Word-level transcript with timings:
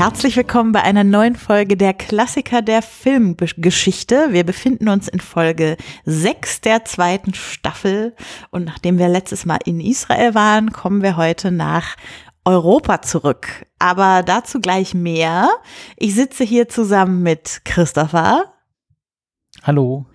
Herzlich 0.00 0.34
willkommen 0.34 0.72
bei 0.72 0.82
einer 0.82 1.04
neuen 1.04 1.36
Folge 1.36 1.76
der 1.76 1.92
Klassiker 1.92 2.62
der 2.62 2.80
Filmgeschichte. 2.80 4.28
Wir 4.30 4.44
befinden 4.44 4.88
uns 4.88 5.08
in 5.08 5.20
Folge 5.20 5.76
6 6.06 6.62
der 6.62 6.86
zweiten 6.86 7.34
Staffel 7.34 8.16
und 8.50 8.64
nachdem 8.64 8.96
wir 8.96 9.10
letztes 9.10 9.44
Mal 9.44 9.58
in 9.66 9.78
Israel 9.78 10.34
waren, 10.34 10.72
kommen 10.72 11.02
wir 11.02 11.18
heute 11.18 11.50
nach 11.50 11.96
Europa 12.46 13.02
zurück. 13.02 13.66
Aber 13.78 14.22
dazu 14.22 14.60
gleich 14.60 14.94
mehr. 14.94 15.50
Ich 15.98 16.14
sitze 16.14 16.44
hier 16.44 16.70
zusammen 16.70 17.22
mit 17.22 17.60
Christopher. 17.66 18.54
Hallo. 19.62 20.06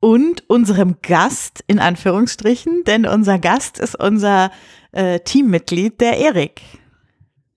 Und 0.00 0.48
unserem 0.48 1.02
Gast, 1.02 1.62
in 1.66 1.78
Anführungsstrichen, 1.78 2.84
denn 2.84 3.04
unser 3.06 3.38
Gast 3.38 3.80
ist 3.80 4.00
unser 4.00 4.50
äh, 4.92 5.20
Teammitglied, 5.20 6.00
der 6.00 6.16
Erik. 6.16 6.62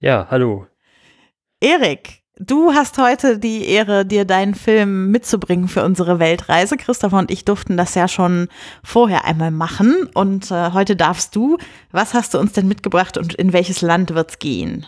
Ja, 0.01 0.27
hallo. 0.29 0.67
Erik, 1.61 2.21
du 2.37 2.71
hast 2.71 2.97
heute 2.97 3.37
die 3.37 3.65
Ehre, 3.65 4.05
dir 4.05 4.23
deinen 4.23 4.55
Film 4.55 5.11
mitzubringen 5.11 5.67
für 5.67 5.83
unsere 5.83 6.17
Weltreise. 6.17 6.77
Christopher 6.77 7.17
und 7.17 7.31
ich 7.31 7.43
durften 7.43 7.75
das 7.75 7.95
ja 7.95 8.07
schon 8.07 8.47
vorher 8.81 9.25
einmal 9.25 9.51
machen 9.51 10.07
und 10.13 10.51
äh, 10.51 10.71
heute 10.71 10.95
darfst 10.95 11.35
du. 11.35 11.57
Was 11.91 12.13
hast 12.13 12.33
du 12.33 12.39
uns 12.39 12.53
denn 12.53 12.69
mitgebracht 12.69 13.17
und 13.17 13.33
in 13.33 13.51
welches 13.51 13.81
Land 13.81 14.15
wird's 14.15 14.39
gehen? 14.39 14.85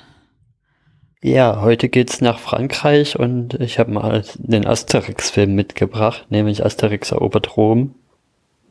Ja, 1.21 1.62
heute 1.62 1.90
geht's 1.90 2.21
nach 2.21 2.40
Frankreich 2.40 3.20
und 3.20 3.55
ich 3.55 3.77
habe 3.77 3.91
mal 3.91 4.24
den 4.37 4.65
Asterix-Film 4.65 5.53
mitgebracht, 5.53 6.27
nämlich 6.29 6.65
Asterix 6.65 7.12
erobert 7.12 7.57
Rom, 7.57 7.96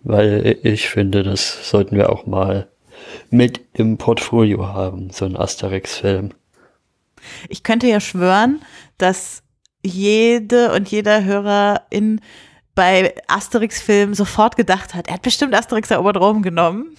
weil 0.05 0.57
ich 0.63 0.89
finde, 0.89 1.23
das 1.23 1.69
sollten 1.69 1.99
wir 1.99 2.11
auch 2.11 2.25
mal 2.25 2.67
mit 3.29 3.61
im 3.75 3.99
Portfolio 3.99 4.69
haben, 4.69 5.11
so 5.11 5.27
ein 5.27 5.37
Asterix-Film. 5.37 6.33
Ich 7.49 7.63
könnte 7.63 7.87
ja 7.87 8.01
schwören, 8.01 8.61
dass 8.99 9.43
jede 9.83 10.73
und 10.73 10.89
jeder 10.89 11.25
Hörer 11.25 11.83
in 11.91 12.21
bei 12.75 13.15
Asterix-Filmen 13.27 14.15
sofort 14.15 14.57
gedacht 14.57 14.95
hat, 14.95 15.09
er 15.09 15.15
hat 15.15 15.23
bestimmt 15.23 15.55
Asterix 15.55 15.91
erobert 15.91 16.17
Rom 16.17 16.43
genommen. 16.43 16.95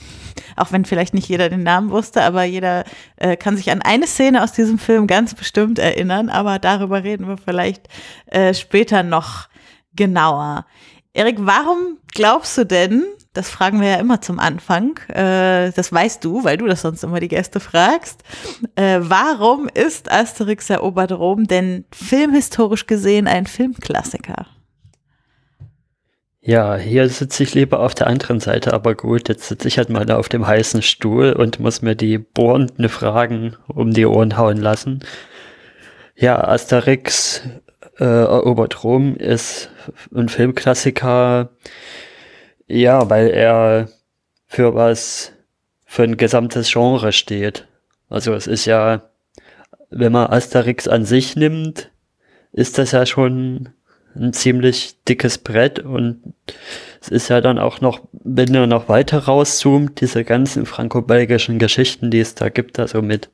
Auch 0.55 0.71
wenn 0.71 0.85
vielleicht 0.85 1.13
nicht 1.13 1.27
jeder 1.27 1.49
den 1.49 1.63
Namen 1.63 1.89
wusste, 1.89 2.21
aber 2.23 2.43
jeder 2.43 2.83
äh, 3.15 3.35
kann 3.35 3.57
sich 3.57 3.71
an 3.71 3.81
eine 3.81 4.05
Szene 4.05 4.43
aus 4.43 4.51
diesem 4.51 4.77
Film 4.77 5.07
ganz 5.07 5.33
bestimmt 5.33 5.79
erinnern. 5.79 6.29
Aber 6.29 6.59
darüber 6.59 7.03
reden 7.03 7.27
wir 7.27 7.37
vielleicht 7.37 7.87
äh, 8.27 8.53
später 8.53 9.01
noch 9.03 9.47
genauer. 9.95 10.65
Erik, 11.13 11.37
warum 11.39 11.97
glaubst 12.13 12.57
du 12.57 12.65
denn, 12.65 13.05
das 13.33 13.49
fragen 13.49 13.79
wir 13.79 13.89
ja 13.89 13.95
immer 13.95 14.21
zum 14.21 14.39
Anfang. 14.39 14.97
Äh, 15.07 15.71
das 15.71 15.91
weißt 15.91 16.23
du, 16.23 16.43
weil 16.43 16.57
du 16.57 16.67
das 16.67 16.81
sonst 16.81 17.03
immer 17.03 17.19
die 17.19 17.29
Gäste 17.29 17.59
fragst. 17.59 18.23
Äh, 18.75 18.99
warum 19.01 19.69
ist 19.73 20.11
Asterix 20.11 20.69
erobert 20.69 21.11
Rom 21.13 21.45
denn 21.45 21.85
filmhistorisch 21.93 22.87
gesehen 22.87 23.27
ein 23.27 23.45
Filmklassiker? 23.45 24.47
Ja, 26.43 26.75
hier 26.75 27.07
sitze 27.07 27.43
ich 27.43 27.53
lieber 27.53 27.81
auf 27.81 27.93
der 27.93 28.07
anderen 28.07 28.39
Seite, 28.39 28.73
aber 28.73 28.95
gut, 28.95 29.29
jetzt 29.29 29.47
sitze 29.47 29.67
ich 29.67 29.77
halt 29.77 29.89
mal 29.89 30.07
da 30.07 30.17
auf 30.17 30.27
dem 30.27 30.47
heißen 30.47 30.81
Stuhl 30.81 31.33
und 31.33 31.59
muss 31.59 31.83
mir 31.83 31.95
die 31.95 32.17
bohrenden 32.17 32.89
Fragen 32.89 33.55
um 33.67 33.93
die 33.93 34.07
Ohren 34.07 34.37
hauen 34.37 34.57
lassen. 34.57 35.05
Ja, 36.15 36.43
Asterix 36.43 37.43
äh, 37.99 38.05
erobert 38.05 38.83
Rom 38.83 39.15
ist 39.15 39.69
ein 40.15 40.29
Filmklassiker, 40.29 41.51
ja, 42.71 43.09
weil 43.09 43.29
er 43.29 43.89
für 44.47 44.73
was, 44.75 45.33
für 45.85 46.03
ein 46.03 46.17
gesamtes 46.17 46.71
Genre 46.71 47.11
steht. 47.11 47.67
Also 48.09 48.33
es 48.33 48.47
ist 48.47 48.65
ja, 48.65 49.03
wenn 49.89 50.11
man 50.11 50.27
Asterix 50.27 50.87
an 50.87 51.05
sich 51.05 51.35
nimmt, 51.35 51.91
ist 52.51 52.77
das 52.77 52.91
ja 52.91 53.05
schon 53.05 53.69
ein 54.15 54.33
ziemlich 54.33 54.95
dickes 55.07 55.37
Brett 55.37 55.79
und 55.79 56.33
es 56.99 57.07
ist 57.07 57.29
ja 57.29 57.39
dann 57.39 57.57
auch 57.57 57.79
noch, 57.79 58.01
wenn 58.11 58.53
er 58.53 58.67
noch 58.67 58.89
weiter 58.89 59.19
rauszoomt, 59.19 60.01
diese 60.01 60.23
ganzen 60.23 60.65
franco-belgischen 60.65 61.59
Geschichten, 61.59 62.11
die 62.11 62.19
es 62.19 62.35
da 62.35 62.49
gibt, 62.49 62.79
also 62.79 63.01
mit 63.01 63.29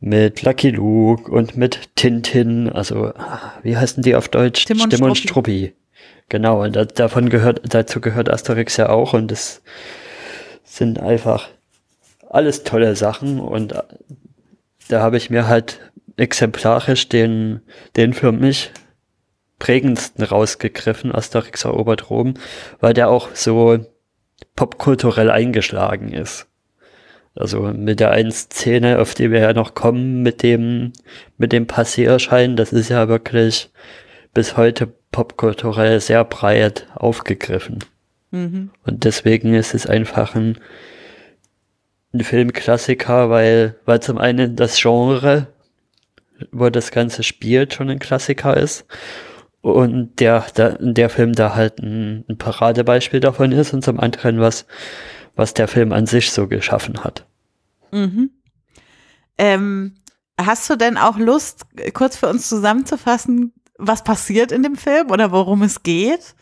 mit 0.00 0.42
Lucky 0.42 0.70
Luke 0.70 1.32
und 1.32 1.56
mit 1.56 1.96
Tintin, 1.96 2.68
also 2.68 3.12
wie 3.62 3.76
heißen 3.76 4.02
die 4.02 4.14
auf 4.14 4.28
Deutsch? 4.28 4.66
Tim 4.66 4.80
und, 4.82 4.90
Tim 4.90 5.02
und 5.02 5.16
Struppi. 5.16 5.72
Genau, 6.28 6.62
und 6.62 6.76
da, 6.76 6.84
davon 6.84 7.28
gehört, 7.28 7.62
dazu 7.64 8.00
gehört 8.00 8.30
Asterix 8.30 8.76
ja 8.76 8.88
auch 8.88 9.12
und 9.12 9.30
es 9.30 9.62
sind 10.64 10.98
einfach 10.98 11.48
alles 12.28 12.64
tolle 12.64 12.96
Sachen 12.96 13.40
und 13.40 13.74
da 14.88 15.00
habe 15.00 15.16
ich 15.16 15.30
mir 15.30 15.46
halt 15.46 15.80
exemplarisch 16.16 17.08
den, 17.08 17.62
den 17.96 18.12
für 18.12 18.32
mich 18.32 18.72
prägendsten 19.58 20.24
rausgegriffen, 20.24 21.14
Asterix 21.14 21.64
erobert 21.64 22.10
Rom, 22.10 22.34
weil 22.80 22.94
der 22.94 23.08
auch 23.08 23.28
so 23.34 23.78
popkulturell 24.56 25.30
eingeschlagen 25.30 26.12
ist. 26.12 26.46
Also 27.34 27.62
mit 27.62 27.98
der 27.98 28.10
einen 28.10 28.30
Szene, 28.30 29.00
auf 29.00 29.14
die 29.14 29.30
wir 29.30 29.40
ja 29.40 29.52
noch 29.52 29.74
kommen, 29.74 30.22
mit 30.22 30.42
dem, 30.42 30.92
mit 31.36 31.52
dem 31.52 31.66
Passierschein, 31.66 32.56
das 32.56 32.72
ist 32.72 32.90
ja 32.90 33.08
wirklich 33.08 33.70
bis 34.32 34.56
heute 34.56 34.92
popkulturell 35.14 36.00
sehr 36.00 36.24
breit 36.24 36.88
aufgegriffen. 36.96 37.84
Mhm. 38.32 38.70
Und 38.82 39.04
deswegen 39.04 39.54
ist 39.54 39.72
es 39.72 39.86
einfach 39.86 40.34
ein, 40.34 40.58
ein 42.12 42.24
Filmklassiker, 42.24 43.30
weil, 43.30 43.76
weil 43.84 44.00
zum 44.00 44.18
einen 44.18 44.56
das 44.56 44.76
Genre, 44.80 45.46
wo 46.50 46.68
das 46.68 46.90
Ganze 46.90 47.22
spielt, 47.22 47.74
schon 47.74 47.90
ein 47.90 48.00
Klassiker 48.00 48.56
ist. 48.56 48.86
Und 49.60 50.18
der, 50.18 50.44
der, 50.56 50.78
der 50.80 51.08
Film 51.08 51.32
da 51.32 51.54
halt 51.54 51.78
ein, 51.78 52.24
ein 52.28 52.36
Paradebeispiel 52.36 53.20
davon 53.20 53.52
ist 53.52 53.72
und 53.72 53.84
zum 53.84 54.00
anderen 54.00 54.40
was, 54.40 54.66
was 55.36 55.54
der 55.54 55.68
Film 55.68 55.92
an 55.92 56.06
sich 56.06 56.32
so 56.32 56.48
geschaffen 56.48 57.04
hat. 57.04 57.24
Mhm. 57.92 58.30
Ähm, 59.38 59.94
hast 60.40 60.68
du 60.68 60.74
denn 60.74 60.98
auch 60.98 61.18
Lust, 61.18 61.66
kurz 61.92 62.16
für 62.16 62.26
uns 62.26 62.48
zusammenzufassen, 62.48 63.52
was 63.78 64.04
passiert 64.04 64.52
in 64.52 64.62
dem 64.62 64.76
Film 64.76 65.10
oder 65.10 65.32
worum 65.32 65.62
es 65.62 65.82
geht? 65.82 66.34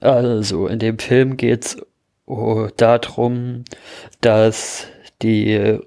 Also, 0.00 0.66
in 0.66 0.78
dem 0.78 0.98
Film 0.98 1.36
geht 1.36 1.64
es 1.64 1.76
oh, 2.26 2.68
darum, 2.76 3.64
dass 4.20 4.86
die 5.22 5.78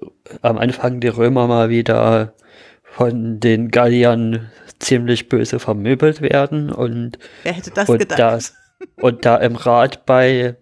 am 0.42 0.58
Anfang 0.58 1.00
die 1.00 1.08
Römer 1.08 1.46
mal 1.46 1.68
wieder 1.68 2.34
von 2.82 3.38
den 3.38 3.70
Galliern 3.70 4.50
ziemlich 4.80 5.28
böse 5.28 5.58
vermöbelt 5.58 6.20
werden 6.20 6.72
und, 6.72 7.18
Wer 7.42 7.52
hätte 7.52 7.70
das 7.70 7.88
und 7.88 7.98
gedacht? 7.98 8.18
Da, 8.18 8.38
und 8.96 9.24
da 9.24 9.36
im 9.36 9.56
Rat 9.56 10.06
bei, 10.06 10.56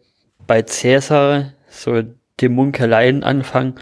bei 0.46 0.62
Cäsar 0.62 1.52
so 1.68 2.02
die 2.40 2.48
Munkeleien 2.48 3.24
anfangen, 3.24 3.76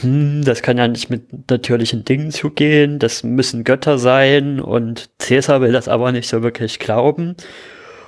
hm, 0.00 0.42
das 0.44 0.62
kann 0.62 0.78
ja 0.78 0.86
nicht 0.88 1.08
mit 1.08 1.50
natürlichen 1.50 2.04
Dingen 2.04 2.30
zugehen, 2.30 2.98
das 2.98 3.22
müssen 3.22 3.64
Götter 3.64 3.98
sein 3.98 4.60
und 4.60 5.08
Cäsar 5.18 5.60
will 5.60 5.72
das 5.72 5.88
aber 5.88 6.12
nicht 6.12 6.28
so 6.28 6.42
wirklich 6.42 6.78
glauben 6.78 7.36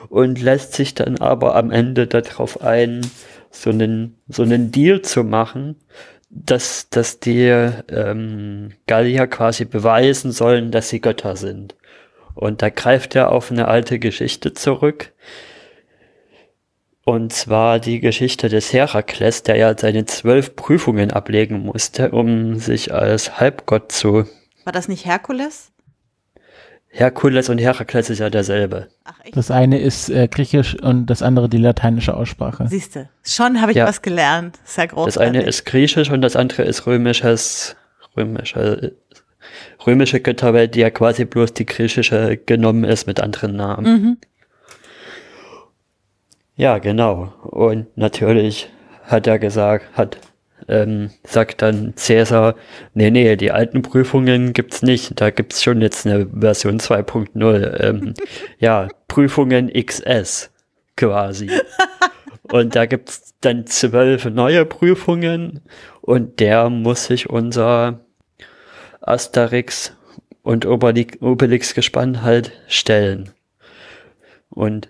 und 0.09 0.41
lässt 0.41 0.75
sich 0.75 0.95
dann 0.95 1.19
aber 1.19 1.57
am 1.57 1.71
Ende 1.71 2.07
darauf 2.07 2.63
ein, 2.63 3.01
so 3.51 3.71
einen, 3.71 4.17
so 4.29 4.43
einen 4.43 4.73
Deal 4.73 5.03
zu 5.03 5.25
machen, 5.25 5.77
dass, 6.31 6.91
dass 6.91 7.21
die 7.21 7.47
ähm, 7.47 8.73
Gallier 8.87 9.27
quasi 9.27 9.65
beweisen 9.65 10.33
sollen, 10.33 10.71
dass 10.71 10.91
sie 10.91 11.01
Götter 11.01 11.37
sind. 11.37 11.75
Und 12.35 12.63
da 12.63 12.69
greift 12.69 13.17
er 13.17 13.33
auf 13.33 13.51
eine 13.51 13.67
alte 13.67 13.99
Geschichte 13.99 14.53
zurück, 14.53 15.13
und 17.09 17.33
zwar 17.33 17.79
die 17.79 18.01
Geschichte 18.01 18.51
des 18.51 18.71
Herakles, 18.75 19.43
der 19.43 19.57
ja 19.57 19.75
seine 19.79 20.05
zwölf 20.05 20.55
Prüfungen 20.57 21.11
ablegen 21.11 21.61
musste, 21.61 22.11
um 22.11 22.57
sich 22.57 22.93
als 22.93 23.41
Halbgott 23.41 23.91
zu. 23.91 24.27
War 24.65 24.75
das 24.75 24.89
nicht 24.89 25.07
Herkules? 25.07 25.73
Herkules 26.89 27.49
und 27.49 27.57
Herakles 27.57 28.11
ist 28.11 28.19
ja 28.19 28.29
derselbe. 28.29 28.89
Ach, 29.05 29.19
echt? 29.25 29.35
Das 29.35 29.51
eine 29.51 29.81
ist 29.81 30.11
äh, 30.11 30.29
griechisch 30.29 30.75
und 30.83 31.07
das 31.07 31.23
andere 31.23 31.49
die 31.49 31.57
lateinische 31.57 32.15
Aussprache. 32.15 32.69
Siehste, 32.69 33.09
schon 33.25 33.63
habe 33.63 33.73
ich 33.73 33.79
ja. 33.79 33.87
was 33.87 34.03
gelernt. 34.03 34.59
Sehr 34.65 34.89
großartig. 34.89 35.15
Das 35.15 35.23
eine 35.23 35.43
ist 35.45 35.65
griechisch 35.65 36.11
und 36.11 36.21
das 36.21 36.37
andere 36.37 36.65
ist 36.65 36.87
römisches, 36.87 37.75
römische, 38.19 38.97
römische 39.87 40.21
Götterwelt, 40.21 40.75
die 40.75 40.81
ja 40.81 40.91
quasi 40.91 41.25
bloß 41.25 41.55
die 41.55 41.65
griechische 41.65 42.37
genommen 42.37 42.85
ist 42.85 43.07
mit 43.07 43.19
anderen 43.19 43.57
Namen. 43.57 43.87
Mhm. 43.87 44.17
Ja, 46.59 46.79
genau. 46.79 47.33
Und 47.45 47.97
natürlich 47.97 48.69
hat 49.05 49.29
er 49.29 49.39
gesagt, 49.39 49.97
hat, 49.97 50.19
ähm, 50.67 51.11
sagt 51.23 51.63
dann 51.63 51.95
Cäsar, 51.97 52.57
nee, 52.95 53.13
nee, 53.13 53.37
die 53.37 53.53
alten 53.53 53.83
Prüfungen 53.83 54.53
gibt's 54.55 54.83
nicht. 54.83 55.21
Da 55.21 55.31
gibt's 55.31 55.63
schon 55.63 55.81
jetzt 55.81 56.05
eine 56.05 56.27
Version 56.27 56.81
2.0. 56.81 57.81
Ähm, 57.81 58.15
ja, 58.59 58.89
Prüfungen 59.07 59.73
XS 59.73 60.51
quasi. 60.97 61.49
Und 62.51 62.75
da 62.75 62.87
gibt's 62.87 63.35
dann 63.41 63.67
zwölf 63.67 64.25
neue 64.25 64.65
Prüfungen 64.65 65.61
und 66.01 66.41
der 66.41 66.71
muss 66.71 67.05
sich 67.05 67.29
unser 67.29 68.01
Asterix 69.03 69.95
und 70.43 70.65
Obelix, 70.65 71.21
Obelix 71.21 71.75
gespannt 71.75 72.23
halt 72.23 72.53
stellen. 72.67 73.31
Und 74.49 74.89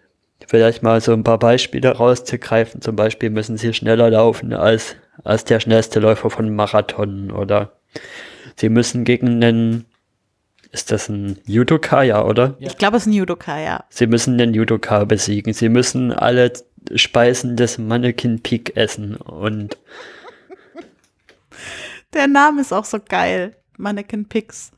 vielleicht 0.49 0.83
mal 0.83 1.01
so 1.01 1.13
ein 1.13 1.25
paar 1.25 1.39
Beispiele 1.39 1.91
rauszugreifen. 1.91 2.81
Zum 2.81 2.97
Beispiel 2.97 3.29
müssen 3.29 3.59
sie 3.59 3.75
schneller 3.75 4.11
laufen 4.11 4.55
als, 4.55 4.97
als 5.23 5.45
der 5.45 5.61
schnellste 5.61 6.01
Läufer 6.01 6.31
von 6.31 6.55
Marathon 6.57 7.31
oder 7.31 7.73
sie 8.57 8.71
müssen 8.71 9.05
gegen 9.05 9.45
einen, 9.45 9.85
ist 10.73 10.91
das 10.91 11.11
ein 11.11 11.39
Judoka, 11.45 12.03
ja, 12.03 12.25
oder? 12.25 12.57
Ich 12.61 12.79
glaube, 12.79 12.97
es 12.97 13.03
ist 13.03 13.09
ein 13.09 13.13
Judoka, 13.13 13.61
ja. 13.61 13.85
Sie 13.91 14.07
müssen 14.07 14.39
den 14.39 14.55
Judoka 14.55 15.05
besiegen. 15.05 15.53
Sie 15.53 15.69
müssen 15.69 16.13
alle 16.13 16.53
Speisen 16.95 17.57
des 17.57 17.77
Mannequin 17.77 18.41
Peak 18.43 18.75
essen 18.75 19.17
und 19.17 19.77
Der 22.15 22.27
Name 22.27 22.63
ist 22.63 22.73
auch 22.73 22.87
so 22.87 22.99
geil. 23.07 23.55
Mannequin 23.77 24.25
Pix. 24.27 24.73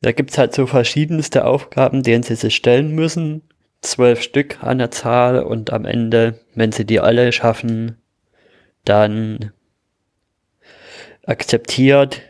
da 0.00 0.10
gibt's 0.10 0.36
halt 0.36 0.52
so 0.52 0.66
verschiedenste 0.66 1.44
Aufgaben, 1.44 2.02
denen 2.02 2.24
sie 2.24 2.34
sich 2.34 2.56
stellen 2.56 2.92
müssen. 2.92 3.42
Zwölf 3.86 4.20
Stück 4.20 4.62
an 4.64 4.78
der 4.78 4.90
Zahl 4.90 5.38
und 5.38 5.72
am 5.72 5.84
Ende, 5.84 6.40
wenn 6.54 6.72
sie 6.72 6.84
die 6.84 6.98
alle 6.98 7.30
schaffen, 7.30 7.96
dann 8.84 9.52
akzeptiert 11.24 12.20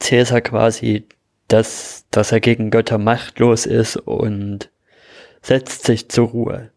Cäsar 0.00 0.40
quasi, 0.40 1.06
dass, 1.46 2.04
dass 2.10 2.32
er 2.32 2.40
gegen 2.40 2.70
Götter 2.70 2.98
machtlos 2.98 3.64
ist 3.64 3.96
und 3.96 4.70
setzt 5.40 5.84
sich 5.84 6.08
zur 6.08 6.28
Ruhe. 6.28 6.72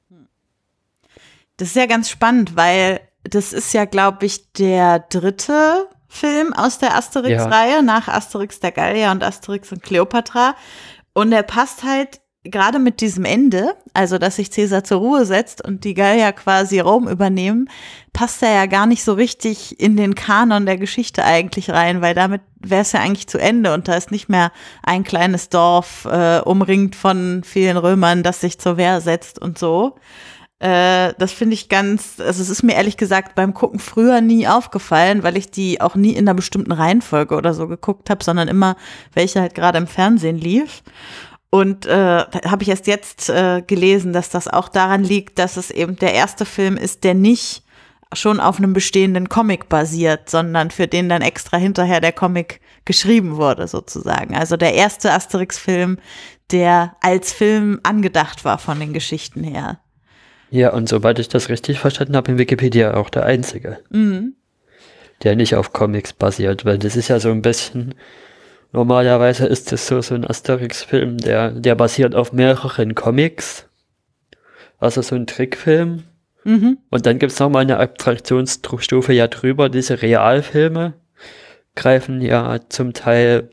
Das 1.58 1.70
ist 1.70 1.76
ja 1.76 1.88
ganz 1.88 2.10
spannend, 2.10 2.56
weil 2.56 3.00
das 3.24 3.54
ist 3.54 3.74
ja, 3.74 3.86
glaube 3.86 4.28
ich, 4.28 4.52
der 4.54 5.00
dritte 5.00 5.88
Film 6.08 6.54
aus 6.54 6.78
der 6.78 6.96
Asterix-Reihe 6.96 7.82
nach 7.82 8.08
Asterix 8.08 8.60
der 8.60 8.72
Gallier 8.72 9.10
und 9.10 9.24
Asterix 9.24 9.72
und 9.72 9.82
Cleopatra. 9.82 10.56
Und 11.14 11.32
er 11.32 11.44
passt 11.44 11.84
halt 11.84 12.22
gerade 12.50 12.80
mit 12.80 13.02
diesem 13.02 13.26
Ende, 13.26 13.76
also 13.94 14.18
dass 14.18 14.38
sich 14.38 14.52
Cäsar 14.52 14.84
zur 14.84 15.00
Ruhe 15.00 15.26
setzt 15.26 15.66
und 15.66 15.84
die 15.84 15.94
Gallier 15.94 16.32
quasi 16.32 16.80
Rom 16.80 17.08
übernehmen, 17.08 17.70
passt 18.14 18.42
er 18.42 18.54
ja 18.54 18.66
gar 18.66 18.86
nicht 18.86 19.04
so 19.04 19.14
richtig 19.14 19.80
in 19.80 19.98
den 19.98 20.16
Kanon 20.16 20.66
der 20.66 20.78
Geschichte 20.78 21.24
eigentlich 21.24 21.70
rein, 21.70 22.02
weil 22.02 22.16
damit 22.16 22.42
wäre 22.60 22.82
es 22.82 22.92
ja 22.92 23.00
eigentlich 23.00 23.28
zu 23.28 23.38
Ende 23.38 23.74
und 23.74 23.88
da 23.88 23.96
ist 23.96 24.12
nicht 24.12 24.30
mehr 24.30 24.52
ein 24.84 25.04
kleines 25.04 25.50
Dorf 25.50 26.06
äh, 26.06 26.40
umringt 26.40 26.96
von 26.96 27.44
vielen 27.44 27.78
Römern, 27.78 28.24
das 28.24 28.42
sich 28.42 28.60
zur 28.60 28.78
Wehr 28.78 29.02
setzt 29.02 29.40
und 29.40 29.58
so. 29.58 29.96
Äh, 30.60 31.14
das 31.20 31.32
finde 31.32 31.54
ich 31.54 31.70
ganz, 31.70 32.20
also 32.20 32.42
es 32.42 32.50
ist 32.50 32.64
mir 32.64 32.74
ehrlich 32.74 32.98
gesagt 32.98 33.36
beim 33.36 33.54
Gucken 33.54 33.80
früher 33.80 34.22
nie 34.22 34.48
aufgefallen, 34.48 35.22
weil 35.22 35.38
ich 35.38 35.52
die 35.52 35.82
auch 35.82 35.96
nie 35.96 36.14
in 36.14 36.28
einer 36.28 36.34
bestimmten 36.34 36.72
Reihenfolge 36.72 37.36
oder 37.36 37.54
so 37.54 37.68
geguckt 37.68 38.10
habe, 38.10 38.24
sondern 38.24 38.48
immer 38.48 38.76
welche 39.14 39.40
halt 39.40 39.54
gerade 39.54 39.78
im 39.78 39.88
Fernsehen 39.88 40.38
lief. 40.38 40.82
Und 41.58 41.88
äh, 41.88 41.92
habe 42.46 42.62
ich 42.62 42.70
erst 42.70 42.86
jetzt 42.86 43.30
äh, 43.30 43.64
gelesen, 43.66 44.14
dass 44.14 44.30
das 44.30 44.48
auch 44.48 44.70
daran 44.70 45.04
liegt, 45.04 45.40
dass 45.40 45.58
es 45.58 45.72
eben 45.72 45.96
der 45.96 46.14
erste 46.14 46.46
Film 46.46 46.78
ist, 46.78 47.04
der 47.04 47.16
nicht 47.16 47.64
schon 48.14 48.40
auf 48.40 48.60
einem 48.60 48.74
bestehenden 48.74 49.28
Comic 49.28 49.68
basiert, 49.68 50.30
sondern 50.30 50.70
für 50.70 50.86
den 50.88 51.10
dann 51.10 51.24
extra 51.24 51.58
hinterher 51.58 52.00
der 52.00 52.12
Comic 52.12 52.62
geschrieben 52.86 53.38
wurde, 53.38 53.68
sozusagen. 53.68 54.36
Also 54.36 54.56
der 54.56 54.76
erste 54.76 55.12
Asterix-Film, 55.12 55.98
der 56.52 56.96
als 57.02 57.34
Film 57.34 57.80
angedacht 57.82 58.46
war 58.46 58.60
von 58.60 58.80
den 58.80 58.94
Geschichten 58.94 59.44
her. 59.44 59.80
Ja, 60.52 60.74
und 60.74 60.88
soweit 60.88 61.18
ich 61.18 61.28
das 61.28 61.50
richtig 61.50 61.80
verstanden 61.80 62.16
habe, 62.16 62.32
in 62.32 62.38
Wikipedia 62.38 62.94
auch 62.94 63.10
der 63.10 63.26
einzige, 63.26 63.80
Mhm. 63.90 64.36
der 65.24 65.36
nicht 65.36 65.56
auf 65.56 65.74
Comics 65.74 66.14
basiert, 66.14 66.66
weil 66.66 66.78
das 66.78 66.96
ist 66.96 67.08
ja 67.08 67.20
so 67.20 67.32
ein 67.32 67.42
bisschen, 67.42 67.96
normalerweise 68.72 69.46
ist 69.46 69.72
das 69.72 69.88
so, 69.88 70.02
so 70.02 70.16
ein 70.16 70.26
Asterix-Film, 70.26 71.18
der, 71.18 71.52
der 71.52 71.76
basiert 71.76 72.16
auf 72.16 72.34
mehreren 72.34 72.96
Comics, 72.96 73.68
also 74.80 75.02
so 75.02 75.16
ein 75.16 75.28
Trickfilm. 75.28 76.04
Mhm. 76.44 76.78
Und 76.90 77.06
dann 77.06 77.20
gibt's 77.20 77.40
noch 77.40 77.50
mal 77.50 77.60
eine 77.60 77.78
Abstraktionsstufe 77.78 79.14
ja 79.14 79.28
drüber, 79.28 79.70
diese 79.70 80.02
Realfilme 80.02 80.94
greifen 81.76 82.22
ja 82.22 82.60
zum 82.70 82.94
Teil 82.94 83.50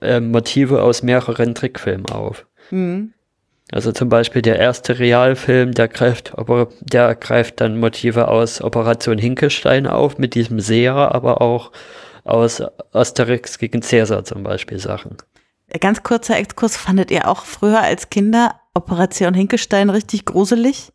äh, 0.00 0.20
Motive 0.20 0.82
aus 0.82 1.02
mehreren 1.02 1.54
Trickfilmen 1.54 2.06
auf. 2.06 2.46
Mhm. 2.70 3.12
Also 3.72 3.90
zum 3.90 4.08
Beispiel 4.08 4.42
der 4.42 4.60
erste 4.60 5.00
Realfilm, 5.00 5.72
der 5.72 5.88
greift, 5.88 6.34
der 6.82 7.14
greift 7.16 7.60
dann 7.60 7.80
Motive 7.80 8.28
aus 8.28 8.62
Operation 8.62 9.18
Hinkelstein 9.18 9.88
auf 9.88 10.18
mit 10.18 10.34
diesem 10.34 10.60
Seher, 10.60 10.94
aber 10.94 11.40
auch 11.40 11.72
aus 12.26 12.62
Asterix 12.92 13.58
gegen 13.58 13.82
Cäsar 13.82 14.24
zum 14.24 14.42
Beispiel 14.42 14.78
Sachen. 14.78 15.16
Ganz 15.80 16.02
kurzer 16.02 16.36
Exkurs, 16.36 16.76
fandet 16.76 17.10
ihr 17.10 17.28
auch 17.28 17.44
früher 17.44 17.80
als 17.80 18.10
Kinder 18.10 18.54
Operation 18.74 19.34
Hinkestein 19.34 19.90
richtig 19.90 20.24
gruselig? 20.24 20.92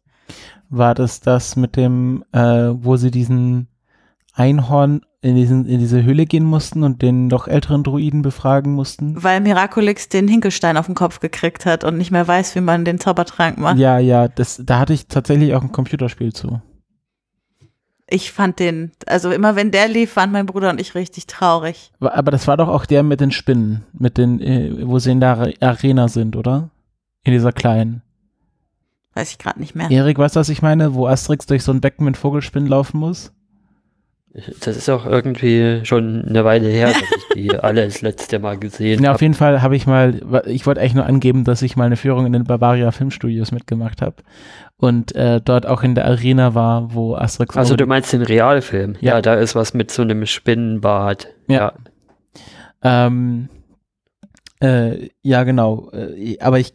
War 0.70 0.96
das 0.96 1.20
das 1.20 1.56
mit 1.56 1.76
dem, 1.76 2.24
äh, 2.32 2.40
wo 2.40 2.96
sie 2.96 3.12
diesen 3.12 3.68
Einhorn 4.34 5.02
in, 5.22 5.36
diesen, 5.36 5.66
in 5.66 5.80
diese 5.80 6.04
Höhle 6.04 6.26
gehen 6.26 6.46
mussten 6.46 6.84
und 6.84 7.02
den 7.02 7.28
noch 7.28 7.48
älteren 7.48 7.84
Druiden 7.84 8.22
befragen 8.22 8.72
mussten? 8.72 9.22
Weil 9.22 9.42
Miraculix 9.42 10.08
den 10.08 10.28
Hinkelstein 10.28 10.78
auf 10.78 10.86
den 10.86 10.96
Kopf 10.96 11.20
gekriegt 11.20 11.66
hat 11.66 11.84
und 11.84 11.98
nicht 11.98 12.12
mehr 12.12 12.28
weiß, 12.28 12.56
wie 12.56 12.62
man 12.62 12.86
den 12.86 13.00
Zaubertrank 13.00 13.58
macht. 13.58 13.78
Ja, 13.78 14.00
ja, 14.00 14.30
das, 14.30 14.62
da 14.64 14.80
hatte 14.80 14.94
ich 14.94 15.08
tatsächlich 15.08 15.54
auch 15.54 15.62
ein 15.62 15.74
Computerspiel 15.74 16.32
zu. 16.32 16.62
Ich 18.14 18.34
fand 18.34 18.60
den, 18.60 18.92
also 19.08 19.32
immer 19.32 19.56
wenn 19.56 19.72
der 19.72 19.88
lief, 19.88 20.18
waren 20.18 20.34
mein 20.34 20.46
Bruder 20.46 20.70
und 20.70 20.82
ich 20.82 20.96
richtig 20.96 21.28
traurig. 21.28 21.94
Aber 22.02 22.30
das 22.30 22.46
war 22.46 22.58
doch 22.58 22.68
auch 22.68 22.86
der 22.86 23.04
mit 23.04 23.22
den 23.22 23.32
Spinnen, 23.32 23.86
mit 23.94 24.18
den, 24.18 24.42
äh, 24.42 24.86
wo 24.86 25.00
sie 25.00 25.12
in 25.12 25.22
der 25.22 25.30
Are- 25.38 25.54
Arena 25.62 26.10
sind, 26.10 26.36
oder? 26.36 26.70
In 27.24 27.32
dieser 27.32 27.54
kleinen. 27.54 28.02
Weiß 29.14 29.32
ich 29.32 29.38
gerade 29.38 29.62
nicht 29.62 29.76
mehr. 29.76 29.90
Erik, 29.90 30.18
weißt 30.18 30.36
du, 30.36 30.42
was 30.42 30.50
ich 30.50 30.62
meine? 30.62 30.94
Wo 30.94 31.08
Asterix 31.08 31.46
durch 31.46 31.64
so 31.64 31.72
ein 31.72 31.80
Becken 31.80 32.04
mit 32.04 32.18
Vogelspinnen 32.18 32.68
laufen 32.68 33.00
muss? 33.00 33.32
Das 34.62 34.78
ist 34.78 34.88
auch 34.90 35.06
irgendwie 35.06 35.82
schon 35.84 36.24
eine 36.26 36.46
Weile 36.46 36.70
her, 36.70 36.88
dass 36.88 37.02
ich 37.02 37.34
die 37.36 37.52
alle 37.60 37.84
das 37.84 38.02
letzte 38.02 38.40
Mal 38.40 38.58
gesehen 38.58 39.04
Ja, 39.04 39.10
auf 39.12 39.16
habe. 39.16 39.26
jeden 39.26 39.34
Fall 39.34 39.62
habe 39.62 39.76
ich 39.76 39.86
mal, 39.88 40.22
ich 40.46 40.66
wollte 40.66 40.80
eigentlich 40.80 40.94
nur 40.94 41.06
angeben, 41.06 41.44
dass 41.44 41.62
ich 41.62 41.76
mal 41.76 41.84
eine 41.86 41.98
Führung 41.98 42.26
in 42.26 42.32
den 42.34 42.46
Bavaria 42.46 42.92
Filmstudios 42.92 43.52
mitgemacht 43.52 44.02
habe 44.02 44.16
und 44.78 45.14
äh, 45.16 45.42
dort 45.44 45.66
auch 45.66 45.84
in 45.84 45.96
der 45.96 46.06
Arena 46.06 46.56
war, 46.56 46.94
wo 46.94 47.16
Asterix 47.16 47.58
Also 47.58 47.76
du 47.76 47.86
meinst 47.86 48.14
den 48.14 48.22
Realfilm? 48.22 48.96
Ja. 49.02 49.16
Ja, 49.16 49.22
da 49.22 49.34
ist 49.36 49.54
was 49.56 49.74
mit 49.74 49.92
so 49.92 50.02
einem 50.02 50.26
Spinnenbad. 50.26 51.28
Ja. 51.50 51.74
Ähm, 52.84 53.50
äh, 54.62 55.10
ja, 55.24 55.44
genau. 55.44 55.92
Äh, 55.92 56.38
aber 56.40 56.58
ich, 56.60 56.74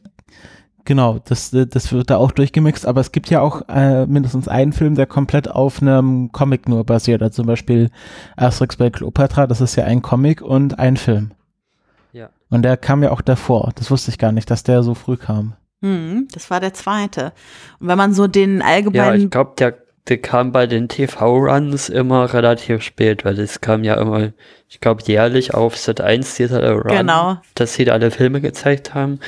genau, 0.86 1.18
das, 1.26 1.50
das 1.50 1.92
wird 1.92 2.08
da 2.08 2.16
auch 2.16 2.32
durchgemixt. 2.32 2.86
Aber 2.86 3.02
es 3.02 3.12
gibt 3.12 3.28
ja 3.28 3.42
auch 3.42 3.62
äh, 3.68 4.06
mindestens 4.06 4.48
einen 4.48 4.72
Film, 4.72 4.94
der 4.94 5.04
komplett 5.06 5.50
auf 5.50 5.82
einem 5.82 6.32
Comic 6.32 6.66
nur 6.68 6.84
basiert. 6.84 7.20
Also 7.20 7.42
zum 7.42 7.46
Beispiel 7.46 7.90
Asterix 8.36 8.76
bei 8.76 8.88
Cleopatra, 8.88 9.46
das 9.46 9.60
ist 9.60 9.76
ja 9.76 9.84
ein 9.84 10.00
Comic 10.00 10.40
und 10.40 10.78
ein 10.78 10.96
Film. 10.96 11.32
Ja. 12.12 12.30
Und 12.48 12.62
der 12.62 12.78
kam 12.78 13.02
ja 13.02 13.10
auch 13.10 13.20
davor. 13.20 13.72
Das 13.74 13.90
wusste 13.90 14.10
ich 14.10 14.16
gar 14.18 14.32
nicht, 14.32 14.50
dass 14.50 14.62
der 14.62 14.82
so 14.82 14.94
früh 14.94 15.18
kam. 15.18 15.52
Hm, 15.82 16.28
das 16.32 16.50
war 16.50 16.60
der 16.60 16.72
zweite. 16.72 17.32
Und 17.80 17.88
wenn 17.88 17.98
man 17.98 18.14
so 18.14 18.26
den 18.26 18.60
Ja, 18.60 18.64
allgemeinen, 18.66 19.24
ich 19.24 19.30
glaube, 19.30 19.52
der, 19.58 19.74
der 20.08 20.18
kam 20.18 20.52
bei 20.52 20.66
den 20.66 20.88
TV-Runs 20.88 21.88
immer 21.90 22.32
relativ 22.32 22.82
spät, 22.82 23.24
weil 23.26 23.34
das 23.34 23.60
kam 23.60 23.84
ja 23.84 23.94
immer, 24.00 24.32
ich 24.68 24.80
glaube, 24.80 25.02
jährlich 25.04 25.52
auf 25.52 25.76
Set 25.76 26.00
1 26.00 26.36
dieser 26.36 26.72
Run, 26.72 26.88
Genau. 26.88 27.36
dass 27.56 27.74
sie 27.74 27.84
da 27.84 27.92
alle 27.92 28.10
Filme 28.10 28.40
gezeigt 28.40 28.94
haben. 28.94 29.20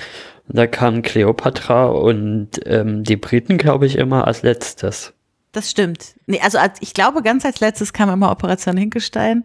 Da 0.49 0.67
kam 0.67 1.03
Cleopatra 1.03 1.87
und 1.87 2.61
ähm, 2.65 3.05
die 3.05 3.17
Briten, 3.17 3.59
glaube 3.59 3.87
ich, 3.87 3.97
immer 3.97 4.27
als 4.27 4.43
letztes. 4.43 5.13
das 5.53 5.71
stimmt. 5.71 6.15
Nee, 6.27 6.41
also 6.43 6.59
als, 6.59 6.81
ich 6.81 6.95
glaube, 6.95 7.23
ganz 7.23 7.45
als 7.45 7.61
letztes 7.61 7.93
kam 7.93 8.11
immer 8.11 8.31
Operation 8.31 8.77
Hinkestein, 8.77 9.45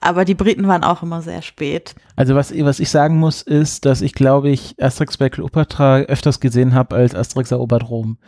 aber 0.00 0.24
die 0.24 0.34
Briten 0.34 0.66
waren 0.66 0.84
auch 0.84 1.02
immer 1.02 1.22
sehr 1.22 1.42
spät. 1.42 1.94
Also 2.16 2.34
was, 2.34 2.52
was 2.56 2.80
ich 2.80 2.90
sagen 2.90 3.18
muss, 3.18 3.42
ist, 3.42 3.84
dass 3.86 4.02
ich 4.02 4.12
glaube 4.12 4.50
ich 4.50 4.74
Asterix 4.80 5.16
bei 5.16 5.30
Cleopatra 5.30 6.00
öfters 6.00 6.40
gesehen 6.40 6.74
habe 6.74 6.96
als 6.96 7.14
Asterix 7.14 7.50
erobert 7.50 7.88
Rom. 7.88 8.18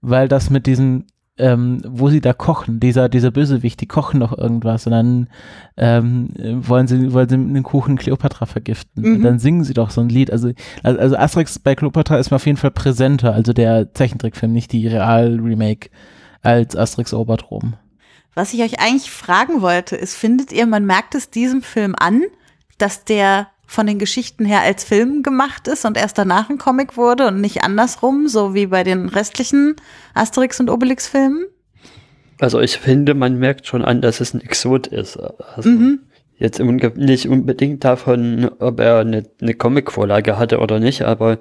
Weil 0.00 0.28
das 0.28 0.50
mit 0.50 0.66
diesem, 0.66 1.06
ähm, 1.36 1.82
wo 1.86 2.08
sie 2.10 2.20
da 2.20 2.32
kochen, 2.32 2.78
dieser, 2.78 3.08
dieser 3.08 3.32
Bösewicht, 3.32 3.80
die 3.80 3.86
kochen 3.86 4.20
noch 4.20 4.36
irgendwas 4.36 4.86
und 4.86 4.92
dann 4.92 5.28
ähm, 5.76 6.30
äh, 6.38 6.68
wollen 6.68 6.86
sie, 6.86 7.12
wollen 7.12 7.28
sie 7.28 7.36
mit 7.36 7.56
den 7.56 7.62
Kuchen 7.64 7.98
Cleopatra 7.98 8.46
vergiften. 8.46 9.02
Mhm. 9.02 9.16
Und 9.16 9.22
dann 9.22 9.38
singen 9.40 9.64
sie 9.64 9.74
doch 9.74 9.90
so 9.90 10.00
ein 10.00 10.08
Lied. 10.08 10.30
Also, 10.30 10.52
also, 10.82 11.00
also 11.00 11.16
Asterix 11.16 11.58
bei 11.58 11.74
Cleopatra 11.74 12.18
ist 12.18 12.30
mir 12.30 12.36
auf 12.36 12.46
jeden 12.46 12.58
Fall 12.58 12.70
präsenter, 12.70 13.34
also 13.34 13.52
der 13.52 13.92
Zeichentrickfilm, 13.94 14.52
nicht 14.52 14.72
die 14.72 14.86
Real-Remake, 14.86 15.90
als 16.42 16.76
Asterix 16.76 17.12
erobert 17.12 17.50
Rom. 17.50 17.74
Was 18.34 18.52
ich 18.52 18.62
euch 18.62 18.80
eigentlich 18.80 19.10
fragen 19.10 19.60
wollte, 19.60 19.96
ist, 19.96 20.14
findet 20.14 20.52
ihr, 20.52 20.66
man 20.66 20.84
merkt 20.84 21.14
es 21.14 21.30
diesem 21.30 21.62
Film 21.62 21.94
an, 21.98 22.22
dass 22.78 23.04
der 23.04 23.48
von 23.66 23.86
den 23.86 23.98
Geschichten 23.98 24.44
her 24.44 24.60
als 24.60 24.84
Film 24.84 25.22
gemacht 25.22 25.68
ist 25.68 25.84
und 25.84 25.96
erst 25.96 26.18
danach 26.18 26.50
ein 26.50 26.58
Comic 26.58 26.96
wurde 26.96 27.28
und 27.28 27.40
nicht 27.40 27.62
andersrum, 27.62 28.28
so 28.28 28.54
wie 28.54 28.66
bei 28.66 28.84
den 28.84 29.08
restlichen 29.08 29.76
Asterix 30.14 30.60
und 30.60 30.70
Obelix 30.70 31.08
Filmen? 31.08 31.44
Also 32.40 32.60
ich 32.60 32.78
finde, 32.78 33.14
man 33.14 33.38
merkt 33.38 33.66
schon 33.66 33.84
an, 33.84 34.00
dass 34.00 34.20
es 34.20 34.34
ein 34.34 34.40
Exot 34.40 34.86
ist. 34.86 35.16
Also, 35.16 35.68
Mhm. 35.68 36.00
jetzt 36.36 36.60
nicht 36.60 37.28
unbedingt 37.28 37.84
davon, 37.84 38.50
ob 38.58 38.80
er 38.80 38.98
eine, 38.98 39.24
eine 39.40 39.54
Comic-Vorlage 39.54 40.36
hatte 40.36 40.58
oder 40.58 40.78
nicht, 40.80 41.02
aber 41.02 41.38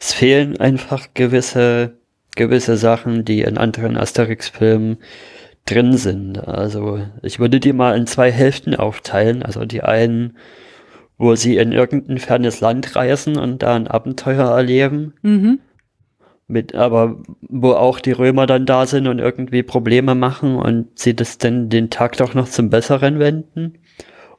es 0.00 0.12
fehlen 0.12 0.58
einfach 0.58 1.08
gewisse, 1.14 1.94
gewisse 2.34 2.76
Sachen, 2.76 3.24
die 3.24 3.42
in 3.42 3.56
anderen 3.56 3.96
Asterix-Filmen 3.96 4.98
drin 5.64 5.96
sind. 5.96 6.38
Also 6.38 7.00
ich 7.22 7.38
würde 7.38 7.60
die 7.60 7.72
mal 7.72 7.96
in 7.96 8.06
zwei 8.06 8.32
Hälften 8.32 8.74
aufteilen. 8.74 9.42
Also 9.42 9.64
die 9.64 9.82
einen, 9.82 10.36
wo 11.22 11.36
sie 11.36 11.56
in 11.56 11.70
irgendein 11.70 12.18
fernes 12.18 12.60
Land 12.60 12.96
reisen 12.96 13.38
und 13.38 13.62
da 13.62 13.76
ein 13.76 13.86
Abenteuer 13.86 14.50
erleben. 14.50 15.14
Mhm. 15.22 15.60
Mit, 16.48 16.74
aber 16.74 17.22
wo 17.42 17.70
auch 17.74 18.00
die 18.00 18.10
Römer 18.10 18.46
dann 18.46 18.66
da 18.66 18.86
sind 18.86 19.06
und 19.06 19.20
irgendwie 19.20 19.62
Probleme 19.62 20.16
machen 20.16 20.56
und 20.56 20.98
sie 20.98 21.14
das 21.14 21.38
dann 21.38 21.68
den 21.68 21.90
Tag 21.90 22.16
doch 22.16 22.34
noch 22.34 22.48
zum 22.48 22.70
Besseren 22.70 23.20
wenden. 23.20 23.78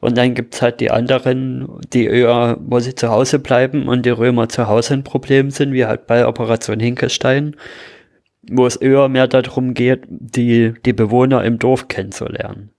Und 0.02 0.18
dann 0.18 0.34
gibt's 0.34 0.62
halt 0.62 0.82
die 0.82 0.92
anderen, 0.92 1.70
die 1.94 2.06
eher, 2.06 2.58
wo 2.60 2.82
sie 2.82 2.94
zu 2.96 3.08
Hause 3.08 3.40
bleiben 3.40 3.88
und 3.88 4.06
die 4.06 4.10
Römer 4.10 4.50
zu 4.50 4.68
Hause 4.68 4.96
ein 4.96 5.06
Problem 5.06 5.52
sind, 5.52 5.72
wie 5.72 5.86
halt 5.86 6.06
bei 6.06 6.28
Operation 6.28 6.82
Hinkelstein, 6.82 7.56
wo 8.52 8.66
es 8.66 8.76
eher 8.76 9.08
mehr 9.08 9.30
darum 9.30 9.74
geht, 9.74 10.02
die, 10.10 10.74
die 10.86 10.94
Bewohner 10.94 11.46
im 11.46 11.60
Dorf 11.60 11.88
kennenzulernen. 11.88 12.73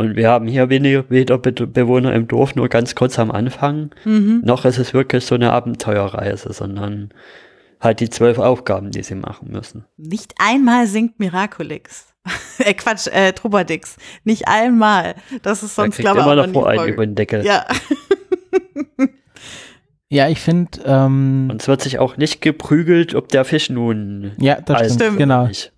Und 0.00 0.16
wir 0.16 0.30
haben 0.30 0.46
hier 0.48 0.70
weniger, 0.70 1.04
weder 1.10 1.36
Be 1.36 1.52
Bewohner 1.52 2.14
im 2.14 2.26
Dorf, 2.26 2.54
nur 2.54 2.70
ganz 2.70 2.94
kurz 2.94 3.18
am 3.18 3.30
Anfang, 3.30 3.90
Mhm. 4.06 4.40
noch 4.44 4.64
ist 4.64 4.78
es 4.78 4.94
wirklich 4.94 5.26
so 5.26 5.34
eine 5.34 5.52
Abenteuerreise, 5.52 6.54
sondern 6.54 7.12
halt 7.80 8.00
die 8.00 8.08
zwölf 8.08 8.38
Aufgaben, 8.38 8.90
die 8.92 9.02
sie 9.02 9.14
machen 9.14 9.50
müssen. 9.50 9.84
Nicht 9.98 10.32
einmal 10.38 10.86
singt 10.86 11.18
Miraculix. 11.20 12.14
äh, 12.58 12.72
Quatsch, 12.72 13.08
äh, 13.08 13.32
Trubadix. 13.34 13.96
Nicht 14.24 14.48
einmal. 14.48 15.16
Das 15.42 15.62
ist 15.62 15.74
sonst, 15.74 15.98
glaube 15.98 16.20
ich, 16.20 16.24
immer 16.24 16.34
noch 16.36 16.48
vorge- 16.48 16.86
über 16.92 17.04
den 17.06 17.14
Deckel. 17.14 17.44
Ja. 17.44 17.66
Ja, 20.12 20.28
ich 20.28 20.40
finde, 20.40 20.80
ähm, 20.86 21.46
Und 21.52 21.62
es 21.62 21.68
wird 21.68 21.82
sich 21.82 22.00
auch 22.00 22.16
nicht 22.16 22.40
geprügelt, 22.42 23.14
ob 23.14 23.28
der 23.28 23.44
Fisch 23.44 23.70
nun 23.70 24.32
ja, 24.38 24.60
das 24.60 24.94
stimmt, 24.94 25.18
genau. 25.18 25.46
nicht. 25.46 25.72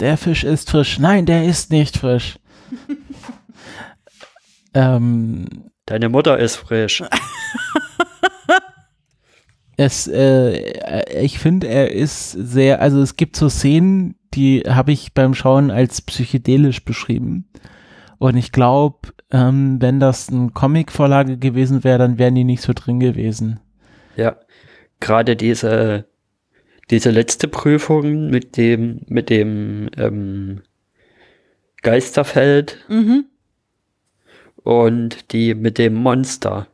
Der 0.00 0.16
Fisch 0.16 0.42
ist 0.42 0.70
frisch. 0.70 0.98
Nein, 0.98 1.26
der 1.26 1.44
ist 1.44 1.70
nicht 1.70 1.98
frisch. 1.98 2.38
ähm, 4.74 5.46
Deine 5.86 6.08
Mutter 6.08 6.38
ist 6.38 6.56
frisch. 6.56 7.02
es, 9.76 10.06
äh, 10.06 11.22
ich 11.22 11.38
finde, 11.38 11.68
er 11.68 11.92
ist 11.92 12.32
sehr, 12.32 12.82
also 12.82 13.00
es 13.00 13.16
gibt 13.16 13.36
so 13.36 13.48
Szenen, 13.48 14.16
die 14.34 14.64
habe 14.68 14.92
ich 14.92 15.14
beim 15.14 15.34
Schauen 15.34 15.70
als 15.70 16.02
psychedelisch 16.02 16.84
beschrieben. 16.84 17.48
Und 18.18 18.36
ich 18.36 18.52
glaube, 18.52 18.98
ähm, 19.30 19.80
wenn 19.80 20.00
das 20.00 20.28
eine 20.28 20.50
Comic-Vorlage 20.50 21.38
gewesen 21.38 21.84
wäre, 21.84 21.98
dann 21.98 22.18
wären 22.18 22.34
die 22.34 22.44
nicht 22.44 22.62
so 22.62 22.72
drin 22.74 23.00
gewesen. 23.00 23.60
Ja. 24.16 24.36
Gerade 25.00 25.36
diese, 25.36 26.06
diese 26.90 27.10
letzte 27.10 27.46
Prüfung 27.46 28.30
mit 28.30 28.56
dem, 28.56 29.02
mit 29.06 29.30
dem 29.30 29.88
ähm, 29.96 30.62
Geisterfeld 31.82 32.78
Mhm. 32.88 33.26
und 34.62 35.32
die 35.32 35.54
mit 35.54 35.78
dem 35.78 35.94
Monster. 35.94 36.66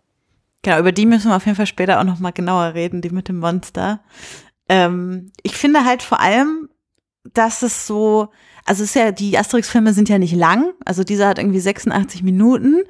Genau, 0.62 0.78
über 0.78 0.92
die 0.92 1.06
müssen 1.06 1.28
wir 1.30 1.36
auf 1.36 1.44
jeden 1.44 1.56
Fall 1.56 1.66
später 1.66 2.00
auch 2.00 2.04
noch 2.04 2.18
mal 2.20 2.30
genauer 2.32 2.74
reden, 2.74 3.02
die 3.02 3.10
mit 3.10 3.28
dem 3.28 3.38
Monster. 3.38 4.00
Ähm, 4.68 5.30
ich 5.42 5.56
finde 5.56 5.84
halt 5.84 6.02
vor 6.02 6.20
allem, 6.20 6.70
dass 7.34 7.62
es 7.62 7.86
so, 7.86 8.28
also 8.64 8.82
es 8.82 8.90
ist 8.90 8.94
ja, 8.96 9.12
die 9.12 9.36
Asterix-Filme 9.36 9.92
sind 9.92 10.08
ja 10.08 10.18
nicht 10.18 10.34
lang, 10.34 10.72
also 10.84 11.04
dieser 11.04 11.28
hat 11.28 11.38
irgendwie 11.38 11.60
86 11.60 12.22
Minuten 12.22 12.82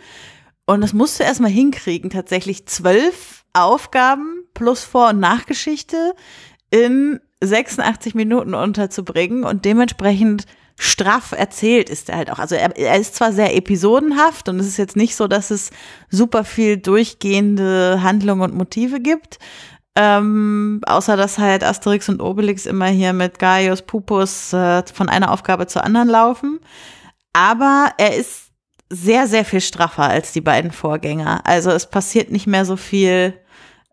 und 0.66 0.80
das 0.80 0.92
musst 0.92 1.18
du 1.18 1.24
erstmal 1.24 1.50
hinkriegen, 1.50 2.10
tatsächlich 2.10 2.66
zwölf 2.66 3.44
Aufgaben 3.52 4.44
plus 4.54 4.84
Vor- 4.84 5.10
und 5.10 5.20
Nachgeschichte 5.20 6.14
in 6.70 7.20
86 7.42 8.14
Minuten 8.14 8.54
unterzubringen 8.54 9.44
und 9.44 9.64
dementsprechend 9.64 10.46
straff 10.76 11.32
erzählt 11.32 11.88
ist 11.88 12.08
er 12.08 12.16
halt 12.16 12.30
auch. 12.30 12.38
Also 12.38 12.56
er, 12.56 12.76
er 12.76 12.98
ist 12.98 13.14
zwar 13.14 13.32
sehr 13.32 13.56
episodenhaft 13.56 14.48
und 14.48 14.58
es 14.58 14.66
ist 14.66 14.76
jetzt 14.76 14.96
nicht 14.96 15.14
so, 15.14 15.28
dass 15.28 15.50
es 15.50 15.70
super 16.10 16.44
viel 16.44 16.76
durchgehende 16.76 18.00
Handlung 18.02 18.40
und 18.40 18.54
Motive 18.54 19.00
gibt. 19.00 19.38
Ähm, 19.96 20.80
außer 20.86 21.16
dass 21.16 21.38
halt 21.38 21.62
Asterix 21.62 22.08
und 22.08 22.20
Obelix 22.20 22.66
immer 22.66 22.86
hier 22.86 23.12
mit 23.12 23.38
Gaius 23.38 23.82
Pupus 23.82 24.52
äh, 24.52 24.82
von 24.92 25.08
einer 25.08 25.30
Aufgabe 25.30 25.68
zur 25.68 25.84
anderen 25.84 26.08
laufen. 26.08 26.58
Aber 27.32 27.92
er 27.96 28.16
ist 28.16 28.46
sehr, 28.90 29.28
sehr 29.28 29.44
viel 29.44 29.60
straffer 29.60 30.04
als 30.04 30.32
die 30.32 30.40
beiden 30.40 30.72
Vorgänger. 30.72 31.42
Also 31.44 31.70
es 31.70 31.88
passiert 31.88 32.32
nicht 32.32 32.48
mehr 32.48 32.64
so 32.64 32.76
viel 32.76 33.34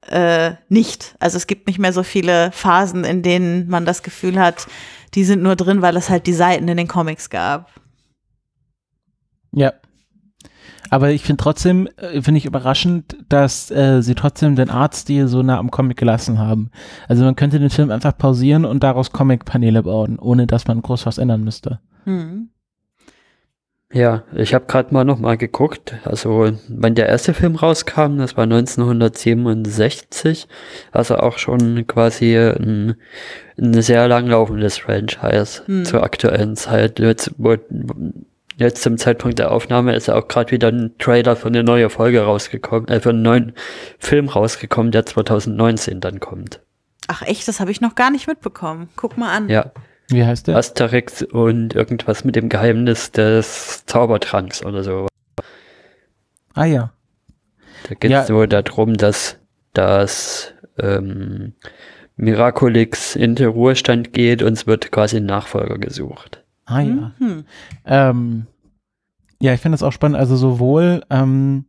äh, 0.08 0.54
nicht. 0.70 1.16
Also 1.20 1.38
es 1.38 1.48
gibt 1.48 1.68
nicht 1.68 1.80
mehr 1.80 1.94
so 1.94 2.02
viele 2.04 2.52
Phasen, 2.52 3.04
in 3.04 3.22
denen 3.22 3.70
man 3.70 3.86
das 3.86 4.02
Gefühl 4.02 4.40
hat, 4.40 4.68
die 5.14 5.24
sind 5.24 5.44
nur 5.44 5.56
drin, 5.56 5.82
weil 5.82 5.98
es 5.98 6.10
halt 6.10 6.28
die 6.28 6.34
Seiten 6.34 6.68
in 6.68 6.78
den 6.78 6.88
Comics 6.88 7.30
gab. 7.30 7.70
Ja. 9.52 9.74
Aber 10.90 11.12
ich 11.12 11.24
finde 11.24 11.42
trotzdem, 11.42 11.88
äh, 11.98 12.22
finde 12.22 12.38
ich 12.38 12.46
überraschend, 12.46 13.16
dass 13.30 13.72
äh, 13.72 14.02
sie 14.02 14.16
trotzdem 14.16 14.56
den 14.56 14.70
Artstil 14.70 15.28
so 15.28 15.42
nah 15.42 15.58
am 15.58 15.72
Comic 15.72 15.98
gelassen 15.98 16.38
haben. 16.38 16.70
Also 17.08 17.24
man 17.24 17.36
könnte 17.36 17.60
den 17.60 17.70
Film 17.70 17.92
einfach 17.92 18.18
pausieren 18.18 18.66
und 18.66 18.84
daraus 18.84 19.12
Comic-Paneele 19.12 19.84
bauen, 19.84 20.20
ohne 20.20 20.48
dass 20.48 20.68
man 20.68 20.82
groß 20.82 21.06
was 21.06 21.18
ändern 21.18 21.44
müsste. 21.44 21.80
Hm. 22.04 22.51
Ja, 23.94 24.24
ich 24.34 24.54
habe 24.54 24.66
gerade 24.68 24.94
mal 24.94 25.04
noch 25.04 25.20
mal 25.20 25.36
geguckt. 25.38 25.96
Also, 26.06 26.54
wenn 26.70 26.96
der 26.96 27.10
erste 27.10 27.34
Film 27.34 27.56
rauskam, 27.56 28.18
das 28.20 28.38
war 28.38 28.44
1967, 28.44 30.48
also 30.92 31.18
auch 31.18 31.38
schon 31.38 31.86
quasi 31.88 32.38
ein, 32.38 32.96
ein 33.58 33.82
sehr 33.82 34.08
langlaufendes 34.08 34.78
Franchise 34.78 35.64
Hm. 35.66 35.84
zur 35.86 36.04
aktuellen 36.04 36.56
Zeit. 36.56 37.00
Jetzt, 37.00 37.32
jetzt 38.58 38.82
zum 38.82 38.98
Zeitpunkt 38.98 39.40
der 39.40 39.52
Aufnahme 39.52 39.94
ist 39.96 40.08
ja 40.08 40.16
auch 40.16 40.28
gerade 40.30 40.52
wieder 40.52 40.70
ein 40.70 40.94
Trailer 40.98 41.36
für 41.36 41.48
eine 41.50 41.64
neue 41.64 41.90
Folge 41.90 42.22
rausgekommen, 42.22 42.88
äh, 42.88 43.02
für 43.02 43.10
einen 43.10 43.24
neuen 43.24 43.54
Film 44.00 44.30
rausgekommen, 44.30 44.94
der 44.94 45.06
2019 45.06 46.00
dann 46.00 46.22
kommt. 46.22 46.62
Ach 47.08 47.24
echt, 47.24 47.48
das 47.48 47.60
habe 47.60 47.72
ich 47.72 47.82
noch 47.82 47.96
gar 47.96 48.10
nicht 48.10 48.28
mitbekommen. 48.28 48.88
Guck 48.96 49.18
mal 49.18 49.36
an. 49.36 49.50
Ja, 49.50 49.72
Wie 50.12 50.26
heißt 50.26 50.48
der? 50.48 50.58
Asterix 50.58 51.22
und 51.24 51.74
irgendwas 51.76 52.24
mit 52.24 52.36
dem 52.36 52.50
Geheimnis 52.50 53.12
des 53.12 53.86
Zaubertranks 53.86 54.64
oder 54.66 54.84
so. 54.84 55.08
Ah 56.54 56.66
ja. 56.66 56.92
Da 57.88 57.96
geht 57.96 58.12
Ja. 58.12 58.22
es 58.22 58.28
so 58.28 58.46
darum, 58.46 58.96
dass, 58.96 59.38
dass 59.74 60.54
ähm, 60.78 61.54
Miraculix 62.18 63.16
in 63.16 63.36
den 63.36 63.48
Ruhestand 63.50 64.14
geht 64.14 64.44
und 64.44 64.54
es 64.54 64.68
wird 64.68 64.92
quasi 64.92 65.18
ein 65.18 65.26
Nachfolger 65.26 65.78
gesucht. 65.78 66.44
Ah 66.66 66.82
ja. 66.82 67.12
Hm. 67.18 67.46
Ähm, 67.86 68.48
ja, 69.42 69.54
ich 69.54 69.62
finde 69.62 69.76
das 69.76 69.84
auch 69.84 69.92
spannend. 69.94 70.18
Also 70.18 70.36
sowohl 70.36 71.04
ähm, 71.10 71.66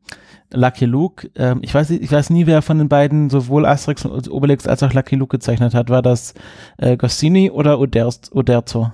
Lucky 0.53 0.85
Luke, 0.85 1.31
ähm, 1.37 1.61
ich 1.63 1.75
weiß 1.75 1.91
ich 1.91 2.11
weiß 2.11 2.31
nie, 2.31 2.47
wer 2.47 2.63
von 2.63 2.79
den 2.79 2.89
beiden 2.89 3.31
sowohl 3.31 3.67
Asterix 3.67 4.05
und 4.05 4.31
Obelix 4.31 4.67
als 4.67 4.83
auch 4.83 4.93
Lucky 4.93 5.17
Luke 5.17 5.37
gezeichnet 5.37 5.75
hat. 5.75 5.91
War 5.91 6.03
das 6.03 6.35
äh, 6.79 6.97
Goscinny 6.97 7.51
oder 7.51 7.79
Oderz, 7.79 8.31
Oderzo? 8.33 8.93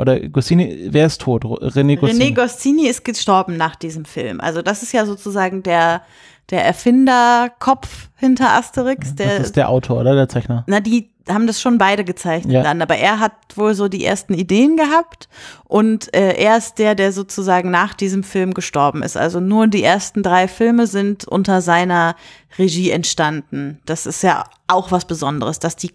Oder 0.00 0.20
Goscinny, 0.28 0.88
wer 0.90 1.06
ist 1.06 1.20
tot? 1.20 1.44
René 1.44 1.96
Goscinny. 1.96 2.24
René 2.30 2.34
Goscinny 2.34 2.86
ist 2.86 3.04
gestorben 3.04 3.56
nach 3.56 3.76
diesem 3.76 4.04
Film. 4.04 4.40
Also 4.40 4.62
das 4.62 4.82
ist 4.82 4.92
ja 4.92 5.06
sozusagen 5.06 5.62
der, 5.62 6.02
der 6.50 6.64
Erfinderkopf 6.64 8.08
hinter 8.16 8.50
Asterix. 8.52 9.14
Der, 9.14 9.38
das 9.38 9.46
ist 9.48 9.56
der 9.56 9.68
Autor, 9.68 10.00
oder? 10.00 10.14
Der 10.14 10.28
Zeichner. 10.28 10.64
na, 10.66 10.80
die 10.80 11.10
haben 11.28 11.46
das 11.46 11.60
schon 11.60 11.76
beide 11.76 12.04
gezeichnet 12.04 12.54
Ja. 12.54 12.62
dann, 12.62 12.80
aber 12.80 12.96
er 12.96 13.20
hat 13.20 13.32
wohl 13.54 13.74
so 13.74 13.88
die 13.88 14.02
ersten 14.02 14.32
Ideen 14.32 14.78
gehabt 14.78 15.28
und 15.64 16.14
äh, 16.16 16.32
er 16.32 16.56
ist 16.56 16.78
der, 16.78 16.94
der 16.94 17.12
sozusagen 17.12 17.70
nach 17.70 17.92
diesem 17.92 18.24
Film 18.24 18.54
gestorben 18.54 19.02
ist. 19.02 19.14
Also 19.18 19.38
nur 19.38 19.66
die 19.66 19.82
ersten 19.82 20.22
drei 20.22 20.48
Filme 20.48 20.86
sind 20.86 21.28
unter 21.28 21.60
seiner 21.60 22.16
Regie 22.58 22.90
entstanden. 22.90 23.78
Das 23.84 24.06
ist 24.06 24.22
ja 24.22 24.44
auch 24.68 24.90
was 24.90 25.04
Besonderes, 25.04 25.58
dass 25.58 25.76
die 25.76 25.90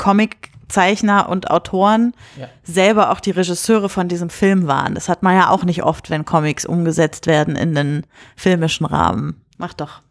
Comiczeichner 0.73 1.29
und 1.29 1.51
Autoren 1.51 2.13
Ja. 2.39 2.47
selber 2.63 3.11
auch 3.11 3.19
die 3.19 3.31
Regisseure 3.31 3.89
von 3.89 4.07
diesem 4.07 4.29
Film 4.29 4.67
waren. 4.67 4.95
Das 4.95 5.09
hat 5.09 5.23
man 5.23 5.35
ja 5.35 5.49
auch 5.49 5.63
nicht 5.63 5.83
oft, 5.83 6.09
wenn 6.09 6.25
Comics 6.25 6.65
umgesetzt 6.65 7.27
werden 7.27 7.55
in 7.55 7.75
den 7.75 8.03
filmischen 8.35 8.85
Rahmen. 8.85 9.41
Mach 9.57 9.73
doch. 9.73 10.01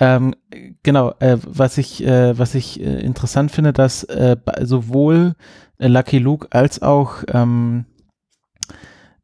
Ähm, 0.00 0.34
genau, 0.82 1.14
äh, 1.20 1.38
was 1.44 1.78
ich, 1.78 2.04
äh, 2.04 2.36
was 2.38 2.54
ich 2.54 2.80
äh, 2.80 3.00
interessant 3.00 3.52
finde, 3.52 3.72
dass 3.72 4.04
äh, 4.04 4.36
sowohl 4.62 5.34
äh, 5.78 5.88
Lucky 5.88 6.18
Luke 6.18 6.48
als 6.50 6.82
auch 6.82 7.22
ähm, 7.28 7.84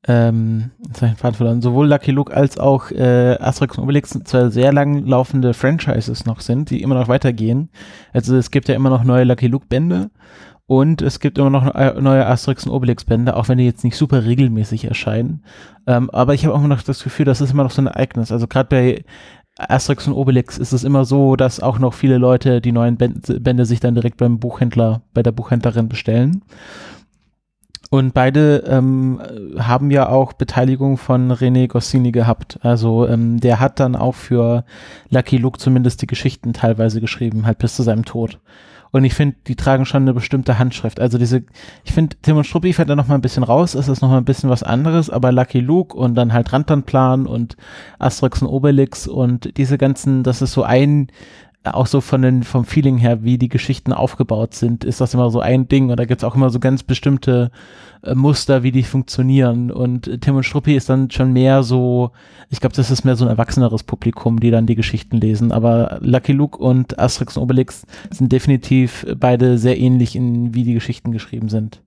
ähm, 0.08 0.70
verloren, 1.16 1.60
sowohl 1.60 1.88
Lucky 1.88 2.10
Luke 2.12 2.34
als 2.34 2.58
auch 2.58 2.90
äh, 2.90 3.36
Asterix 3.38 3.76
und 3.76 3.84
Obelix 3.84 4.18
zwei 4.24 4.48
sehr 4.48 4.72
lang 4.72 5.04
laufende 5.04 5.52
Franchises 5.54 6.24
noch 6.24 6.40
sind, 6.40 6.70
die 6.70 6.82
immer 6.82 6.94
noch 6.94 7.08
weitergehen. 7.08 7.68
Also 8.12 8.36
es 8.36 8.50
gibt 8.50 8.68
ja 8.68 8.74
immer 8.74 8.90
noch 8.90 9.04
neue 9.04 9.24
Lucky 9.24 9.48
Luke 9.48 9.66
Bände 9.68 10.10
Und 10.70 11.02
es 11.02 11.18
gibt 11.18 11.36
immer 11.36 11.50
noch 11.50 11.74
neue 12.00 12.24
Asterix 12.24 12.64
und 12.64 12.70
Obelix-Bände, 12.70 13.34
auch 13.34 13.48
wenn 13.48 13.58
die 13.58 13.64
jetzt 13.64 13.82
nicht 13.82 13.96
super 13.96 14.24
regelmäßig 14.24 14.84
erscheinen. 14.84 15.42
Ähm, 15.88 16.10
aber 16.10 16.32
ich 16.32 16.44
habe 16.44 16.54
auch 16.54 16.60
immer 16.60 16.68
noch 16.68 16.82
das 16.82 17.02
Gefühl, 17.02 17.24
das 17.24 17.40
ist 17.40 17.50
immer 17.50 17.64
noch 17.64 17.72
so 17.72 17.82
ein 17.82 17.88
Ereignis. 17.88 18.30
Also 18.30 18.46
gerade 18.46 18.68
bei 18.68 19.04
Asterix 19.58 20.06
und 20.06 20.12
Obelix 20.12 20.58
ist 20.58 20.70
es 20.70 20.84
immer 20.84 21.04
so, 21.04 21.34
dass 21.34 21.58
auch 21.58 21.80
noch 21.80 21.92
viele 21.92 22.18
Leute 22.18 22.60
die 22.60 22.70
neuen 22.70 22.98
Bände 22.98 23.66
sich 23.66 23.80
dann 23.80 23.96
direkt 23.96 24.18
beim 24.18 24.38
Buchhändler, 24.38 25.02
bei 25.12 25.24
der 25.24 25.32
Buchhändlerin 25.32 25.88
bestellen. 25.88 26.42
Und 27.90 28.14
beide 28.14 28.62
ähm, 28.68 29.20
haben 29.58 29.90
ja 29.90 30.08
auch 30.08 30.34
Beteiligung 30.34 30.98
von 30.98 31.32
René 31.32 31.66
Goscinny 31.66 32.12
gehabt. 32.12 32.60
Also 32.62 33.08
ähm, 33.08 33.40
der 33.40 33.58
hat 33.58 33.80
dann 33.80 33.96
auch 33.96 34.14
für 34.14 34.64
Lucky 35.08 35.36
Luke 35.36 35.58
zumindest 35.58 36.00
die 36.00 36.06
Geschichten 36.06 36.52
teilweise 36.52 37.00
geschrieben, 37.00 37.44
halt 37.44 37.58
bis 37.58 37.74
zu 37.74 37.82
seinem 37.82 38.04
Tod. 38.04 38.38
Und 38.92 39.04
ich 39.04 39.14
finde, 39.14 39.36
die 39.46 39.56
tragen 39.56 39.86
schon 39.86 40.02
eine 40.02 40.14
bestimmte 40.14 40.58
Handschrift. 40.58 41.00
Also 41.00 41.18
diese, 41.18 41.44
ich 41.84 41.92
finde, 41.92 42.16
Tim 42.22 42.36
und 42.36 42.44
Struppi 42.44 42.72
fällt 42.72 42.88
da 42.88 42.96
noch 42.96 43.08
mal 43.08 43.14
ein 43.14 43.20
bisschen 43.20 43.44
raus, 43.44 43.74
ist 43.74 43.88
das 43.88 44.00
noch 44.00 44.10
mal 44.10 44.18
ein 44.18 44.24
bisschen 44.24 44.50
was 44.50 44.62
anderes, 44.62 45.10
aber 45.10 45.32
Lucky 45.32 45.60
Luke 45.60 45.96
und 45.96 46.14
dann 46.14 46.32
halt 46.32 46.52
Rantanplan 46.52 47.26
und 47.26 47.56
Asterix 47.98 48.42
und 48.42 48.48
Obelix 48.48 49.06
und 49.06 49.56
diese 49.56 49.78
ganzen, 49.78 50.22
das 50.22 50.42
ist 50.42 50.52
so 50.52 50.64
ein, 50.64 51.08
auch 51.64 51.86
so 51.86 52.00
von 52.00 52.22
den, 52.22 52.42
vom 52.42 52.64
Feeling 52.64 52.96
her, 52.96 53.22
wie 53.22 53.36
die 53.36 53.50
Geschichten 53.50 53.92
aufgebaut 53.92 54.54
sind, 54.54 54.82
ist 54.82 55.00
das 55.00 55.12
immer 55.12 55.30
so 55.30 55.40
ein 55.40 55.68
Ding. 55.68 55.90
Und 55.90 55.98
da 55.98 56.06
gibt's 56.06 56.24
auch 56.24 56.34
immer 56.34 56.48
so 56.48 56.58
ganz 56.58 56.82
bestimmte 56.82 57.50
äh, 58.02 58.14
Muster, 58.14 58.62
wie 58.62 58.72
die 58.72 58.82
funktionieren. 58.82 59.70
Und 59.70 60.22
Tim 60.22 60.36
und 60.36 60.44
Struppi 60.44 60.74
ist 60.74 60.88
dann 60.88 61.10
schon 61.10 61.32
mehr 61.34 61.62
so, 61.62 62.12
ich 62.48 62.60
glaube, 62.60 62.74
das 62.74 62.90
ist 62.90 63.04
mehr 63.04 63.16
so 63.16 63.26
ein 63.26 63.30
erwachseneres 63.30 63.82
Publikum, 63.82 64.40
die 64.40 64.50
dann 64.50 64.66
die 64.66 64.74
Geschichten 64.74 65.18
lesen. 65.18 65.52
Aber 65.52 65.98
Lucky 66.00 66.32
Luke 66.32 66.56
und 66.58 66.98
Asterix 66.98 67.36
und 67.36 67.42
Obelix 67.42 67.86
sind 68.10 68.32
definitiv 68.32 69.06
beide 69.18 69.58
sehr 69.58 69.78
ähnlich 69.78 70.16
in, 70.16 70.54
wie 70.54 70.64
die 70.64 70.74
Geschichten 70.74 71.12
geschrieben 71.12 71.50
sind. 71.50 71.82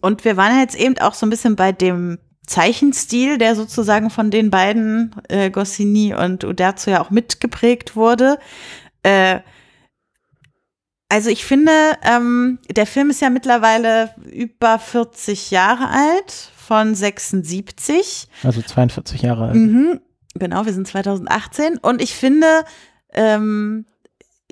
Und 0.00 0.24
wir 0.24 0.36
waren 0.36 0.58
jetzt 0.58 0.78
eben 0.78 0.96
auch 0.98 1.14
so 1.14 1.26
ein 1.26 1.30
bisschen 1.30 1.56
bei 1.56 1.72
dem 1.72 2.18
Zeichenstil, 2.48 3.38
der 3.38 3.54
sozusagen 3.54 4.10
von 4.10 4.30
den 4.30 4.50
beiden, 4.50 5.14
äh, 5.28 5.50
Goscinny 5.50 6.14
und 6.14 6.44
Uderzo 6.44 6.90
ja 6.90 7.00
auch 7.00 7.10
mitgeprägt 7.10 7.94
wurde. 7.94 8.38
Äh, 9.02 9.40
also 11.08 11.30
ich 11.30 11.44
finde, 11.44 11.72
ähm, 12.02 12.58
der 12.70 12.86
Film 12.86 13.10
ist 13.10 13.20
ja 13.20 13.30
mittlerweile 13.30 14.10
über 14.30 14.78
40 14.78 15.50
Jahre 15.50 15.88
alt, 15.88 16.52
von 16.68 16.94
76. 16.94 18.28
Also 18.42 18.60
42 18.60 19.22
Jahre 19.22 19.46
alt. 19.46 19.54
Mhm, 19.54 20.00
genau, 20.34 20.66
wir 20.66 20.74
sind 20.74 20.86
2018. 20.86 21.78
Und 21.78 22.02
ich 22.02 22.14
finde, 22.14 22.46
ähm, 23.14 23.86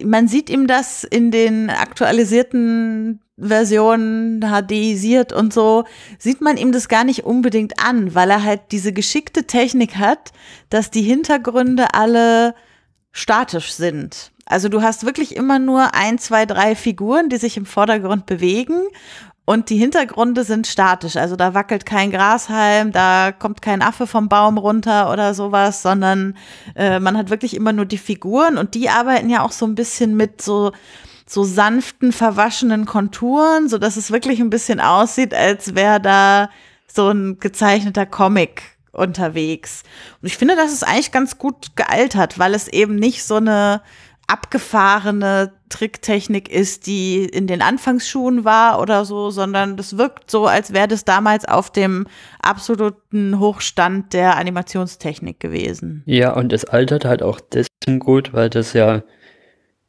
man 0.02 0.26
sieht 0.26 0.48
ihm 0.48 0.66
das 0.66 1.04
in 1.04 1.30
den 1.30 1.68
aktualisierten 1.68 3.20
Versionen, 3.38 4.40
HDisiert 4.40 5.32
und 5.32 5.52
so, 5.52 5.84
sieht 6.18 6.40
man 6.40 6.56
ihm 6.56 6.72
das 6.72 6.88
gar 6.88 7.04
nicht 7.04 7.24
unbedingt 7.24 7.84
an, 7.84 8.14
weil 8.14 8.30
er 8.30 8.42
halt 8.42 8.62
diese 8.72 8.92
geschickte 8.92 9.44
Technik 9.46 9.96
hat, 9.96 10.32
dass 10.70 10.90
die 10.90 11.02
Hintergründe 11.02 11.94
alle 11.94 12.54
statisch 13.12 13.72
sind. 13.72 14.32
Also 14.46 14.68
du 14.68 14.80
hast 14.80 15.04
wirklich 15.04 15.36
immer 15.36 15.58
nur 15.58 15.94
ein, 15.94 16.18
zwei, 16.18 16.46
drei 16.46 16.76
Figuren, 16.76 17.28
die 17.28 17.36
sich 17.36 17.56
im 17.56 17.66
Vordergrund 17.66 18.26
bewegen 18.26 18.80
und 19.46 19.70
die 19.70 19.76
Hintergründe 19.76 20.44
sind 20.44 20.66
statisch. 20.66 21.16
Also 21.16 21.36
da 21.36 21.54
wackelt 21.54 21.86
kein 21.86 22.10
Grashalm, 22.10 22.92
da 22.92 23.32
kommt 23.32 23.62
kein 23.62 23.80
Affe 23.80 24.06
vom 24.06 24.28
Baum 24.28 24.58
runter 24.58 25.10
oder 25.12 25.34
sowas, 25.34 25.82
sondern 25.82 26.36
äh, 26.74 27.00
man 27.00 27.16
hat 27.16 27.30
wirklich 27.30 27.54
immer 27.54 27.72
nur 27.72 27.86
die 27.86 27.98
Figuren 27.98 28.58
und 28.58 28.74
die 28.74 28.90
arbeiten 28.90 29.30
ja 29.30 29.42
auch 29.42 29.52
so 29.52 29.64
ein 29.66 29.76
bisschen 29.76 30.16
mit 30.16 30.42
so 30.42 30.72
so 31.28 31.44
sanften, 31.44 32.12
verwaschenen 32.12 32.86
Konturen, 32.86 33.68
so 33.68 33.78
dass 33.78 33.96
es 33.96 34.10
wirklich 34.10 34.40
ein 34.40 34.50
bisschen 34.50 34.80
aussieht, 34.80 35.34
als 35.34 35.74
wäre 35.74 36.00
da 36.00 36.50
so 36.86 37.10
ein 37.10 37.38
gezeichneter 37.40 38.06
Comic 38.06 38.62
unterwegs. 38.92 39.82
Und 40.22 40.26
ich 40.26 40.36
finde, 40.36 40.56
das 40.56 40.72
ist 40.72 40.86
eigentlich 40.86 41.12
ganz 41.12 41.38
gut 41.38 41.76
gealtert, 41.76 42.38
weil 42.38 42.54
es 42.54 42.68
eben 42.68 42.94
nicht 42.94 43.24
so 43.24 43.36
eine 43.36 43.82
abgefahrene 44.28 45.52
Tricktechnik 45.68 46.48
ist, 46.48 46.86
die 46.86 47.24
in 47.24 47.46
den 47.46 47.62
Anfangsschuhen 47.62 48.44
war 48.44 48.80
oder 48.80 49.04
so, 49.04 49.30
sondern 49.30 49.76
das 49.76 49.98
wirkt 49.98 50.30
so, 50.30 50.46
als 50.46 50.72
wäre 50.72 50.88
das 50.88 51.04
damals 51.04 51.44
auf 51.44 51.70
dem 51.70 52.06
absoluten 52.42 53.38
Hochstand 53.38 54.12
der 54.12 54.36
Animationstechnik 54.36 55.38
gewesen. 55.38 56.02
Ja, 56.06 56.32
und 56.32 56.52
es 56.52 56.64
altert 56.64 57.04
halt 57.04 57.22
auch 57.22 57.40
deswegen 57.40 58.00
gut, 58.00 58.32
weil 58.32 58.50
das 58.50 58.72
ja 58.72 59.02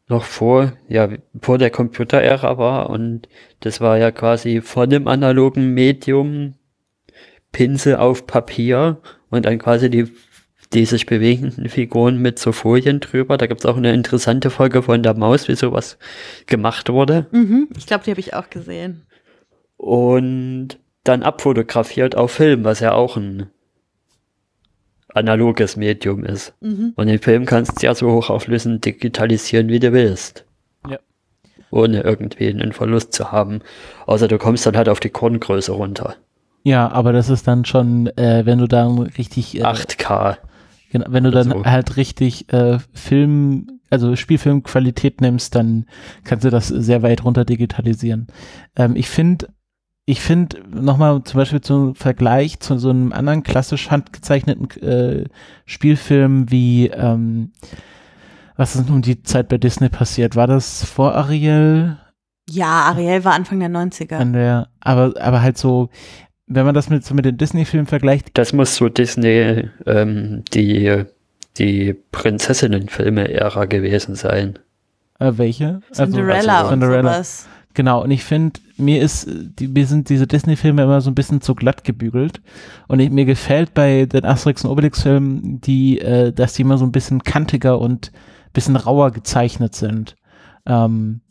noch 0.07 0.23
vor, 0.23 0.73
ja, 0.87 1.09
vor 1.41 1.57
der 1.57 1.69
Computerära 1.69 2.57
war 2.57 2.89
und 2.89 3.27
das 3.59 3.81
war 3.81 3.97
ja 3.97 4.11
quasi 4.11 4.61
vor 4.61 4.87
dem 4.87 5.07
analogen 5.07 5.73
Medium 5.73 6.53
Pinsel 7.51 7.95
auf 7.95 8.25
Papier 8.25 9.01
und 9.29 9.45
dann 9.45 9.59
quasi 9.59 9.89
die, 9.89 10.11
die 10.73 10.85
sich 10.85 11.05
bewegenden 11.05 11.69
Figuren 11.69 12.21
mit 12.21 12.39
so 12.39 12.51
Folien 12.51 12.99
drüber. 12.99 13.37
Da 13.37 13.47
gibt's 13.47 13.65
auch 13.65 13.77
eine 13.77 13.93
interessante 13.93 14.49
Folge 14.49 14.83
von 14.83 15.03
der 15.03 15.15
Maus, 15.15 15.47
wie 15.47 15.55
sowas 15.55 15.97
gemacht 16.45 16.89
wurde. 16.89 17.27
Mhm, 17.31 17.69
ich 17.77 17.87
glaube, 17.87 18.03
die 18.05 18.11
habe 18.11 18.19
ich 18.19 18.33
auch 18.33 18.49
gesehen. 18.49 19.05
Und 19.75 20.79
dann 21.03 21.23
abfotografiert 21.23 22.15
auf 22.15 22.31
Film, 22.31 22.63
was 22.63 22.79
ja 22.79 22.93
auch 22.93 23.17
ein 23.17 23.49
analoges 25.13 25.75
Medium 25.75 26.23
ist. 26.23 26.53
Mhm. 26.61 26.93
Und 26.95 27.07
den 27.07 27.19
Film 27.19 27.45
kannst 27.45 27.81
du 27.81 27.85
ja 27.85 27.95
so 27.95 28.11
hochauflösend 28.11 28.85
digitalisieren, 28.85 29.69
wie 29.69 29.79
du 29.79 29.93
willst. 29.93 30.45
Ja. 30.89 30.99
Ohne 31.71 32.01
irgendwie 32.01 32.47
einen 32.47 32.73
Verlust 32.73 33.13
zu 33.13 33.31
haben. 33.31 33.61
Außer 34.05 34.27
du 34.27 34.37
kommst 34.37 34.65
dann 34.65 34.77
halt 34.77 34.89
auf 34.89 34.99
die 34.99 35.09
Korngröße 35.09 35.71
runter. 35.71 36.15
Ja, 36.63 36.91
aber 36.91 37.13
das 37.13 37.29
ist 37.29 37.47
dann 37.47 37.65
schon, 37.65 38.07
äh, 38.17 38.45
wenn 38.45 38.59
du 38.59 38.67
dann 38.67 38.99
richtig. 38.99 39.57
Äh, 39.57 39.63
8K. 39.63 40.37
Genau, 40.91 41.05
wenn 41.09 41.23
du 41.23 41.31
dann 41.31 41.49
so. 41.49 41.65
halt 41.65 41.97
richtig 41.97 42.51
äh, 42.51 42.79
Film, 42.93 43.79
also 43.89 44.15
Spielfilmqualität 44.15 45.21
nimmst, 45.21 45.55
dann 45.55 45.85
kannst 46.23 46.45
du 46.45 46.49
das 46.49 46.67
sehr 46.67 47.03
weit 47.03 47.23
runter 47.23 47.45
digitalisieren. 47.45 48.27
Ähm, 48.75 48.95
ich 48.95 49.09
finde 49.09 49.47
ich 50.09 50.21
finde 50.21 50.59
nochmal 50.69 51.21
zum 51.23 51.37
Beispiel 51.37 51.59
zum 51.59 51.93
Vergleich 51.93 52.61
zu 52.61 52.77
so 52.77 52.89
einem 52.89 53.11
anderen 53.11 53.43
klassisch 53.43 53.91
handgezeichneten 53.91 54.69
äh, 54.81 55.25
Spielfilm 55.65 56.49
wie 56.49 56.87
ähm, 56.87 57.51
was 58.55 58.77
ist 58.77 58.89
nun 58.89 59.01
die 59.01 59.21
Zeit 59.21 59.49
bei 59.49 59.57
Disney 59.57 59.89
passiert? 59.89 60.37
War 60.37 60.47
das 60.47 60.85
vor 60.85 61.13
Ariel? 61.13 61.97
Ja, 62.49 62.85
Ariel 62.85 63.25
war 63.25 63.33
Anfang 63.33 63.59
der 63.59 63.69
90er. 63.69 64.15
An 64.15 64.31
der, 64.31 64.69
aber, 64.79 65.13
aber 65.19 65.41
halt 65.41 65.57
so, 65.57 65.89
wenn 66.47 66.65
man 66.65 66.73
das 66.73 66.89
mit, 66.89 67.03
so 67.05 67.13
mit 67.13 67.25
den 67.25 67.37
Disney-Filmen 67.37 67.85
vergleicht. 67.85 68.29
Das 68.35 68.53
muss 68.53 68.77
so 68.77 68.87
Disney, 68.87 69.69
ähm, 69.85 70.43
die, 70.53 71.03
die 71.57 71.93
Prinzessinnen-Filme-Ära 72.13 73.65
gewesen 73.65 74.15
sein. 74.15 74.57
Äh, 75.19 75.33
welche? 75.35 75.81
Cinderella 75.91 76.33
also, 76.37 76.49
also, 76.49 76.69
Cinderella. 76.69 76.99
und 76.99 77.15
sowas. 77.15 77.47
Genau, 77.77 78.03
und 78.03 78.09
ich 78.09 78.23
finde, 78.23 78.59
mir 78.77 79.03
ist, 79.03 79.29
die, 79.29 79.67
mir 79.67 79.85
sind 79.85 80.09
diese 80.09 80.25
Disney-Filme 80.25 80.81
immer 80.81 80.99
so 80.99 81.11
ein 81.11 81.13
bisschen 81.13 81.41
zu 81.41 81.53
glatt 81.53 81.83
gebügelt. 81.83 82.41
Und 82.87 82.99
ich, 82.99 83.11
mir 83.11 83.25
gefällt 83.25 83.75
bei 83.75 84.07
den 84.07 84.25
Asterix 84.25 84.65
und 84.65 84.71
Obelix-Filmen, 84.71 85.61
die, 85.61 85.99
äh, 85.99 86.33
dass 86.33 86.53
die 86.53 86.63
immer 86.63 86.79
so 86.79 86.85
ein 86.85 86.91
bisschen 86.91 87.21
kantiger 87.21 87.79
und 87.79 88.11
bisschen 88.51 88.77
rauer 88.77 89.11
gezeichnet 89.11 89.75
sind. 89.75 90.15
Ähm, 90.65 91.21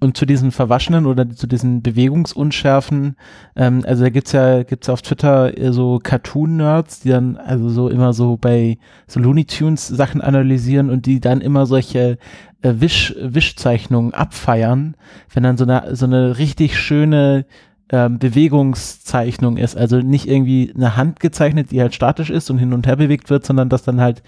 und 0.00 0.16
zu 0.16 0.26
diesen 0.26 0.50
Verwaschenen 0.50 1.06
oder 1.06 1.28
zu 1.30 1.46
diesen 1.46 1.82
Bewegungsunschärfen, 1.82 3.16
ähm, 3.56 3.82
also 3.86 4.04
da 4.04 4.10
gibt's 4.10 4.32
ja, 4.32 4.62
gibt's 4.62 4.88
auf 4.88 5.02
Twitter 5.02 5.52
so 5.72 5.98
Cartoon-Nerds, 6.02 7.00
die 7.00 7.10
dann 7.10 7.36
also 7.36 7.68
so 7.68 7.88
immer 7.88 8.12
so 8.12 8.36
bei 8.36 8.78
so 9.06 9.20
Looney 9.20 9.44
Tunes 9.44 9.86
Sachen 9.86 10.20
analysieren 10.20 10.90
und 10.90 11.06
die 11.06 11.20
dann 11.20 11.40
immer 11.40 11.66
solche 11.66 12.18
äh, 12.62 12.74
Wisch, 12.78 13.14
Wischzeichnungen 13.20 14.14
abfeiern, 14.14 14.96
wenn 15.32 15.42
dann 15.42 15.56
so 15.56 15.64
eine, 15.64 15.94
so 15.94 16.06
eine 16.06 16.38
richtig 16.38 16.78
schöne 16.78 17.46
ähm, 17.90 18.18
Bewegungszeichnung 18.18 19.56
ist. 19.56 19.76
Also 19.76 19.98
nicht 19.98 20.26
irgendwie 20.26 20.72
eine 20.74 20.96
Hand 20.96 21.20
gezeichnet, 21.20 21.70
die 21.70 21.80
halt 21.80 21.94
statisch 21.94 22.30
ist 22.30 22.50
und 22.50 22.58
hin 22.58 22.72
und 22.72 22.86
her 22.86 22.96
bewegt 22.96 23.30
wird, 23.30 23.46
sondern 23.46 23.68
dass 23.68 23.84
dann 23.84 24.00
halt 24.00 24.22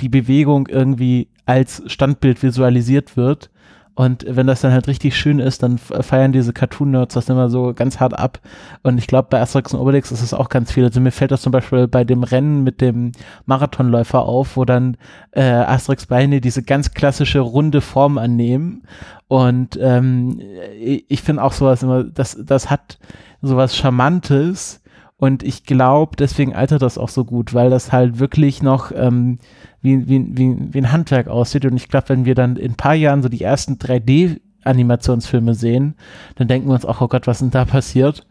die 0.00 0.08
Bewegung 0.08 0.66
irgendwie 0.68 1.28
als 1.46 1.82
Standbild 1.86 2.42
visualisiert 2.42 3.16
wird 3.16 3.50
und 3.96 4.24
wenn 4.28 4.48
das 4.48 4.60
dann 4.60 4.72
halt 4.72 4.88
richtig 4.88 5.16
schön 5.16 5.38
ist, 5.38 5.62
dann 5.62 5.78
feiern 5.78 6.32
diese 6.32 6.52
Cartoon-Nerds 6.52 7.14
das 7.14 7.28
immer 7.28 7.48
so 7.48 7.72
ganz 7.74 8.00
hart 8.00 8.18
ab. 8.18 8.40
Und 8.82 8.98
ich 8.98 9.06
glaube, 9.06 9.28
bei 9.30 9.40
Asterix 9.40 9.72
und 9.72 9.80
Obelix 9.80 10.10
ist 10.10 10.22
es 10.22 10.34
auch 10.34 10.48
ganz 10.48 10.72
viel. 10.72 10.84
Also 10.84 11.00
mir 11.00 11.12
fällt 11.12 11.30
das 11.30 11.42
zum 11.42 11.52
Beispiel 11.52 11.86
bei 11.86 12.02
dem 12.02 12.24
Rennen 12.24 12.64
mit 12.64 12.80
dem 12.80 13.12
Marathonläufer 13.46 14.22
auf, 14.22 14.56
wo 14.56 14.64
dann 14.64 14.96
äh, 15.30 15.42
Asterix 15.42 16.06
Beine 16.06 16.40
diese 16.40 16.64
ganz 16.64 16.92
klassische 16.92 17.38
runde 17.38 17.80
Form 17.80 18.18
annehmen. 18.18 18.82
Und 19.28 19.78
ähm, 19.80 20.40
ich 20.76 21.22
finde 21.22 21.44
auch 21.44 21.52
sowas 21.52 21.84
immer, 21.84 22.02
das, 22.02 22.36
das 22.44 22.70
hat 22.70 22.98
sowas 23.42 23.76
Charmantes. 23.76 24.82
Und 25.24 25.42
ich 25.42 25.64
glaube, 25.64 26.16
deswegen 26.16 26.54
altert 26.54 26.82
das 26.82 26.98
auch 26.98 27.08
so 27.08 27.24
gut, 27.24 27.54
weil 27.54 27.70
das 27.70 27.92
halt 27.92 28.18
wirklich 28.18 28.62
noch 28.62 28.92
ähm, 28.94 29.38
wie, 29.80 30.06
wie, 30.06 30.22
wie, 30.36 30.54
wie 30.74 30.78
ein 30.78 30.92
Handwerk 30.92 31.28
aussieht. 31.28 31.64
Und 31.64 31.76
ich 31.76 31.88
glaube, 31.88 32.10
wenn 32.10 32.26
wir 32.26 32.34
dann 32.34 32.56
in 32.56 32.72
ein 32.72 32.76
paar 32.76 32.92
Jahren 32.92 33.22
so 33.22 33.30
die 33.30 33.40
ersten 33.40 33.76
3D 33.76 34.38
Animationsfilme 34.64 35.54
sehen, 35.54 35.94
dann 36.34 36.46
denken 36.46 36.68
wir 36.68 36.74
uns 36.74 36.84
auch, 36.84 37.00
oh 37.00 37.08
Gott, 37.08 37.26
was 37.26 37.38
denn 37.38 37.50
da 37.50 37.64
passiert? 37.64 38.26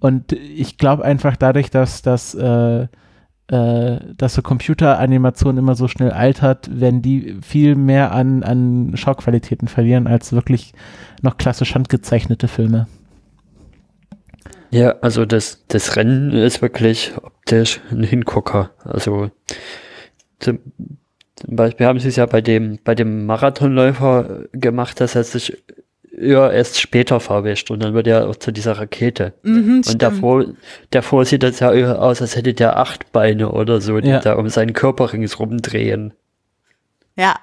Und 0.00 0.32
ich 0.32 0.78
glaube 0.78 1.04
einfach 1.04 1.36
dadurch, 1.36 1.70
dass 1.70 2.02
das 2.02 2.34
äh, 2.34 2.88
äh, 3.46 4.00
dass 4.16 4.34
so 4.34 4.42
Computeranimation 4.42 5.58
immer 5.58 5.76
so 5.76 5.86
schnell 5.86 6.10
altert, 6.10 6.68
werden 6.80 7.02
die 7.02 7.36
viel 7.40 7.76
mehr 7.76 8.10
an, 8.10 8.42
an 8.42 8.96
Schauqualitäten 8.96 9.68
verlieren 9.68 10.08
als 10.08 10.32
wirklich 10.32 10.72
noch 11.20 11.36
klassisch 11.36 11.76
handgezeichnete 11.76 12.48
Filme. 12.48 12.88
Ja, 14.72 14.96
also 15.02 15.26
das, 15.26 15.64
das 15.68 15.96
Rennen 15.96 16.32
ist 16.32 16.62
wirklich 16.62 17.12
optisch 17.22 17.80
ein 17.90 18.02
Hingucker. 18.02 18.70
Also 18.84 19.30
zum, 20.38 20.60
Beispiel 21.46 21.86
haben 21.86 21.98
sie 21.98 22.08
es 22.08 22.16
ja 22.16 22.24
bei 22.24 22.40
dem, 22.40 22.78
bei 22.82 22.94
dem 22.94 23.26
Marathonläufer 23.26 24.44
gemacht, 24.52 24.98
dass 25.00 25.14
er 25.14 25.24
sich 25.24 25.62
ja 26.18 26.50
erst 26.50 26.80
später 26.80 27.20
verwischt 27.20 27.70
und 27.70 27.82
dann 27.82 27.92
wird 27.92 28.06
er 28.06 28.28
auch 28.28 28.36
zu 28.36 28.50
dieser 28.50 28.78
Rakete. 28.78 29.34
Mhm, 29.42 29.82
und 29.86 30.00
davor, 30.00 30.46
davor 30.90 31.26
sieht 31.26 31.42
das 31.42 31.60
ja 31.60 31.70
aus, 31.70 32.22
als 32.22 32.36
hätte 32.36 32.54
der 32.54 32.78
acht 32.78 33.12
Beine 33.12 33.52
oder 33.52 33.80
so, 33.82 34.00
die 34.00 34.08
Ja. 34.08 34.20
da 34.20 34.34
um 34.34 34.48
seinen 34.48 34.72
Körper 34.72 35.12
ringsrum 35.12 35.58
drehen. 35.60 36.14
Ja. 37.16 37.36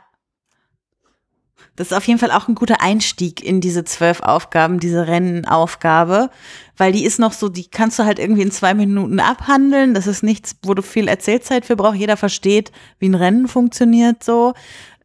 Das 1.80 1.92
ist 1.92 1.98
auf 1.98 2.06
jeden 2.08 2.20
Fall 2.20 2.32
auch 2.32 2.50
ein 2.50 2.56
guter 2.56 2.82
Einstieg 2.82 3.42
in 3.42 3.62
diese 3.62 3.86
zwölf 3.86 4.20
Aufgaben, 4.20 4.82
diese 4.82 5.08
Rennenaufgabe, 5.08 6.30
weil 6.76 6.92
die 6.92 7.06
ist 7.06 7.20
noch 7.20 7.32
so, 7.32 7.48
die 7.48 7.70
kannst 7.70 7.98
du 7.98 8.04
halt 8.04 8.20
irgendwie 8.20 8.42
in 8.42 8.52
zwei 8.52 8.74
Minuten 8.74 9.22
abhandeln. 9.22 9.94
Das 9.94 10.06
ist 10.06 10.22
nichts, 10.22 10.58
wo 10.64 10.74
du 10.74 10.82
viel 10.82 11.08
Erzählzeit 11.08 11.64
für 11.64 11.78
brauchst. 11.78 11.98
Jeder 11.98 12.18
versteht, 12.18 12.74
wie 13.00 13.08
ein 13.08 13.16
Rennen 13.16 13.48
funktioniert 13.48 14.26
so. 14.26 14.56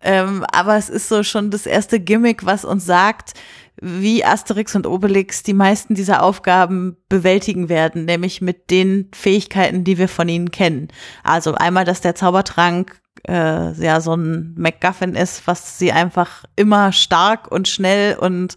Ähm, 0.02 0.44
aber 0.50 0.76
es 0.76 0.88
ist 0.88 1.08
so 1.08 1.22
schon 1.22 1.52
das 1.52 1.66
erste 1.66 2.00
Gimmick, 2.00 2.44
was 2.44 2.64
uns 2.64 2.84
sagt, 2.84 3.34
wie 3.80 4.24
Asterix 4.24 4.74
und 4.74 4.88
Obelix 4.88 5.44
die 5.44 5.54
meisten 5.54 5.94
dieser 5.94 6.24
Aufgaben 6.24 6.96
bewältigen 7.08 7.68
werden, 7.68 8.04
nämlich 8.04 8.40
mit 8.40 8.72
den 8.72 9.10
Fähigkeiten, 9.14 9.84
die 9.84 9.96
wir 9.96 10.08
von 10.08 10.28
ihnen 10.28 10.50
kennen. 10.50 10.88
Also 11.22 11.54
einmal, 11.54 11.84
dass 11.84 12.00
der 12.00 12.16
Zaubertrank 12.16 13.00
äh, 13.28 13.72
ja 13.72 14.00
so 14.00 14.14
ein 14.14 14.54
MacGuffin 14.56 15.14
ist, 15.14 15.46
was 15.46 15.78
sie 15.78 15.92
einfach 15.92 16.44
immer 16.56 16.92
stark 16.92 17.50
und 17.50 17.68
schnell 17.68 18.16
und 18.16 18.56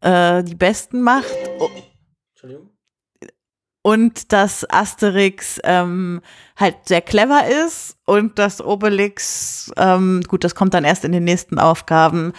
äh, 0.00 0.42
die 0.44 0.54
Besten 0.54 1.02
macht. 1.02 1.26
Und 3.86 4.32
dass 4.32 4.64
Asterix 4.70 5.60
ähm, 5.62 6.22
halt 6.56 6.76
sehr 6.86 7.02
clever 7.02 7.42
ist 7.66 7.98
und 8.06 8.38
dass 8.38 8.62
Obelix, 8.64 9.70
ähm, 9.76 10.22
gut, 10.26 10.42
das 10.42 10.54
kommt 10.54 10.72
dann 10.72 10.84
erst 10.84 11.04
in 11.04 11.12
den 11.12 11.24
nächsten 11.24 11.58
Aufgaben, 11.58 12.32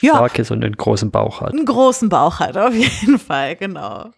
ja, 0.00 0.14
Stark 0.14 0.38
ist 0.38 0.50
und 0.50 0.64
einen 0.64 0.76
großen 0.78 1.10
Bauch 1.10 1.42
hat. 1.42 1.52
einen 1.52 1.66
großen 1.66 2.08
Bauch 2.08 2.40
hat, 2.40 2.56
auf 2.56 2.72
jeden 2.72 3.18
Fall, 3.18 3.56
genau. 3.56 4.08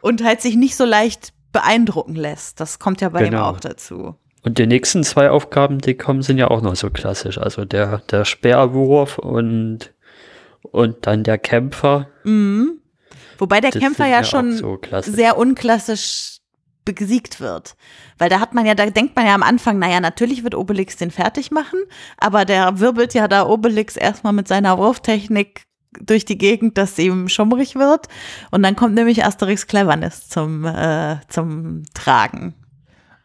Und 0.00 0.24
halt 0.24 0.40
sich 0.40 0.56
nicht 0.56 0.74
so 0.74 0.84
leicht 0.84 1.32
beeindrucken 1.52 2.16
lässt. 2.16 2.58
Das 2.58 2.80
kommt 2.80 3.00
ja 3.00 3.10
bei 3.10 3.20
ihm 3.26 3.30
Genau. 3.30 3.44
auch 3.48 3.60
dazu. 3.60 4.16
Und 4.42 4.58
die 4.58 4.66
nächsten 4.66 5.04
zwei 5.04 5.30
Aufgaben, 5.30 5.78
die 5.78 5.94
kommen, 5.94 6.22
sind 6.22 6.38
ja 6.38 6.48
auch 6.48 6.62
noch 6.62 6.76
so 6.76 6.90
klassisch. 6.90 7.38
Also 7.38 7.64
der, 7.64 7.98
der 8.10 8.24
Speerwurf 8.24 9.18
und, 9.18 9.92
und 10.62 11.06
dann 11.06 11.24
der 11.24 11.38
Kämpfer. 11.38 12.08
Mhm. 12.24 12.80
Wobei 13.38 13.60
der 13.60 13.70
Das 13.70 13.82
Kämpfer 13.82 14.06
ja 14.06 14.20
auch 14.20 14.24
schon 14.24 14.52
so 14.52 14.78
sehr 15.02 15.36
unklassisch 15.36 16.40
besiegt 16.84 17.40
wird. 17.40 17.76
Weil 18.18 18.28
da 18.30 18.40
hat 18.40 18.54
man 18.54 18.66
ja, 18.66 18.74
da 18.74 18.86
denkt 18.86 19.16
man 19.16 19.26
ja 19.26 19.34
am 19.34 19.42
Anfang, 19.42 19.78
naja, 19.78 20.00
natürlich 20.00 20.42
wird 20.42 20.54
Obelix 20.54 20.96
den 20.96 21.10
fertig 21.10 21.50
machen, 21.50 21.78
aber 22.18 22.44
der 22.44 22.80
wirbelt 22.80 23.14
ja 23.14 23.28
da 23.28 23.46
Obelix 23.46 23.96
erstmal 23.96 24.32
mit 24.32 24.48
seiner 24.48 24.78
Wurftechnik 24.78 25.64
durch 26.00 26.24
die 26.24 26.38
Gegend, 26.38 26.78
dass 26.78 26.98
ihm 26.98 27.28
schummrig 27.28 27.74
wird. 27.74 28.06
Und 28.50 28.62
dann 28.62 28.76
kommt 28.76 28.94
nämlich 28.94 29.24
Asterix 29.24 29.66
Cleverness 29.66 30.28
zum, 30.28 30.64
äh, 30.64 31.16
zum 31.28 31.82
Tragen. 31.94 32.54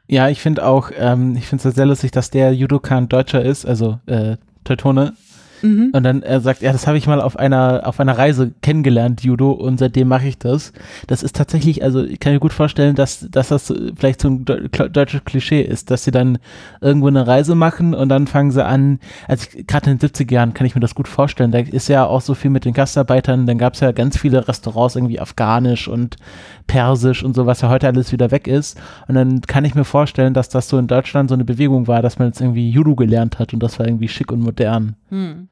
Ja, 0.07 0.29
ich 0.29 0.41
finde 0.41 0.65
auch, 0.65 0.91
ähm, 0.97 1.35
ich 1.35 1.47
finde 1.47 1.67
es 1.67 1.75
sehr 1.75 1.85
lustig, 1.85 2.11
dass 2.11 2.29
der 2.29 2.53
Judoka 2.53 2.97
ein 2.97 3.09
Deutscher 3.09 3.43
ist, 3.43 3.65
also 3.65 3.99
äh, 4.05 4.37
Teutone. 4.63 5.13
Mhm. 5.61 5.91
Und 5.93 6.03
dann 6.03 6.21
er 6.21 6.41
sagt, 6.41 6.61
ja, 6.61 6.71
das 6.71 6.87
habe 6.87 6.97
ich 6.97 7.07
mal 7.07 7.21
auf 7.21 7.37
einer 7.37 7.83
auf 7.85 7.99
einer 7.99 8.17
Reise 8.17 8.53
kennengelernt, 8.61 9.23
Judo, 9.23 9.51
und 9.51 9.79
seitdem 9.79 10.07
mache 10.07 10.27
ich 10.27 10.37
das. 10.37 10.73
Das 11.07 11.23
ist 11.23 11.35
tatsächlich, 11.35 11.83
also 11.83 12.03
ich 12.03 12.19
kann 12.19 12.33
mir 12.33 12.39
gut 12.39 12.53
vorstellen, 12.53 12.95
dass, 12.95 13.27
dass 13.31 13.49
das 13.49 13.73
vielleicht 13.95 14.21
so 14.21 14.29
ein 14.29 14.45
deutsches 14.45 15.23
Klischee 15.25 15.61
ist, 15.61 15.91
dass 15.91 16.03
sie 16.03 16.11
dann 16.11 16.37
irgendwo 16.81 17.07
eine 17.07 17.25
Reise 17.25 17.55
machen 17.55 17.93
und 17.93 18.09
dann 18.09 18.27
fangen 18.27 18.51
sie 18.51 18.63
an, 18.63 18.99
also 19.27 19.47
gerade 19.65 19.89
in 19.91 19.97
den 19.97 20.09
70er 20.09 20.31
Jahren 20.31 20.53
kann 20.53 20.67
ich 20.67 20.75
mir 20.75 20.81
das 20.81 20.95
gut 20.95 21.07
vorstellen, 21.07 21.51
da 21.51 21.59
ist 21.59 21.87
ja 21.87 22.05
auch 22.05 22.21
so 22.21 22.33
viel 22.33 22.51
mit 22.51 22.65
den 22.65 22.73
Gastarbeitern, 22.73 23.45
dann 23.45 23.57
gab 23.57 23.73
es 23.73 23.79
ja 23.79 23.91
ganz 23.91 24.17
viele 24.17 24.47
Restaurants, 24.47 24.95
irgendwie 24.95 25.19
afghanisch 25.19 25.87
und 25.87 26.17
persisch 26.67 27.23
und 27.23 27.35
so, 27.35 27.45
was 27.45 27.61
ja 27.61 27.69
heute 27.69 27.87
alles 27.87 28.11
wieder 28.11 28.31
weg 28.31 28.47
ist. 28.47 28.79
Und 29.07 29.15
dann 29.15 29.41
kann 29.41 29.65
ich 29.65 29.75
mir 29.75 29.85
vorstellen, 29.85 30.33
dass 30.33 30.49
das 30.49 30.67
so 30.69 30.77
in 30.77 30.87
Deutschland 30.87 31.29
so 31.29 31.35
eine 31.35 31.45
Bewegung 31.45 31.87
war, 31.87 32.01
dass 32.01 32.19
man 32.19 32.29
jetzt 32.29 32.41
irgendwie 32.41 32.69
Judo 32.69 32.95
gelernt 32.95 33.39
hat 33.39 33.53
und 33.53 33.61
das 33.61 33.79
war 33.79 33.87
irgendwie 33.87 34.07
schick 34.07 34.31
und 34.31 34.41
modern. 34.41 34.95
Hm. 35.09 35.49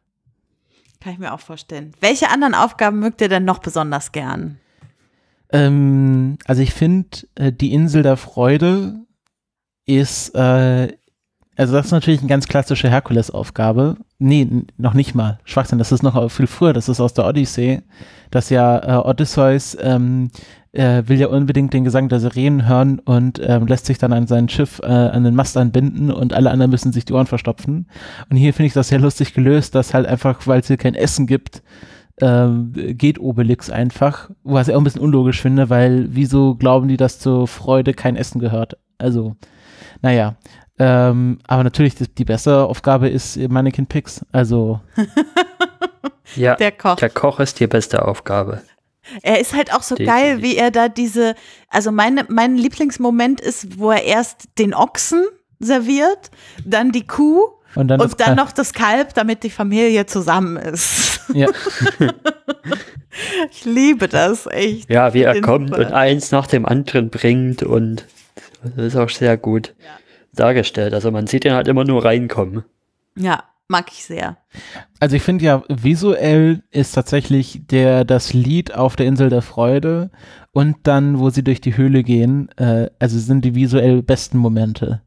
Kann 1.00 1.14
ich 1.14 1.20
mir 1.20 1.34
auch 1.34 1.40
vorstellen. 1.40 1.92
Welche 2.00 2.30
anderen 2.30 2.56
Aufgaben 2.56 3.00
mögt 3.00 3.20
ihr 3.22 3.30
denn 3.30 3.46
noch 3.46 3.60
besonders 3.60 4.12
gern? 4.12 4.58
Ähm, 5.52 6.38
also 6.46 6.62
ich 6.62 6.74
finde, 6.74 7.10
äh, 7.36 7.52
die 7.52 7.74
Insel 7.74 8.04
der 8.04 8.18
Freude 8.18 9.02
ist, 9.86 10.34
äh, 10.34 10.94
also 11.56 11.74
das 11.74 11.88
ist 11.88 11.92
natürlich 11.92 12.22
eine 12.22 12.30
ganz 12.30 12.48
klassische 12.48 12.90
Herkulesaufgabe. 12.90 13.98
Nee, 14.18 14.48
noch 14.78 14.94
nicht 14.94 15.14
mal. 15.14 15.40
Schwachsinn, 15.44 15.78
das 15.78 15.92
ist 15.92 16.04
noch 16.04 16.32
viel 16.32 16.48
früher, 16.48 16.74
das 16.74 16.90
ist 16.90 17.00
aus 17.00 17.14
der 17.14 17.28
Odyssee, 17.28 17.84
dass 18.32 18.50
ja 18.50 18.80
äh, 18.80 19.08
Odysseus 19.08 19.78
ähm, 19.80 20.32
äh, 20.74 21.04
will 21.08 21.20
ja 21.20 21.28
unbedingt 21.28 21.74
den 21.74 21.84
Gesang 21.84 22.10
der 22.10 22.20
Sirenen 22.20 22.68
hören 22.68 23.00
und 23.00 23.40
ähm, 23.44 23.68
lässt 23.68 23.86
sich 23.86 23.98
dann 23.98 24.12
an 24.12 24.28
sein 24.28 24.50
Schiff 24.50 24.80
äh, 24.84 24.88
an 24.88 25.24
den 25.24 25.36
Mast 25.36 25.56
anbinden 25.56 26.12
und 26.12 26.34
alle 26.34 26.52
anderen 26.52 26.72
müssen 26.72 26.92
sich 26.92 27.06
die 27.06 27.14
Ohren 27.14 27.28
verstopfen. 27.28 27.88
Und 28.30 28.38
hier 28.38 28.54
finde 28.54 28.68
ich 28.68 28.74
das 28.74 28.90
sehr 28.90 29.00
lustig 29.00 29.34
gelöst, 29.34 29.76
dass 29.76 29.94
halt 29.94 30.06
einfach, 30.08 30.46
weil 30.48 30.60
es 30.60 30.68
hier 30.68 30.78
kein 30.78 30.96
Essen 30.96 31.28
gibt, 31.28 31.62
ähm, 32.22 32.74
geht 32.74 33.20
Obelix 33.20 33.70
einfach, 33.70 34.30
was 34.44 34.68
ich 34.68 34.76
auch 34.76 34.80
ein 34.80 34.84
bisschen 34.84 35.02
unlogisch 35.02 35.42
finde, 35.42 35.70
weil 35.70 36.08
wieso 36.12 36.56
glauben 36.56 36.88
die, 36.88 36.98
dass 36.98 37.20
zur 37.20 37.48
Freude 37.48 37.94
kein 37.94 38.16
Essen 38.16 38.40
gehört? 38.40 38.78
Also, 38.98 39.36
naja. 40.02 40.36
Ähm, 40.80 41.38
aber 41.48 41.64
natürlich 41.64 41.96
die, 41.96 42.08
die 42.08 42.26
bessere 42.26 42.66
Aufgabe 42.66 43.08
ist 43.08 43.38
Mannequin 43.50 43.86
Pix. 43.86 44.26
Also, 44.32 44.82
Ja, 46.36 46.56
Der 46.56 46.72
Koch. 46.72 46.96
der 46.96 47.10
Koch 47.10 47.40
ist 47.40 47.60
die 47.60 47.68
beste 47.68 48.06
Aufgabe. 48.08 48.62
Er 49.22 49.40
ist 49.40 49.54
halt 49.54 49.74
auch 49.74 49.84
so 49.84 49.96
Definitiv. 49.96 50.24
geil, 50.24 50.42
wie 50.42 50.56
er 50.58 50.72
da 50.72 50.88
diese, 50.90 51.36
also 51.70 51.92
meine, 51.92 52.26
mein 52.30 52.56
Lieblingsmoment 52.56 53.42
ist, 53.42 53.78
wo 53.80 53.92
er 53.92 54.04
erst 54.04 54.46
den 54.60 54.74
Ochsen 54.74 55.24
serviert, 55.60 56.32
dann 56.66 56.92
die 56.92 57.06
Kuh 57.06 57.44
und 57.76 57.88
dann, 57.88 58.00
und 58.02 58.20
dann 58.20 58.36
noch 58.36 58.52
das 58.52 58.74
Kalb, 58.74 59.14
damit 59.14 59.44
die 59.44 59.50
Familie 59.50 60.06
zusammen 60.06 60.58
ist. 60.58 61.20
Ja, 61.34 61.48
Ich 63.52 63.64
liebe 63.66 64.08
das 64.08 64.48
echt. 64.48 64.90
Ja, 64.90 65.14
wie 65.14 65.22
er 65.22 65.40
kommt 65.42 65.70
super. 65.70 65.82
und 65.88 65.94
eins 65.94 66.32
nach 66.32 66.48
dem 66.48 66.66
anderen 66.66 67.10
bringt 67.10 67.62
und 67.64 68.06
das 68.64 68.86
ist 68.88 68.96
auch 68.96 69.10
sehr 69.10 69.38
gut 69.38 69.74
Ja. 69.80 69.92
dargestellt. 70.34 70.94
Also 70.94 71.12
man 71.12 71.28
sieht 71.28 71.46
ihn 71.46 71.54
halt 71.54 71.68
immer 71.68 71.84
nur 71.84 72.04
reinkommen. 72.04 72.64
Ja, 73.16 73.44
mag 73.74 73.92
ich 73.92 74.06
sehr. 74.06 74.38
also 75.00 75.16
ich 75.16 75.24
finde 75.24 75.46
ja, 75.46 75.64
visuell 75.68 76.62
ist 76.70 76.92
tatsächlich 76.92 77.66
der, 77.66 78.06
das 78.06 78.32
Lied 78.32 78.76
auf 78.76 78.96
der 78.96 79.08
Insel 79.08 79.30
der 79.30 79.42
Freude 79.42 80.12
und 80.52 80.78
dann, 80.84 81.18
wo 81.18 81.32
sie 81.32 81.44
durch 81.44 81.60
die 81.60 81.76
Höhle 81.76 82.04
gehen, 82.04 82.50
äh, 82.58 82.92
also 83.00 83.18
sind 83.18 83.44
die 83.44 83.56
visuell 83.56 84.04
besten 84.04 84.38
Momente. 84.38 85.02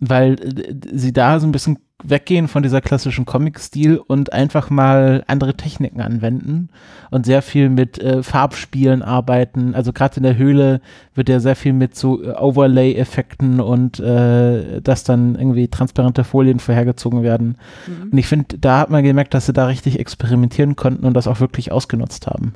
Weil 0.00 0.34
äh, 0.34 0.74
sie 0.92 1.12
da 1.12 1.38
so 1.38 1.46
ein 1.46 1.52
bisschen 1.52 1.78
weggehen 2.04 2.46
von 2.46 2.62
dieser 2.62 2.80
klassischen 2.80 3.24
Comic-Stil 3.24 3.96
und 3.96 4.32
einfach 4.32 4.68
mal 4.68 5.24
andere 5.26 5.54
Techniken 5.56 6.00
anwenden 6.00 6.68
und 7.10 7.24
sehr 7.24 7.40
viel 7.40 7.70
mit 7.70 7.98
äh, 7.98 8.22
Farbspielen 8.22 9.02
arbeiten. 9.02 9.74
Also 9.74 9.92
gerade 9.92 10.18
in 10.18 10.22
der 10.22 10.36
Höhle 10.36 10.80
wird 11.14 11.28
ja 11.28 11.40
sehr 11.40 11.56
viel 11.56 11.72
mit 11.72 11.96
so 11.96 12.22
äh, 12.22 12.32
Overlay-Effekten 12.32 13.60
und 13.60 13.98
äh, 13.98 14.82
dass 14.82 15.04
dann 15.04 15.36
irgendwie 15.36 15.68
transparente 15.68 16.24
Folien 16.24 16.60
vorhergezogen 16.60 17.22
werden. 17.22 17.56
Mhm. 17.86 18.10
Und 18.12 18.18
ich 18.18 18.26
finde, 18.26 18.58
da 18.58 18.80
hat 18.80 18.90
man 18.90 19.02
gemerkt, 19.02 19.32
dass 19.32 19.46
sie 19.46 19.54
da 19.54 19.66
richtig 19.66 19.98
experimentieren 19.98 20.76
konnten 20.76 21.06
und 21.06 21.14
das 21.14 21.26
auch 21.26 21.40
wirklich 21.40 21.72
ausgenutzt 21.72 22.26
haben. 22.26 22.54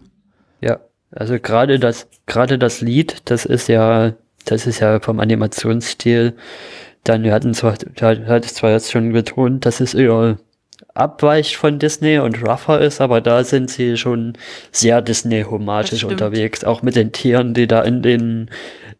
Ja, 0.61 0.81
also 1.13 1.39
gerade 1.41 1.79
das, 1.79 2.09
gerade 2.27 2.59
das 2.59 2.83
Lied, 2.83 3.23
das 3.25 3.47
ist 3.47 3.69
ja, 3.69 4.13
das 4.45 4.67
ist 4.67 4.81
ja 4.81 5.01
vom 5.01 5.19
Animationsstil. 5.19 6.35
Dann, 7.05 7.23
wir 7.23 7.33
hatten 7.33 7.55
zwar, 7.55 7.77
zwar 7.77 8.71
jetzt 8.71 8.93
schon 8.93 9.13
betont, 9.13 9.65
dass 9.65 9.81
es 9.81 9.95
eher 9.95 10.39
abweicht 10.95 11.57
von 11.57 11.79
Disney 11.79 12.19
und 12.19 12.43
rougher 12.47 12.81
ist, 12.81 13.01
aber 13.01 13.21
da 13.21 13.45
sind 13.45 13.71
sie 13.71 13.97
schon 13.97 14.37
sehr 14.73 15.03
Disney-homatisch 15.03 16.05
unterwegs, 16.05 16.65
auch 16.65 16.83
mit 16.83 16.97
den 16.97 17.13
Tieren, 17.13 17.55
die 17.55 17.67
da 17.67 17.83
in 17.83 18.03
den, 18.03 18.51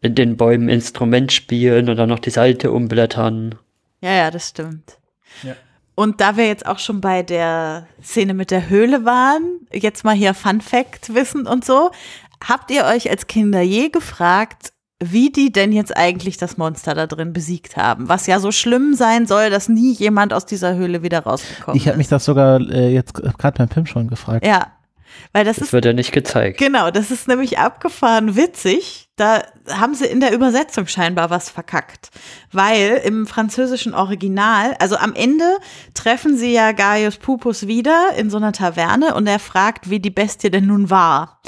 in 0.01 0.15
den 0.15 0.37
Bäumen 0.37 0.69
Instrument 0.69 1.31
spielen 1.31 1.89
und 1.89 1.97
dann 1.97 2.09
noch 2.09 2.19
die 2.19 2.29
Seite 2.29 2.71
umblättern. 2.71 3.55
Ja, 4.01 4.13
ja, 4.13 4.31
das 4.31 4.49
stimmt. 4.49 4.97
Ja. 5.43 5.55
und 5.95 6.19
da 6.19 6.35
wir 6.35 6.47
jetzt 6.47 6.65
auch 6.65 6.79
schon 6.79 6.99
bei 6.99 7.23
der 7.23 7.87
Szene 8.03 8.33
mit 8.33 8.51
der 8.51 8.69
Höhle 8.69 9.05
waren, 9.05 9.61
jetzt 9.71 10.03
mal 10.03 10.15
hier 10.15 10.33
Fun 10.33 10.59
Fact 10.59 11.13
wissen 11.15 11.47
und 11.47 11.63
so, 11.63 11.91
habt 12.45 12.69
ihr 12.69 12.85
euch 12.85 13.09
als 13.09 13.27
Kinder 13.27 13.61
je 13.61 13.89
gefragt, 13.89 14.73
wie 15.03 15.31
die 15.31 15.51
denn 15.51 15.71
jetzt 15.71 15.95
eigentlich 15.97 16.37
das 16.37 16.57
Monster 16.57 16.93
da 16.93 17.07
drin 17.07 17.33
besiegt 17.33 17.75
haben? 17.75 18.07
Was 18.07 18.27
ja 18.27 18.39
so 18.39 18.51
schlimm 18.51 18.93
sein 18.93 19.25
soll, 19.25 19.49
dass 19.49 19.67
nie 19.67 19.93
jemand 19.93 20.33
aus 20.33 20.45
dieser 20.45 20.75
Höhle 20.75 21.01
wieder 21.03 21.19
rausgekommen 21.23 21.75
Ich 21.75 21.87
habe 21.87 21.97
mich 21.97 22.05
ist. 22.05 22.11
das 22.11 22.25
sogar 22.25 22.59
äh, 22.61 22.93
jetzt 22.93 23.15
gerade 23.15 23.57
beim 23.57 23.69
Film 23.69 23.85
schon 23.87 24.07
gefragt. 24.07 24.45
Ja, 24.45 24.67
weil 25.33 25.43
das 25.43 25.57
Das 25.57 25.67
ist 25.67 25.73
wird 25.73 25.85
ja 25.85 25.93
nicht 25.93 26.11
gezeigt. 26.11 26.57
Genau, 26.59 26.91
das 26.91 27.09
ist 27.11 27.27
nämlich 27.27 27.57
abgefahren 27.57 28.35
witzig. 28.35 29.09
Da 29.21 29.43
haben 29.69 29.93
sie 29.93 30.07
in 30.07 30.19
der 30.19 30.33
Übersetzung 30.33 30.87
scheinbar 30.87 31.29
was 31.29 31.51
verkackt. 31.51 32.09
Weil 32.51 32.99
im 33.05 33.27
französischen 33.27 33.93
Original, 33.93 34.75
also 34.79 34.95
am 34.95 35.13
Ende 35.13 35.57
treffen 35.93 36.35
sie 36.35 36.53
ja 36.53 36.71
Gaius 36.71 37.17
Pupus 37.17 37.67
wieder 37.67 38.15
in 38.17 38.31
so 38.31 38.37
einer 38.37 38.51
Taverne 38.51 39.13
und 39.13 39.27
er 39.27 39.37
fragt, 39.37 39.91
wie 39.91 39.99
die 39.99 40.09
Bestie 40.09 40.49
denn 40.49 40.65
nun 40.65 40.89
war. 40.89 41.39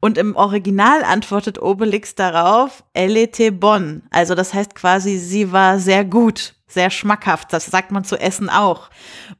Und 0.00 0.18
im 0.18 0.34
Original 0.34 1.04
antwortet 1.04 1.62
Obelix 1.62 2.16
darauf, 2.16 2.82
elle 2.94 3.20
était 3.20 3.52
bonne. 3.52 4.02
Also 4.10 4.34
das 4.34 4.52
heißt 4.52 4.74
quasi, 4.74 5.16
sie 5.16 5.52
war 5.52 5.78
sehr 5.78 6.04
gut, 6.04 6.54
sehr 6.70 6.90
schmackhaft. 6.90 7.52
Das 7.52 7.66
sagt 7.66 7.90
man 7.90 8.04
zu 8.04 8.16
Essen 8.16 8.48
auch. 8.48 8.90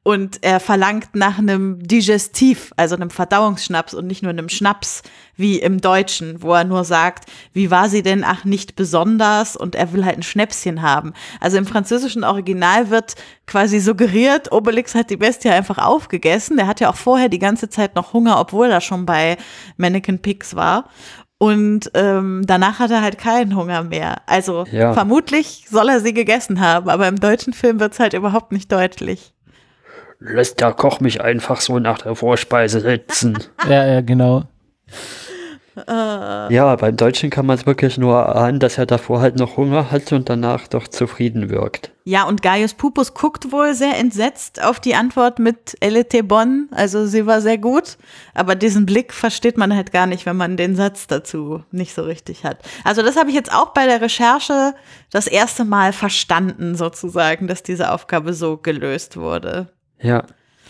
Und 0.03 0.43
er 0.43 0.61
verlangt 0.61 1.15
nach 1.15 1.39
einem 1.39 1.87
Digestiv, 1.87 2.73
also 2.77 2.97
einem 2.97 3.11
Verdauungsschnaps 3.11 3.95
und 3.95 4.07
nicht 4.07 4.23
nur 4.23 4.31
einem 4.31 4.49
Schnaps, 4.49 5.03
wie 5.37 5.59
im 5.59 5.81
Deutschen, 5.81 6.43
wo 6.43 6.53
er 6.53 6.65
nur 6.65 6.85
sagt, 6.85 7.31
wie 7.53 7.71
war 7.71 7.89
sie 7.89 8.03
denn? 8.03 8.25
Ach, 8.25 8.45
nicht 8.45 8.77
besonders. 8.77 9.57
Und 9.57 9.75
er 9.75 9.93
will 9.93 10.05
halt 10.05 10.19
ein 10.19 10.23
Schnäpschen 10.23 10.83
haben. 10.83 11.15
Also 11.41 11.57
im 11.57 11.67
französischen 11.67 12.25
Original 12.25 12.91
wird 12.91 13.15
quasi 13.47 13.81
suggeriert, 13.81 14.53
Obelix 14.53 14.95
hat 14.95 15.11
die 15.11 15.17
Bestie 15.17 15.51
einfach 15.51 15.79
aufgegessen. 15.79 16.57
Der 16.57 16.67
hat 16.67 16.81
ja 16.81 16.91
auch 16.91 16.97
vorher 16.97 17.29
die 17.29 17.39
ganze 17.39 17.69
Zeit 17.69 17.97
noch 17.97 18.13
Hunger, 18.13 18.39
obwohl 18.39 18.71
er 18.71 18.81
schon 18.81 19.07
bei 19.07 19.37
Mannequin 19.77 20.21
Pigs 20.21 20.55
war. 20.55 20.89
Und 21.43 21.91
ähm, 21.95 22.43
danach 22.45 22.81
hat 22.81 22.91
er 22.91 23.01
halt 23.01 23.17
keinen 23.17 23.57
Hunger 23.57 23.83
mehr. 23.83 24.19
Also 24.27 24.67
Ja. 24.71 24.93
vermutlich 24.93 25.65
soll 25.71 25.89
er 25.89 26.01
sie 26.01 26.13
gegessen 26.13 26.61
haben, 26.61 26.91
aber 26.91 27.09
im 27.09 27.19
deutschen 27.19 27.55
Film 27.55 27.81
wird's 27.81 27.99
halt 27.99 28.13
überhaupt 28.13 28.53
nicht 28.53 28.71
deutlich. 28.71 29.33
Lässt 30.19 30.61
der 30.61 30.75
Koch 30.75 31.01
mich 31.01 31.23
einfach 31.23 31.63
so 31.63 31.79
nach 31.79 31.97
der 32.03 32.15
Vorspeise 32.15 32.81
sitzen. 32.81 33.39
Ja, 33.67 33.87
ja, 33.87 34.01
genau. 34.03 34.43
Ja, 35.89 36.77
beim 36.77 36.97
Deutschen 36.97 37.31
kann 37.31 37.47
man 37.47 37.57
es 37.59 37.67
wirklich 37.67 37.99
nur 37.99 38.35
ahnen, 38.35 38.61
dass 38.61 38.79
er 38.79 38.87
davor 38.87 39.21
halt 39.21 39.37
noch 39.37 39.57
Hunger 39.57 39.91
hat 39.91 40.13
und 40.13 40.29
danach 40.29 40.69
doch 40.69 40.89
zufrieden 40.89 41.51
wirkt. 41.51 41.93
Ja, 42.05 42.25
und 42.25 42.43
Gaius 42.43 42.75
Pupus 42.75 43.15
guckt 43.15 43.53
wohl 43.53 43.75
sehr 43.75 43.97
entsetzt 43.99 44.63
auf 44.63 44.81
die 44.81 44.95
Antwort 44.95 45.39
mit 45.39 45.77
Elle 45.81 46.01
était 46.01 46.23
bonne, 46.23 46.67
also 46.71 47.07
sie 47.07 47.27
war 47.27 47.41
sehr 47.41 47.59
gut, 47.59 47.99
aber 48.35 48.55
diesen 48.55 48.87
Blick 48.87 49.13
versteht 49.13 49.59
man 49.59 49.75
halt 49.75 49.93
gar 49.93 50.07
nicht, 50.07 50.27
wenn 50.27 50.37
man 50.37 50.57
den 50.57 50.77
Satz 50.77 51.07
dazu 51.07 51.63
nicht 51.71 51.95
so 51.95 52.03
richtig 52.03 52.45
hat. 52.45 52.59
Also 52.85 53.03
das 53.03 53.17
habe 53.17 53.29
ich 53.29 53.37
jetzt 53.37 53.53
auch 53.53 53.75
bei 53.75 53.87
der 53.87 54.01
Recherche 54.01 54.75
das 55.11 55.27
erste 55.27 55.65
Mal 55.65 55.93
verstanden, 55.93 56.75
sozusagen, 56.75 57.47
dass 57.47 57.63
diese 57.63 57.93
Aufgabe 57.93 58.33
so 58.33 58.57
gelöst 58.57 59.17
wurde. 59.17 59.69
Ja. 60.01 60.25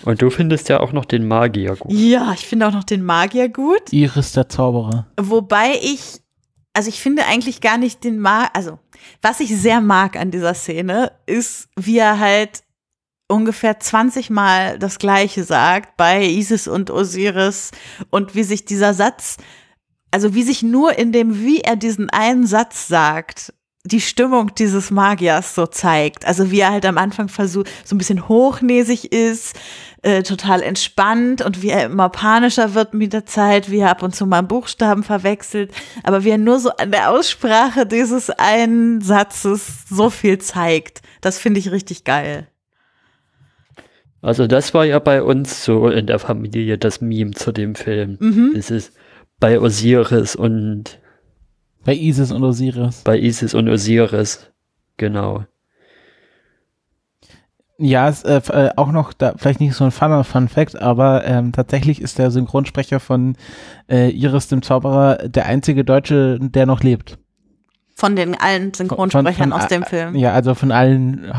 Und 0.04 0.22
du 0.22 0.30
findest 0.30 0.68
ja 0.68 0.80
auch 0.80 0.92
noch 0.92 1.04
den 1.04 1.26
Magier 1.26 1.76
gut. 1.76 1.92
Ja, 1.92 2.32
ich 2.32 2.46
finde 2.46 2.66
auch 2.66 2.72
noch 2.72 2.84
den 2.84 3.04
Magier 3.04 3.48
gut. 3.48 3.92
Iris 3.92 4.32
der 4.32 4.48
Zauberer. 4.48 5.06
Wobei 5.20 5.78
ich, 5.82 6.20
also 6.72 6.88
ich 6.88 7.00
finde 7.00 7.26
eigentlich 7.26 7.60
gar 7.60 7.78
nicht 7.78 8.04
den 8.04 8.18
Mag, 8.18 8.50
also 8.54 8.78
was 9.22 9.40
ich 9.40 9.56
sehr 9.56 9.80
mag 9.80 10.16
an 10.16 10.30
dieser 10.30 10.54
Szene, 10.54 11.12
ist, 11.26 11.68
wie 11.76 11.98
er 11.98 12.18
halt 12.18 12.62
ungefähr 13.28 13.78
20 13.78 14.30
Mal 14.30 14.78
das 14.78 14.98
Gleiche 14.98 15.44
sagt 15.44 15.96
bei 15.96 16.24
Isis 16.24 16.66
und 16.66 16.90
Osiris 16.90 17.70
und 18.10 18.34
wie 18.34 18.42
sich 18.42 18.64
dieser 18.64 18.92
Satz, 18.92 19.36
also 20.10 20.34
wie 20.34 20.42
sich 20.42 20.62
nur 20.62 20.98
in 20.98 21.12
dem, 21.12 21.40
wie 21.40 21.60
er 21.60 21.76
diesen 21.76 22.10
einen 22.10 22.46
Satz 22.46 22.88
sagt, 22.88 23.54
die 23.84 24.00
Stimmung 24.00 24.54
dieses 24.54 24.90
Magiers 24.90 25.54
so 25.54 25.66
zeigt. 25.66 26.26
Also 26.26 26.50
wie 26.50 26.60
er 26.60 26.72
halt 26.72 26.84
am 26.84 26.98
Anfang 26.98 27.28
versucht, 27.28 27.68
so 27.84 27.94
ein 27.94 27.98
bisschen 27.98 28.28
hochnäsig 28.28 29.10
ist, 29.12 29.58
äh, 30.02 30.22
total 30.22 30.62
entspannt 30.62 31.42
und 31.42 31.62
wie 31.62 31.70
er 31.70 31.86
immer 31.86 32.10
panischer 32.10 32.74
wird 32.74 32.92
mit 32.92 33.12
der 33.12 33.24
Zeit, 33.24 33.70
wie 33.70 33.78
er 33.78 33.90
ab 33.90 34.02
und 34.02 34.14
zu 34.14 34.26
mal 34.26 34.42
Buchstaben 34.42 35.02
verwechselt, 35.02 35.72
aber 36.02 36.24
wie 36.24 36.30
er 36.30 36.38
nur 36.38 36.58
so 36.58 36.70
an 36.70 36.90
der 36.90 37.10
Aussprache 37.10 37.86
dieses 37.86 38.28
einen 38.30 39.00
Satzes 39.00 39.84
so 39.88 40.10
viel 40.10 40.38
zeigt. 40.38 41.00
Das 41.22 41.38
finde 41.38 41.60
ich 41.60 41.70
richtig 41.70 42.04
geil. 42.04 42.48
Also 44.22 44.46
das 44.46 44.74
war 44.74 44.84
ja 44.84 44.98
bei 44.98 45.22
uns 45.22 45.64
so 45.64 45.88
in 45.88 46.06
der 46.06 46.18
Familie 46.18 46.76
das 46.76 47.00
Meme 47.00 47.30
zu 47.32 47.52
dem 47.52 47.74
Film. 47.74 48.18
Mhm. 48.20 48.54
Es 48.54 48.70
ist 48.70 48.92
bei 49.38 49.58
Osiris 49.58 50.36
und 50.36 50.98
Bei 51.84 51.94
Isis 51.94 52.30
und 52.32 52.44
Osiris. 52.44 53.02
bei 53.04 53.18
Isis 53.18 53.54
und 53.54 53.68
Osiris. 53.68 54.50
Genau. 54.96 55.44
Ja, 57.78 58.10
ist 58.10 58.26
äh, 58.26 58.36
äh, 58.52 58.70
auch 58.76 58.92
noch, 58.92 59.14
da, 59.14 59.32
vielleicht 59.38 59.60
nicht 59.60 59.74
so 59.74 59.84
ein 59.84 59.90
Fun, 59.90 60.22
Fun 60.24 60.48
Fact, 60.48 60.80
aber 60.80 61.24
ähm, 61.24 61.52
tatsächlich 61.52 62.02
ist 62.02 62.18
der 62.18 62.30
Synchronsprecher 62.30 63.00
von 63.00 63.36
äh, 63.90 64.10
Iris 64.10 64.48
dem 64.48 64.60
Zauberer 64.60 65.16
der 65.28 65.46
einzige 65.46 65.82
Deutsche, 65.82 66.38
der 66.38 66.66
noch 66.66 66.82
lebt. 66.82 67.16
Von 67.94 68.16
den 68.16 68.34
allen 68.38 68.64
Von- 68.74 68.74
Synchronsprechern 68.74 69.50
von- 69.50 69.52
aus 69.60 69.68
dem 69.68 69.82
Film. 69.84 70.14
Ja, 70.14 70.32
also 70.34 70.54
von 70.54 70.72
allen 70.72 71.32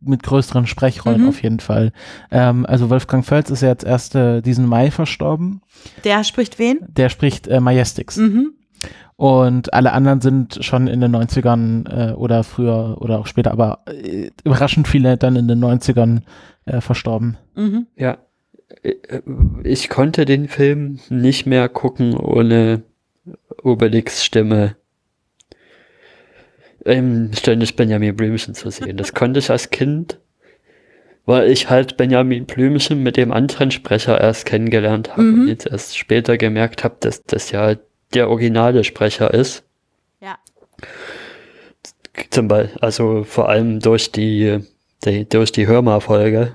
mit 0.00 0.24
größeren 0.24 0.66
Sprechrollen 0.66 1.22
Mhm. 1.22 1.28
auf 1.28 1.42
jeden 1.42 1.60
Fall. 1.60 1.92
Ähm, 2.32 2.66
also 2.66 2.90
Wolfgang 2.90 3.24
Völz 3.24 3.50
ist 3.50 3.62
ja 3.62 3.68
jetzt 3.68 3.84
erst 3.84 4.16
äh, 4.16 4.40
diesen 4.40 4.66
Mai 4.66 4.90
verstorben. 4.90 5.62
Der 6.02 6.24
spricht 6.24 6.58
wen? 6.58 6.78
Der 6.88 7.08
spricht 7.08 7.46
äh, 7.46 7.60
Majestix. 7.60 8.16
Mhm. 8.16 8.52
Und 9.16 9.72
alle 9.72 9.92
anderen 9.92 10.20
sind 10.20 10.58
schon 10.64 10.88
in 10.88 11.00
den 11.00 11.14
90ern 11.14 12.10
äh, 12.10 12.12
oder 12.14 12.42
früher 12.42 12.96
oder 13.00 13.20
auch 13.20 13.26
später, 13.26 13.52
aber 13.52 13.80
äh, 13.86 14.30
überraschend 14.44 14.88
viele 14.88 15.16
dann 15.16 15.36
in 15.36 15.46
den 15.46 15.62
90ern 15.64 16.22
äh, 16.64 16.80
verstorben. 16.80 17.36
Mhm. 17.54 17.86
Ja. 17.96 18.18
Äh, 18.82 19.20
Ich 19.62 19.88
konnte 19.88 20.24
den 20.24 20.48
Film 20.48 20.98
nicht 21.10 21.46
mehr 21.46 21.68
gucken 21.68 22.16
ohne 22.16 22.82
Obelix 23.62 24.24
Stimme 24.24 24.74
im 26.84 27.32
ständig 27.32 27.76
Benjamin 27.76 28.14
Blümchen 28.16 28.54
zu 28.54 28.70
sehen. 28.70 28.96
Das 28.96 29.14
konnte 29.14 29.38
ich 29.38 29.50
als 29.50 29.70
Kind, 29.70 30.18
weil 31.24 31.48
ich 31.50 31.70
halt 31.70 31.96
Benjamin 31.96 32.44
Blümchen 32.46 33.02
mit 33.02 33.16
dem 33.16 33.32
anderen 33.32 33.70
Sprecher 33.70 34.20
erst 34.20 34.44
kennengelernt 34.44 35.12
habe 35.12 35.22
Mhm. 35.22 35.40
und 35.42 35.48
jetzt 35.48 35.66
erst 35.66 35.96
später 35.96 36.36
gemerkt 36.36 36.84
habe, 36.84 36.96
dass 37.00 37.22
das 37.24 37.50
ja 37.52 37.76
der 38.14 38.30
originale 38.30 38.84
Sprecher 38.84 39.32
ist. 39.34 39.62
Ja. 40.20 40.38
Zum 42.30 42.48
Beispiel, 42.48 42.78
also 42.80 43.24
vor 43.24 43.48
allem 43.48 43.80
durch 43.80 44.12
die, 44.12 44.58
die 45.04 45.28
durch 45.28 45.52
die 45.52 45.66
Hörmal-Folge. 45.66 46.54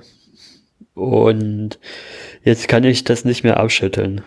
Und 0.94 1.80
jetzt 2.44 2.68
kann 2.68 2.84
ich 2.84 3.04
das 3.04 3.24
nicht 3.26 3.44
mehr 3.44 3.58
abschütteln, 3.58 4.22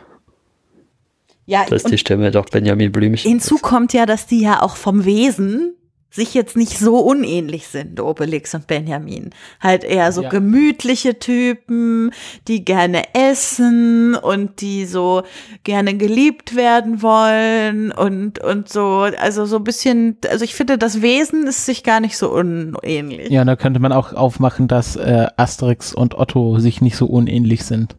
Ja, 1.46 1.64
dass 1.66 1.82
die 1.84 1.98
Stimme 1.98 2.30
doch 2.30 2.46
Benjamin 2.46 2.92
Blümchen 2.92 3.30
hinzu 3.30 3.56
ist. 3.56 3.62
kommt 3.62 3.92
ja, 3.92 4.06
dass 4.06 4.26
die 4.26 4.40
ja 4.40 4.62
auch 4.62 4.76
vom 4.76 5.04
Wesen 5.04 5.74
sich 6.14 6.34
jetzt 6.34 6.56
nicht 6.56 6.78
so 6.78 6.98
unähnlich 6.98 7.66
sind, 7.68 7.98
Obelix 7.98 8.54
und 8.54 8.66
Benjamin. 8.66 9.30
Halt 9.60 9.82
eher 9.82 10.12
so 10.12 10.22
Ja. 10.24 10.28
gemütliche 10.28 11.18
Typen, 11.18 12.10
die 12.48 12.64
gerne 12.66 13.02
essen 13.14 14.14
und 14.14 14.60
die 14.60 14.84
so 14.84 15.22
gerne 15.64 15.96
geliebt 15.96 16.54
werden 16.54 17.00
wollen 17.00 17.92
und, 17.92 18.38
und 18.44 18.68
so, 18.68 19.06
also 19.18 19.46
so 19.46 19.56
ein 19.56 19.64
bisschen, 19.64 20.18
also 20.28 20.44
ich 20.44 20.54
finde, 20.54 20.76
das 20.76 21.00
Wesen 21.00 21.46
ist 21.46 21.64
sich 21.64 21.82
gar 21.82 22.00
nicht 22.00 22.18
so 22.18 22.30
unähnlich. 22.30 23.30
Ja, 23.30 23.44
da 23.46 23.56
könnte 23.56 23.80
man 23.80 23.92
auch 23.92 24.12
aufmachen, 24.12 24.68
dass 24.68 24.96
äh, 24.96 25.28
Asterix 25.38 25.94
und 25.94 26.14
Otto 26.14 26.58
sich 26.58 26.82
nicht 26.82 26.96
so 26.96 27.06
unähnlich 27.06 27.64
sind. 27.64 27.96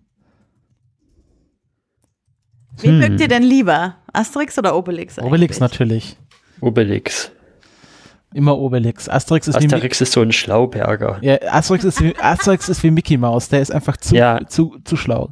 Wen 2.78 2.91
Hm. 2.91 2.99
mögt 2.99 3.21
ihr 3.21 3.28
denn 3.28 3.43
lieber? 3.43 3.95
Asterix 4.13 4.58
oder 4.60 4.76
Obelix? 4.78 5.17
Obelix 5.17 5.58
eigentlich? 5.58 5.60
natürlich. 5.60 6.17
Obelix. 6.62 7.32
Immer 8.34 8.58
Obelix. 8.58 9.08
Asterix 9.10 9.48
ist 9.48 9.56
Asterix 9.56 10.02
ist 10.02 10.12
so 10.13 10.22
ein 10.22 10.32
Schlauberger. 10.32 11.19
ja, 11.22 11.38
Asterix 11.52 11.84
ist 11.84 12.02
wie 12.02 12.15
Asterix 12.19 12.69
ist 12.69 12.82
wie 12.84 12.91
Mickey 12.91 13.17
Mouse, 13.17 13.50
der 13.50 13.62
ist 13.62 13.72
einfach 13.72 13.98
zu 13.98 14.15
Ja. 14.15 14.39
zu 14.48 14.78
zu 14.84 14.96
schlau. 14.98 15.30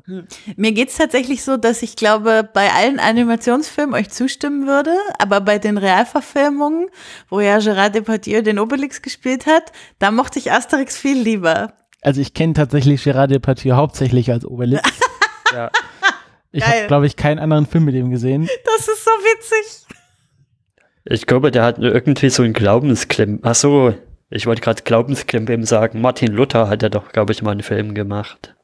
Mir 0.56 0.72
geht's 0.72 0.98
tatsächlich 0.98 1.44
so, 1.44 1.58
dass 1.58 1.82
ich 1.82 1.96
glaube, 1.96 2.48
bei 2.54 2.70
allen 2.72 3.00
Animationsfilmen 3.00 3.96
euch 3.96 4.10
zustimmen 4.10 4.68
würde, 4.68 4.94
aber 5.20 5.42
bei 5.42 5.58
den 5.60 5.78
Realverfilmungen, 5.78 6.88
wo 7.30 7.40
ja 7.40 7.60
Gerard 7.60 7.96
Depardieu 7.96 8.42
den 8.42 8.60
Obelix 8.60 9.02
gespielt 9.02 9.46
hat, 9.46 9.72
da 10.00 10.12
mochte 10.12 10.40
ich 10.40 10.52
Asterix 10.52 10.98
viel 10.98 11.20
lieber. 11.20 11.74
Also 12.02 12.20
ich 12.22 12.34
kenne 12.34 12.54
tatsächlich 12.54 13.04
Gerard 13.04 13.32
Depardieu 13.32 13.76
hauptsächlich 13.76 14.32
als 14.32 14.46
Obelix. 14.46 14.82
Ja. 15.54 15.70
Ich 16.54 16.66
habe 16.66 16.88
glaube 16.88 17.08
ich 17.08 17.18
keinen 17.18 17.38
anderen 17.40 17.66
Film 17.66 17.84
mit 17.84 17.94
ihm 17.96 18.10
gesehen. 18.10 18.48
Das 18.64 18.88
ist 18.88 19.04
so 19.04 19.12
witzig. 19.12 19.86
Ich 21.06 21.26
glaube, 21.26 21.52
der 21.52 21.64
hat 21.64 21.80
irgendwie 21.80 22.30
so 22.30 22.44
ein 22.44 22.54
Glaubensklemm. 22.54 23.40
Ach 23.44 23.56
so, 23.56 23.94
Ich 24.30 24.46
wollte 24.46 24.62
gerade 24.62 24.84
Glaubensklimbim 24.84 25.64
sagen. 25.64 26.00
Martin 26.02 26.32
Luther 26.32 26.70
hat 26.70 26.84
ja 26.84 26.90
doch, 26.90 27.12
glaube 27.12 27.34
ich, 27.34 27.42
mal 27.42 27.52
einen 27.52 27.64
Film 27.64 27.94
gemacht. 27.94 28.56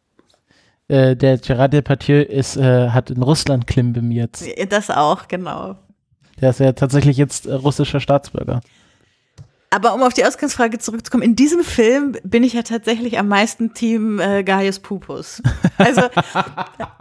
Äh, 0.88 1.16
der 1.16 1.38
Gerard 1.38 1.74
Depardieu 1.74 2.22
ist, 2.22 2.56
äh, 2.56 2.90
hat 2.90 3.10
in 3.10 3.22
Russland 3.22 3.68
Klimbim 3.68 4.12
jetzt. 4.12 4.46
Das 4.70 4.90
auch, 4.90 5.28
genau. 5.28 5.76
Der 6.40 6.52
ist 6.52 6.60
ja 6.60 6.72
tatsächlich 6.72 7.18
jetzt 7.18 7.46
äh, 7.46 7.54
russischer 7.54 8.00
Staatsbürger. 8.00 8.62
Aber 9.70 9.94
um 9.94 10.02
auf 10.02 10.14
die 10.14 10.24
Ausgangsfrage 10.24 10.80
zurückzukommen, 10.80 11.24
in 11.24 11.36
diesem 11.36 11.62
Film 11.62 12.16
bin 12.24 12.44
ich 12.44 12.54
ja 12.54 12.62
tatsächlich 12.62 13.20
am 13.20 13.28
meisten 13.28 13.74
Team 13.74 14.20
äh, 14.20 14.44
Gaius 14.44 14.80
Pupus. 14.80 15.42
Also 15.80 16.02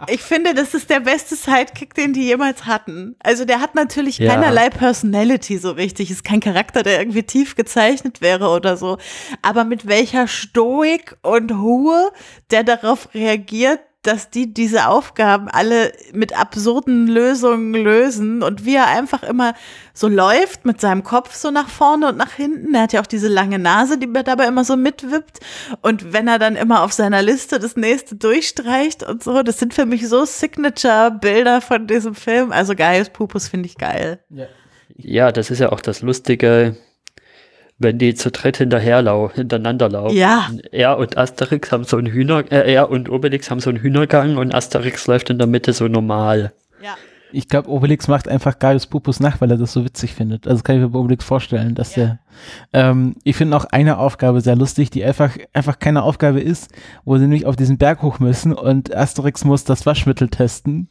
ich 0.07 0.21
finde, 0.21 0.53
das 0.53 0.75
ist 0.75 0.89
der 0.91 0.99
beste 0.99 1.35
Sidekick, 1.35 1.95
den 1.95 2.13
die 2.13 2.25
jemals 2.25 2.65
hatten. 2.67 3.15
Also 3.19 3.43
der 3.43 3.59
hat 3.59 3.73
natürlich 3.73 4.19
Ja. 4.19 4.33
keinerlei 4.33 4.69
Personality 4.69 5.57
so 5.57 5.71
richtig, 5.71 6.11
ist 6.11 6.23
kein 6.23 6.41
Charakter, 6.41 6.83
der 6.83 6.99
irgendwie 6.99 7.23
tief 7.23 7.55
gezeichnet 7.55 8.21
wäre 8.21 8.49
oder 8.49 8.77
so. 8.77 8.99
Aber 9.41 9.63
mit 9.63 9.87
welcher 9.87 10.27
Stoik 10.27 11.17
und 11.23 11.51
Ruhe 11.51 12.11
der 12.51 12.63
darauf 12.63 13.09
reagiert, 13.15 13.79
dass 14.03 14.29
die 14.29 14.53
diese 14.53 14.87
Aufgaben 14.87 15.49
alle 15.49 15.91
mit 16.13 16.37
absurden 16.37 17.07
Lösungen 17.07 17.73
lösen 17.73 18.41
und 18.41 18.63
wie 18.63 18.75
er 18.75 18.87
einfach 18.87 19.23
immer 19.23 19.53
so 19.93 20.07
läuft 20.07 20.65
mit 20.65 20.79
seinem 20.79 21.03
Kopf 21.03 21.35
so 21.35 21.51
nach 21.51 21.67
vorne 21.67 22.09
und 22.09 22.17
nach 22.17 22.33
hinten. 22.33 22.73
Er 22.73 22.83
hat 22.83 22.93
ja 22.93 23.01
auch 23.01 23.07
diese 23.07 23.27
lange 23.27 23.59
Nase, 23.59 23.97
die 23.97 24.11
dabei 24.11 24.47
immer 24.47 24.63
so 24.63 24.77
mitwippt. 24.77 25.39
Und 25.81 26.13
wenn 26.13 26.27
er 26.27 26.39
dann 26.39 26.55
immer 26.55 26.83
auf 26.83 26.93
seiner 26.93 27.21
Liste 27.21 27.59
das 27.59 27.75
nächste 27.75 28.15
durchstreicht 28.15 29.03
und 29.03 29.23
so, 29.23 29.43
das 29.43 29.59
sind 29.59 29.73
für 29.73 29.85
mich 29.85 30.07
so 30.07 30.23
Signature-Bilder 30.23 31.59
von 31.59 31.87
diesem 31.87 32.15
Film. 32.15 32.51
Also 32.51 32.75
Gaius 32.75 33.09
Pupus 33.09 33.49
finde 33.49 33.67
ich 33.67 33.77
geil. 33.77 34.19
Ja, 34.95 35.31
das 35.31 35.51
ist 35.51 35.59
ja 35.59 35.71
auch 35.71 35.81
das 35.81 36.01
Lustige, 36.01 36.77
wenn 37.79 37.97
die 37.97 38.15
zu 38.15 38.31
dritt 38.31 38.57
hinterherlau 38.57 39.31
hintereinander 39.33 39.89
laufen. 39.89 40.15
Ja. 40.15 40.49
Er 40.71 40.97
und 40.97 41.17
Asterix 41.17 41.71
haben 41.71 41.83
so 41.83 41.97
einen 41.97 42.07
Hühner, 42.07 42.43
äh, 42.51 42.73
er 42.73 42.89
und 42.89 43.09
Obelix 43.09 43.51
haben 43.51 43.59
so 43.59 43.69
einen 43.69 43.79
Hühnergang 43.79 44.37
und 44.37 44.53
Asterix 44.53 45.07
läuft 45.07 45.29
in 45.29 45.37
der 45.37 45.47
Mitte 45.47 45.73
so 45.73 45.87
normal. 45.87 46.53
Ich 47.33 47.49
glaube, 47.49 47.69
Obelix 47.69 48.07
macht 48.07 48.27
einfach 48.27 48.57
Gaius 48.59 48.87
Pupus 48.87 49.19
nach, 49.19 49.41
weil 49.41 49.51
er 49.51 49.57
das 49.57 49.73
so 49.73 49.83
witzig 49.83 50.13
findet. 50.13 50.47
Also 50.47 50.63
kann 50.63 50.75
ich 50.77 50.81
mir 50.81 50.89
bei 50.89 50.99
Obelix 50.99 51.25
vorstellen, 51.25 51.75
dass 51.75 51.95
Ja. 51.95 52.03
der. 52.05 52.19
Ähm, 52.89 53.15
ich 53.23 53.35
finde 53.35 53.57
auch 53.57 53.65
eine 53.65 53.97
Aufgabe 53.97 54.41
sehr 54.41 54.55
lustig, 54.55 54.91
die 54.91 55.03
einfach 55.03 55.31
einfach 55.53 55.79
keine 55.79 56.03
Aufgabe 56.03 56.39
ist, 56.39 56.69
wo 57.03 57.15
sie 57.17 57.23
nämlich 57.23 57.45
auf 57.45 57.55
diesen 57.55 57.77
Berg 57.77 58.01
hoch 58.01 58.19
müssen 58.19 58.53
und 58.53 58.95
Asterix 58.95 59.43
muss 59.43 59.63
das 59.63 59.85
Waschmittel 59.85 60.29
testen. 60.29 60.89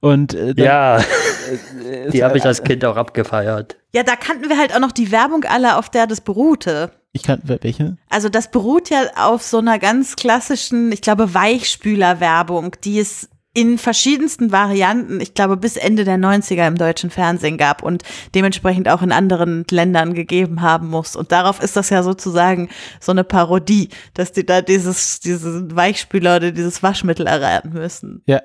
Und 0.00 0.34
äh, 0.34 0.54
dann, 0.54 0.64
Ja, 0.66 0.98
äh, 0.98 2.10
die 2.12 2.24
habe 2.24 2.36
ich 2.36 2.44
als 2.44 2.62
Kind 2.62 2.84
auch 2.84 2.96
abgefeiert. 2.96 3.76
Ja, 3.94 4.02
da 4.02 4.16
kannten 4.16 4.48
wir 4.48 4.58
halt 4.58 4.74
auch 4.74 4.80
noch 4.80 4.92
die 4.92 5.10
Werbung 5.12 5.44
alle, 5.44 5.76
auf 5.78 5.88
der 5.88 6.06
das 6.06 6.20
beruhte. 6.20 6.90
Ich 7.12 7.24
kann 7.24 7.40
welche? 7.42 7.96
Also 8.08 8.28
das 8.28 8.50
beruht 8.52 8.88
ja 8.90 8.98
auf 9.16 9.42
so 9.42 9.58
einer 9.58 9.78
ganz 9.80 10.14
klassischen, 10.14 10.92
ich 10.92 11.00
glaube, 11.00 11.34
Weichspüler-Werbung, 11.34 12.76
die 12.84 13.00
es 13.00 13.28
in 13.52 13.78
verschiedensten 13.78 14.52
Varianten, 14.52 15.20
ich 15.20 15.34
glaube, 15.34 15.56
bis 15.56 15.76
Ende 15.76 16.04
der 16.04 16.18
90er 16.18 16.68
im 16.68 16.76
deutschen 16.76 17.10
Fernsehen 17.10 17.58
gab 17.58 17.82
und 17.82 18.04
dementsprechend 18.34 18.88
auch 18.88 19.02
in 19.02 19.10
anderen 19.10 19.64
Ländern 19.70 20.14
gegeben 20.14 20.62
haben 20.62 20.86
muss. 20.88 21.16
Und 21.16 21.32
darauf 21.32 21.60
ist 21.60 21.76
das 21.76 21.90
ja 21.90 22.04
sozusagen 22.04 22.68
so 23.00 23.10
eine 23.10 23.24
Parodie, 23.24 23.88
dass 24.14 24.30
die 24.30 24.46
da 24.46 24.62
dieses, 24.62 25.18
diesen 25.18 25.74
Weichspüler 25.74 26.36
oder 26.36 26.52
dieses 26.52 26.82
Waschmittel 26.84 27.26
erraten 27.26 27.72
müssen. 27.72 28.22
Ja. 28.26 28.40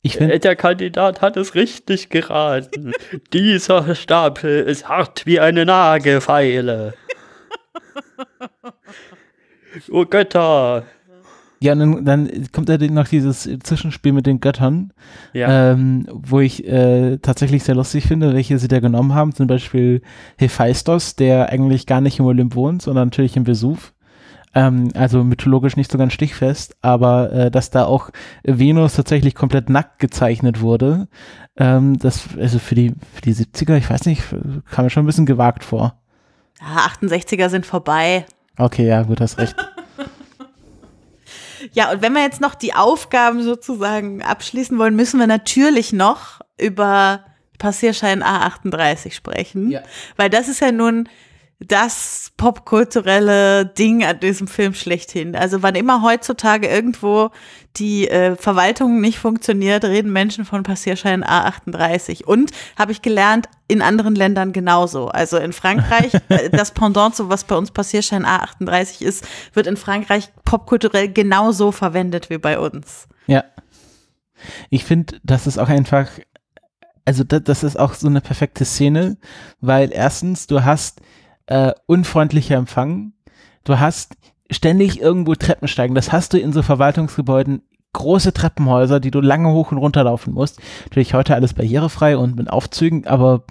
Ich 0.00 0.16
finde, 0.16 0.34
Äh, 0.34 0.38
Der 0.40 0.56
Kandidat 0.56 1.20
hat 1.20 1.36
es 1.36 1.54
richtig 1.54 2.08
geraten. 2.08 2.92
Dieser 3.34 3.94
Stapel 3.94 4.62
ist 4.62 4.88
hart 4.88 5.26
wie 5.26 5.38
eine 5.38 5.66
Nagelfeile. 5.66 6.94
Oh 9.90 10.04
Götter. 10.04 10.84
Ja, 11.62 11.74
dann, 11.74 12.04
dann 12.04 12.48
kommt 12.52 12.70
ja 12.70 12.78
noch 12.78 13.08
dieses 13.08 13.42
Zwischenspiel 13.62 14.12
mit 14.12 14.26
den 14.26 14.40
Göttern. 14.40 14.92
Ja. 15.34 15.72
ähm, 15.72 16.06
wo 16.10 16.40
ich 16.40 16.66
äh, 16.66 17.18
tatsächlich 17.18 17.64
sehr 17.64 17.74
lustig 17.74 18.06
finde, 18.06 18.32
welche 18.32 18.58
sie 18.58 18.68
da 18.68 18.80
genommen 18.80 19.14
haben. 19.14 19.34
Zum 19.34 19.46
Beispiel 19.46 20.00
Hephaistos, 20.38 21.16
der 21.16 21.50
eigentlich 21.50 21.86
gar 21.86 22.00
nicht 22.00 22.18
im 22.18 22.24
Olymp 22.24 22.54
wohnt, 22.54 22.80
sondern 22.80 23.08
natürlich 23.08 23.36
im 23.36 23.46
Vesuv. 23.46 23.92
Ähm, 24.54 24.88
also 24.94 25.22
mythologisch 25.22 25.76
nicht 25.76 25.92
so 25.92 25.98
ganz 25.98 26.12
stichfest, 26.14 26.76
aber 26.80 27.30
äh, 27.30 27.50
dass 27.50 27.70
da 27.70 27.84
auch 27.84 28.10
Venus 28.42 28.94
tatsächlich 28.94 29.34
komplett 29.34 29.68
nackt 29.68 30.00
gezeichnet 30.00 30.60
wurde, 30.60 31.08
ähm, 31.56 31.98
das, 31.98 32.30
also 32.38 32.58
für 32.58 32.74
die, 32.74 32.94
für 33.14 33.22
die 33.22 33.34
70er, 33.34 33.76
ich 33.76 33.88
weiß 33.88 34.06
nicht, 34.06 34.24
kam 34.70 34.84
mir 34.84 34.90
schon 34.90 35.04
ein 35.04 35.06
bisschen 35.06 35.26
gewagt 35.26 35.62
vor. 35.62 36.00
Ja, 36.60 36.86
68er 36.86 37.48
sind 37.48 37.64
vorbei. 37.64 38.24
Okay, 38.56 38.88
ja, 38.88 39.02
gut, 39.02 39.20
hast 39.20 39.38
recht. 39.38 39.54
Ja, 41.72 41.90
und 41.90 42.02
wenn 42.02 42.12
wir 42.12 42.22
jetzt 42.22 42.40
noch 42.40 42.54
die 42.54 42.74
Aufgaben 42.74 43.42
sozusagen 43.42 44.22
abschließen 44.22 44.78
wollen, 44.78 44.96
müssen 44.96 45.20
wir 45.20 45.26
natürlich 45.26 45.92
noch 45.92 46.40
über 46.58 47.24
Passierschein 47.58 48.22
A38 48.22 49.12
sprechen. 49.12 49.70
Ja. 49.70 49.82
Weil 50.16 50.30
das 50.30 50.48
ist 50.48 50.60
ja 50.60 50.72
nun 50.72 51.08
das 51.60 52.32
popkulturelle 52.38 53.66
Ding 53.66 54.02
an 54.02 54.18
diesem 54.18 54.48
Film 54.48 54.72
schlechthin. 54.72 55.36
Also 55.36 55.62
wann 55.62 55.74
immer 55.74 56.02
heutzutage 56.02 56.66
irgendwo 56.66 57.30
die 57.76 58.08
äh, 58.08 58.34
Verwaltung 58.34 59.00
nicht 59.00 59.18
funktioniert, 59.18 59.84
reden 59.84 60.10
Menschen 60.12 60.46
von 60.46 60.62
Passierschein 60.62 61.22
A38. 61.22 62.24
Und 62.24 62.50
habe 62.78 62.92
ich 62.92 63.02
gelernt, 63.02 63.48
in 63.68 63.82
anderen 63.82 64.14
Ländern 64.14 64.52
genauso. 64.52 65.08
Also 65.08 65.36
in 65.36 65.52
Frankreich, 65.52 66.14
äh, 66.30 66.48
das 66.50 66.72
Pendant 66.72 67.14
zu 67.14 67.28
was 67.28 67.44
bei 67.44 67.56
uns 67.56 67.70
Passierschein 67.70 68.24
A38 68.24 69.02
ist, 69.02 69.28
wird 69.52 69.66
in 69.66 69.76
Frankreich 69.76 70.30
popkulturell 70.44 71.12
genauso 71.12 71.72
verwendet 71.72 72.30
wie 72.30 72.38
bei 72.38 72.58
uns. 72.58 73.06
Ja. 73.26 73.44
Ich 74.70 74.84
finde, 74.84 75.20
das 75.22 75.46
ist 75.46 75.58
auch 75.58 75.68
einfach, 75.68 76.08
also 77.04 77.22
das, 77.22 77.44
das 77.44 77.62
ist 77.62 77.78
auch 77.78 77.92
so 77.92 78.06
eine 78.06 78.22
perfekte 78.22 78.64
Szene, 78.64 79.18
weil 79.60 79.92
erstens, 79.92 80.46
du 80.46 80.64
hast 80.64 81.02
äh, 81.50 81.72
unfreundlicher 81.86 82.56
Empfang, 82.56 83.12
du 83.64 83.78
hast 83.78 84.16
ständig 84.50 85.00
irgendwo 85.00 85.34
Treppen 85.34 85.68
steigen, 85.68 85.94
das 85.94 86.12
hast 86.12 86.32
du 86.32 86.38
in 86.38 86.52
so 86.52 86.62
Verwaltungsgebäuden, 86.62 87.62
große 87.92 88.32
Treppenhäuser, 88.32 89.00
die 89.00 89.10
du 89.10 89.20
lange 89.20 89.50
hoch 89.50 89.72
und 89.72 89.78
runter 89.78 90.04
laufen 90.04 90.32
musst. 90.32 90.60
Natürlich 90.84 91.12
heute 91.12 91.34
alles 91.34 91.54
barrierefrei 91.54 92.16
und 92.16 92.36
mit 92.36 92.48
Aufzügen, 92.48 93.04
aber 93.06 93.42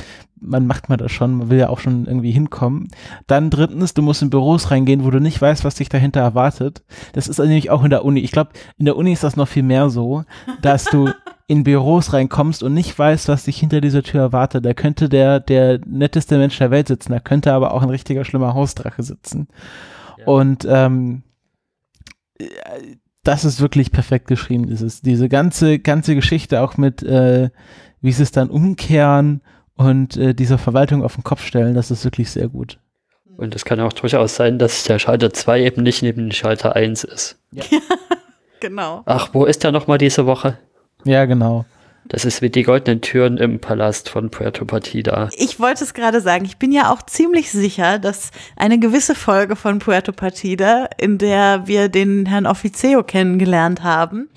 man 0.42 0.68
macht 0.68 0.90
mal 0.90 0.98
das 0.98 1.12
schon, 1.12 1.36
man 1.36 1.50
will 1.50 1.60
ja 1.60 1.70
auch 1.70 1.80
schon 1.80 2.06
irgendwie 2.06 2.32
hinkommen. 2.32 2.88
Dann 3.28 3.50
drittens, 3.50 3.94
du 3.94 4.02
musst 4.02 4.22
in 4.22 4.30
Büros 4.30 4.72
reingehen, 4.72 5.04
wo 5.04 5.12
du 5.12 5.20
nicht 5.20 5.42
weißt, 5.42 5.64
was 5.64 5.76
dich 5.76 5.90
dahinter 5.90 6.22
erwartet. 6.22 6.84
Das 7.14 7.28
ist 7.28 7.40
nämlich 7.40 7.70
auch 7.70 7.84
in 7.84 7.90
der 7.90 8.06
Uni. 8.06 8.22
Ich 8.22 8.32
glaube, 8.32 8.52
in 8.78 8.86
der 8.86 8.96
Uni 8.96 9.14
ist 9.14 9.24
das 9.24 9.36
noch 9.36 9.48
viel 9.48 9.64
mehr 9.64 9.90
so, 9.90 10.24
dass 10.62 10.86
du 10.86 11.10
in 11.48 11.64
Büros 11.64 12.14
reinkommst 12.14 12.62
und 12.62 12.74
nicht 12.74 12.98
weißt, 12.98 13.28
was 13.28 13.44
dich 13.44 13.58
hinter 13.58 13.82
dieser 13.82 14.04
Tür 14.04 14.22
erwartet. 14.22 14.66
Da 14.66 14.74
könnte 14.74 15.10
der, 15.10 15.40
der 15.40 15.80
netteste 15.86 16.38
Mensch 16.38 16.58
der 16.60 16.72
Welt 16.72 16.88
sitzen, 16.88 17.12
da 17.12 17.20
könnte 17.20 17.54
aber 17.54 17.74
auch 17.74 17.82
ein 17.82 17.90
richtiger 17.90 18.24
schlimmer 18.24 18.54
Hausdrache 18.54 19.02
sitzen. 19.02 19.48
Ja. 20.20 20.26
Und 20.26 20.68
ähm, 20.70 21.24
äh, 22.38 22.46
das 23.24 23.46
ist 23.46 23.62
wirklich 23.62 23.92
perfekt 23.92 24.28
geschrieben, 24.28 24.68
dieses, 24.68 25.02
diese 25.02 25.28
ganze, 25.28 25.80
ganze 25.80 26.16
Geschichte 26.16 26.62
auch 26.62 26.78
mit, 26.78 27.04
äh, 27.04 27.50
wie 28.02 28.12
sie 28.12 28.24
es 28.24 28.32
dann 28.32 28.50
umkehren 28.50 29.42
und 29.80 30.18
äh, 30.18 30.34
dieser 30.34 30.58
Verwaltung 30.58 31.06
auf 31.06 31.16
den 31.16 31.24
Kopf 31.24 31.46
stellen, 31.46 31.74
das 31.74 31.90
ist 31.90 32.04
wirklich 32.04 32.30
sehr 32.32 32.50
gut. 32.50 32.80
Und 33.38 33.56
es 33.56 33.64
kann 33.64 33.80
auch 33.80 33.94
durchaus 33.94 34.36
sein, 34.36 34.60
dass 34.60 34.84
der 34.84 35.00
Schalter 35.00 35.32
2 35.32 35.62
eben 35.62 35.84
nicht 35.84 36.02
neben 36.04 36.24
dem 36.24 36.32
Schalter 36.32 36.76
1 36.76 37.06
ist. 37.06 37.40
Genau. 38.62 39.04
Ach, 39.06 39.30
wo 39.32 39.46
ist 39.46 39.64
der 39.64 39.72
nochmal 39.72 39.98
diese 39.98 40.26
Woche? 40.26 40.58
Ja, 41.06 41.24
genau. 41.24 41.64
Das 42.10 42.26
ist 42.26 42.42
wie 42.42 42.50
die 42.50 42.64
goldenen 42.64 43.02
Türen 43.02 43.38
im 43.38 43.60
Palast 43.60 44.10
von 44.10 44.32
Puerto 44.32 44.66
Partida. 44.66 45.30
Ich 45.38 45.60
wollte 45.60 45.84
es 45.84 45.94
gerade 45.94 46.22
sagen, 46.22 46.44
ich 46.44 46.58
bin 46.58 46.72
ja 46.72 46.92
auch 46.92 47.04
ziemlich 47.04 47.52
sicher, 47.52 48.00
dass 48.00 48.32
eine 48.56 48.80
gewisse 48.80 49.14
Folge 49.14 49.56
von 49.56 49.78
Puerto 49.78 50.12
Partida, 50.12 50.90
in 50.98 51.20
der 51.20 51.68
wir 51.68 51.88
den 51.88 52.26
Herrn 52.26 52.48
Officio 52.48 53.04
kennengelernt 53.04 53.84
haben, 53.84 54.28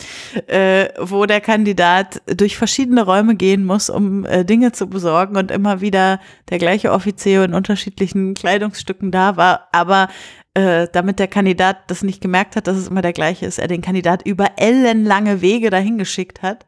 äh, 0.49 0.91
wo 1.01 1.25
der 1.25 1.41
Kandidat 1.41 2.21
durch 2.27 2.59
verschiedene 2.59 3.05
Räume 3.05 3.37
gehen 3.37 3.65
muss, 3.65 3.89
um 3.89 4.27
äh, 4.27 4.45
Dinge 4.45 4.73
zu 4.73 4.87
besorgen 4.87 5.37
und 5.39 5.51
immer 5.51 5.81
wieder 5.81 6.21
der 6.51 6.59
gleiche 6.59 6.93
Officio 6.93 7.43
in 7.43 7.55
unterschiedlichen 7.55 8.35
Kleidungsstücken 8.35 9.11
da 9.11 9.39
war, 9.39 9.69
aber 9.73 10.09
äh, 10.55 10.89
damit 10.93 11.19
der 11.19 11.29
Kandidat 11.29 11.91
das 11.91 12.03
nicht 12.03 12.21
gemerkt 12.21 12.57
hat, 12.57 12.67
dass 12.67 12.77
es 12.77 12.89
immer 12.89 13.03
der 13.03 13.15
gleiche 13.15 13.47
ist, 13.47 13.59
er 13.59 13.69
den 13.69 13.81
Kandidat 13.81 14.27
über 14.27 14.53
ellenlange 14.57 15.41
Wege 15.41 15.71
dahin 15.71 15.99
geschickt 15.99 16.43
hat. 16.43 16.67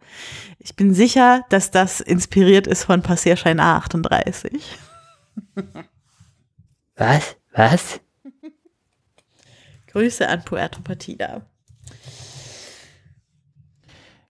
Ich 0.58 0.74
bin 0.76 0.94
sicher, 0.94 1.44
dass 1.50 1.70
das 1.70 2.00
inspiriert 2.00 2.66
ist 2.66 2.84
von 2.84 3.02
Passierschein 3.02 3.60
A38. 3.60 4.60
Was? 6.96 7.36
Was? 7.52 8.00
Grüße 9.88 10.28
an 10.28 10.44
Puerto 10.44 10.80
Partida. 10.80 11.42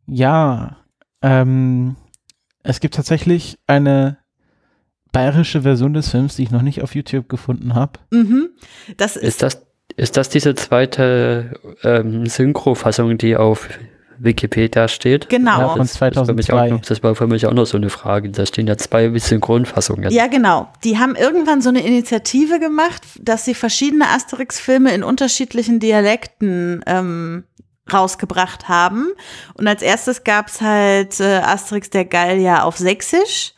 Ja, 0.07 0.79
ähm, 1.23 1.97
es 2.63 2.81
gibt 2.81 2.95
tatsächlich 2.95 3.59
eine 3.67 4.19
bayerische 5.15 5.63
Version 5.63 5.95
des 5.95 6.11
Films, 6.11 6.37
die 6.37 6.43
ich 6.43 6.51
noch 6.51 6.61
nicht 6.61 6.83
auf 6.83 6.95
YouTube 6.95 7.31
gefunden 7.31 7.75
habe. 7.75 7.93
Mhm. 8.11 8.51
Das 8.99 9.17
ist, 9.17 9.23
Ist 9.25 9.43
das, 9.43 9.63
ist 9.97 10.17
das 10.19 10.29
diese 10.29 10.55
zweite 10.55 11.55
ähm, 11.83 12.27
Synchro-Fassung, 12.27 13.17
die 13.17 13.37
auf 13.37 13.69
Wikipedia 14.19 14.89
steht? 14.89 15.29
Genau. 15.29 15.59
Ja, 15.59 15.69
von 15.71 15.79
Das, 15.79 16.01
mich 16.01 16.47
2002. 16.47 16.53
auch 16.55 16.69
noch, 16.71 16.81
das 16.83 17.03
war 17.03 17.15
für 17.15 17.27
mich 17.27 17.47
auch 17.47 17.53
noch 17.53 17.67
so 17.67 17.77
eine 17.77 17.91
Frage. 17.91 18.29
Da 18.31 18.45
stehen 18.45 18.67
ja 18.67 18.77
zwei 18.77 19.17
Synchronfassungen. 19.19 20.11
Ja, 20.11 20.27
genau. 20.27 20.69
Die 20.83 20.99
haben 20.99 21.15
irgendwann 21.17 21.63
so 21.63 21.69
eine 21.69 21.87
Initiative 21.87 22.59
gemacht, 22.61 23.03
dass 23.21 23.45
sie 23.45 23.55
verschiedene 23.55 24.09
Asterix-Filme 24.09 24.93
in 24.95 25.03
unterschiedlichen 25.03 25.81
Dialekten 25.81 26.83
ähm, 26.87 27.45
rausgebracht 27.93 28.69
haben. 28.69 29.09
Und 29.55 29.69
als 29.69 29.83
erstes 29.83 30.25
gab's 30.25 30.61
halt 30.61 31.21
äh, 31.21 31.39
Asterix 31.39 31.91
der 31.91 32.05
Gallier 32.05 32.65
auf 32.65 32.77
Sächsisch. 32.79 33.54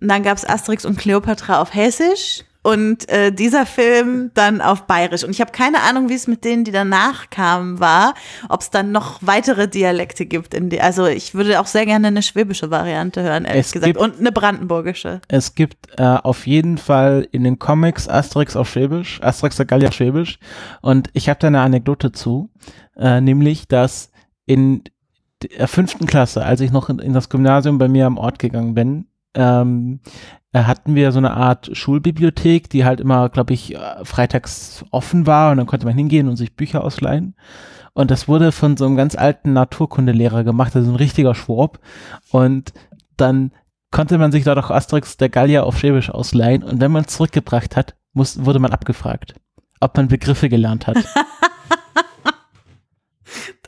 Und 0.00 0.08
dann 0.08 0.22
gab's 0.22 0.44
Asterix 0.44 0.84
und 0.84 0.96
Cleopatra 0.98 1.60
auf 1.60 1.74
Hessisch. 1.74 2.44
Und 2.62 3.08
äh, 3.08 3.32
dieser 3.32 3.64
Film 3.64 4.30
dann 4.34 4.60
auf 4.60 4.82
Bayerisch. 4.82 5.22
Und 5.24 5.30
ich 5.30 5.40
habe 5.40 5.52
keine 5.52 5.80
Ahnung, 5.82 6.08
wie 6.10 6.14
es 6.14 6.26
mit 6.26 6.44
denen, 6.44 6.64
die 6.64 6.72
danach 6.72 7.30
kamen, 7.30 7.78
war. 7.78 8.14
Ob 8.48 8.60
es 8.60 8.68
dann 8.70 8.90
noch 8.92 9.20
weitere 9.22 9.68
Dialekte 9.68 10.26
gibt. 10.26 10.52
In 10.54 10.68
die, 10.68 10.80
also 10.80 11.06
ich 11.06 11.34
würde 11.34 11.60
auch 11.60 11.66
sehr 11.66 11.86
gerne 11.86 12.08
eine 12.08 12.20
schwäbische 12.20 12.70
Variante 12.70 13.22
hören, 13.22 13.44
ehrlich 13.44 13.66
Es 13.66 13.72
gesagt. 13.72 13.86
gibt- 13.94 14.00
Und 14.00 14.18
eine 14.18 14.32
brandenburgische. 14.32 15.20
Es 15.28 15.54
gibt 15.54 15.98
äh, 15.98 16.02
auf 16.02 16.46
jeden 16.46 16.78
Fall 16.78 17.26
in 17.30 17.44
den 17.44 17.58
Comics 17.58 18.08
Asterix 18.08 18.54
auf 18.56 18.68
Schwäbisch, 18.68 19.20
Asterix 19.22 19.56
der 19.56 19.64
Gallier 19.66 19.88
auf 19.88 19.94
Schwäbisch. 19.94 20.38
Und 20.82 21.08
ich 21.14 21.28
habe 21.28 21.38
da 21.40 21.46
eine 21.46 21.60
Anekdote 21.60 22.12
zu, 22.12 22.50
äh, 22.96 23.20
nämlich, 23.20 23.68
dass 23.68 24.10
in 24.46 24.82
der 25.58 25.68
fünften 25.68 26.06
Klasse, 26.06 26.44
als 26.44 26.60
ich 26.60 26.72
noch 26.72 26.90
in, 26.90 26.98
in 26.98 27.14
das 27.14 27.28
Gymnasium 27.30 27.78
bei 27.78 27.88
mir 27.88 28.06
am 28.06 28.18
Ort 28.18 28.40
gegangen 28.40 28.74
bin, 28.74 29.06
ähm, 29.38 30.00
äh, 30.52 30.64
hatten 30.64 30.94
wir 30.94 31.12
so 31.12 31.18
eine 31.18 31.32
Art 31.32 31.70
Schulbibliothek, 31.72 32.68
die 32.68 32.84
halt 32.84 33.00
immer, 33.00 33.28
glaube 33.28 33.54
ich, 33.54 33.74
äh, 33.74 34.04
freitags 34.04 34.84
offen 34.90 35.26
war 35.26 35.50
und 35.50 35.56
dann 35.58 35.66
konnte 35.66 35.86
man 35.86 35.94
hingehen 35.94 36.28
und 36.28 36.36
sich 36.36 36.56
Bücher 36.56 36.84
ausleihen. 36.84 37.34
Und 37.94 38.10
das 38.10 38.28
wurde 38.28 38.52
von 38.52 38.76
so 38.76 38.86
einem 38.86 38.96
ganz 38.96 39.16
alten 39.16 39.52
Naturkundelehrer 39.52 40.44
gemacht, 40.44 40.76
also 40.76 40.90
ein 40.90 40.96
richtiger 40.96 41.34
Schwab. 41.34 41.80
Und 42.30 42.72
dann 43.16 43.52
konnte 43.90 44.18
man 44.18 44.32
sich 44.32 44.44
dort 44.44 44.58
auch 44.58 44.70
Asterix 44.70 45.16
der 45.16 45.28
Gallier 45.28 45.64
auf 45.64 45.78
Schwäbisch 45.78 46.10
ausleihen 46.10 46.62
und 46.62 46.80
wenn 46.80 46.92
man 46.92 47.04
es 47.04 47.14
zurückgebracht 47.14 47.76
hat, 47.76 47.96
muss, 48.12 48.44
wurde 48.44 48.58
man 48.58 48.72
abgefragt, 48.72 49.34
ob 49.80 49.96
man 49.96 50.08
Begriffe 50.08 50.48
gelernt 50.48 50.86
hat. 50.86 50.96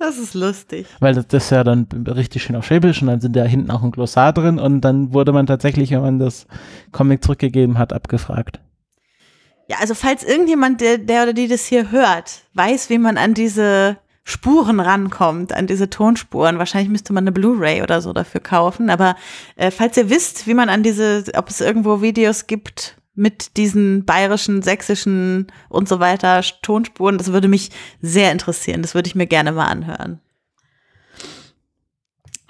Das 0.00 0.16
ist 0.16 0.32
lustig. 0.32 0.86
Weil 0.98 1.14
das, 1.14 1.28
das 1.28 1.44
ist 1.44 1.50
ja 1.50 1.62
dann 1.62 1.86
richtig 2.08 2.42
schön 2.42 2.56
auf 2.56 2.64
Schwäbisch 2.64 3.02
und 3.02 3.08
dann 3.08 3.20
sind 3.20 3.36
da 3.36 3.44
hinten 3.44 3.70
auch 3.70 3.82
ein 3.82 3.90
Glossar 3.90 4.32
drin 4.32 4.58
und 4.58 4.80
dann 4.80 5.12
wurde 5.12 5.30
man 5.34 5.46
tatsächlich, 5.46 5.90
wenn 5.90 6.00
man 6.00 6.18
das 6.18 6.46
Comic 6.90 7.22
zurückgegeben 7.22 7.76
hat, 7.76 7.92
abgefragt. 7.92 8.60
Ja, 9.68 9.76
also 9.78 9.92
falls 9.92 10.24
irgendjemand, 10.24 10.80
der, 10.80 10.96
der 10.96 11.24
oder 11.24 11.32
die 11.34 11.48
das 11.48 11.66
hier 11.66 11.90
hört, 11.90 12.44
weiß, 12.54 12.88
wie 12.88 12.96
man 12.96 13.18
an 13.18 13.34
diese 13.34 13.98
Spuren 14.24 14.80
rankommt, 14.80 15.52
an 15.52 15.66
diese 15.66 15.90
Tonspuren, 15.90 16.56
wahrscheinlich 16.56 16.90
müsste 16.90 17.12
man 17.12 17.24
eine 17.24 17.32
Blu-ray 17.32 17.82
oder 17.82 18.00
so 18.00 18.14
dafür 18.14 18.40
kaufen, 18.40 18.88
aber 18.88 19.16
äh, 19.56 19.70
falls 19.70 19.98
ihr 19.98 20.08
wisst, 20.08 20.46
wie 20.46 20.54
man 20.54 20.70
an 20.70 20.82
diese, 20.82 21.24
ob 21.36 21.50
es 21.50 21.60
irgendwo 21.60 22.00
Videos 22.00 22.46
gibt 22.46 22.96
mit 23.14 23.56
diesen 23.56 24.04
bayerischen, 24.04 24.62
sächsischen 24.62 25.48
und 25.68 25.88
so 25.88 26.00
weiter 26.00 26.42
Tonspuren, 26.62 27.18
das 27.18 27.32
würde 27.32 27.48
mich 27.48 27.70
sehr 28.00 28.32
interessieren, 28.32 28.82
das 28.82 28.94
würde 28.94 29.08
ich 29.08 29.14
mir 29.14 29.26
gerne 29.26 29.52
mal 29.52 29.66
anhören. 29.66 30.20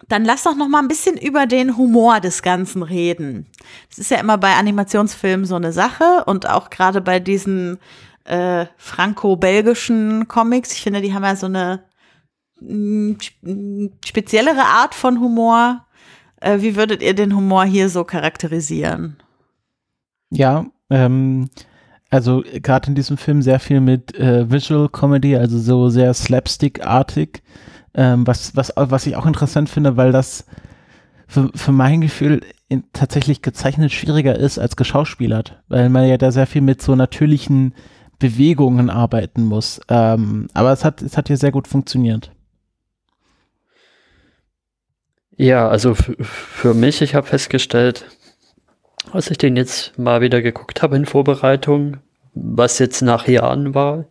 Dann 0.08 0.24
lass 0.24 0.42
doch 0.42 0.56
noch 0.56 0.68
mal 0.68 0.80
ein 0.80 0.88
bisschen 0.88 1.16
über 1.16 1.46
den 1.46 1.76
Humor 1.76 2.18
des 2.20 2.42
Ganzen 2.42 2.82
reden. 2.82 3.46
Das 3.88 3.98
ist 3.98 4.10
ja 4.10 4.18
immer 4.18 4.38
bei 4.38 4.54
Animationsfilmen 4.54 5.46
so 5.46 5.54
eine 5.54 5.72
Sache 5.72 6.24
und 6.26 6.48
auch 6.48 6.68
gerade 6.68 7.00
bei 7.00 7.20
diesen 7.20 7.78
äh, 8.24 8.66
franco-belgischen 8.76 10.26
Comics. 10.26 10.72
Ich 10.72 10.82
finde, 10.82 11.00
die 11.00 11.14
haben 11.14 11.22
ja 11.22 11.36
so 11.36 11.46
eine 11.46 11.84
sp- 13.22 13.38
mm, 13.40 13.92
speziellere 14.04 14.64
Art 14.64 14.96
von 14.96 15.20
Humor. 15.20 15.86
Äh, 16.40 16.60
wie 16.60 16.74
würdet 16.74 17.02
ihr 17.02 17.14
den 17.14 17.34
Humor 17.34 17.64
hier 17.64 17.88
so 17.88 18.02
charakterisieren? 18.04 19.16
Ja, 20.30 20.66
ähm, 20.90 21.50
also 22.08 22.42
gerade 22.62 22.88
in 22.88 22.94
diesem 22.94 23.16
Film 23.16 23.42
sehr 23.42 23.60
viel 23.60 23.80
mit 23.80 24.14
äh, 24.16 24.50
Visual 24.50 24.88
Comedy, 24.88 25.36
also 25.36 25.58
so 25.58 25.88
sehr 25.88 26.12
slapstick-artig, 26.12 27.42
ähm, 27.94 28.26
was, 28.26 28.56
was, 28.56 28.72
was 28.76 29.06
ich 29.06 29.16
auch 29.16 29.26
interessant 29.26 29.68
finde, 29.68 29.96
weil 29.96 30.12
das 30.12 30.46
für, 31.26 31.50
für 31.54 31.72
mein 31.72 32.00
Gefühl 32.00 32.40
in, 32.68 32.84
tatsächlich 32.92 33.42
gezeichnet 33.42 33.92
schwieriger 33.92 34.36
ist 34.36 34.58
als 34.58 34.76
geschauspielert, 34.76 35.62
weil 35.68 35.88
man 35.88 36.08
ja 36.08 36.16
da 36.16 36.32
sehr 36.32 36.46
viel 36.46 36.62
mit 36.62 36.82
so 36.82 36.96
natürlichen 36.96 37.74
Bewegungen 38.18 38.90
arbeiten 38.90 39.44
muss. 39.44 39.80
Ähm, 39.88 40.48
aber 40.54 40.72
es 40.72 40.84
hat, 40.84 41.02
es 41.02 41.16
hat 41.16 41.28
hier 41.28 41.36
sehr 41.36 41.52
gut 41.52 41.68
funktioniert. 41.68 42.32
Ja, 45.36 45.68
also 45.68 45.94
für 45.94 46.74
mich, 46.74 47.00
ich 47.00 47.14
habe 47.14 47.26
festgestellt, 47.26 48.04
als 49.12 49.30
ich 49.30 49.38
den 49.38 49.56
jetzt 49.56 49.98
mal 49.98 50.20
wieder 50.20 50.42
geguckt 50.42 50.82
habe 50.82 50.96
in 50.96 51.06
Vorbereitung, 51.06 51.98
was 52.34 52.78
jetzt 52.78 53.02
nach 53.02 53.26
Jahren 53.26 53.74
war, 53.74 54.06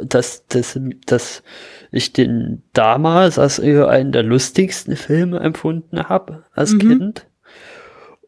dass, 0.00 0.46
dass, 0.46 0.78
dass 1.06 1.42
ich 1.90 2.12
den 2.12 2.62
damals 2.72 3.38
als 3.38 3.58
eher 3.58 3.88
einen 3.88 4.12
der 4.12 4.22
lustigsten 4.24 4.96
Filme 4.96 5.38
empfunden 5.40 6.08
habe 6.08 6.44
als 6.52 6.72
Mhm. 6.72 6.78
Kind 6.78 7.26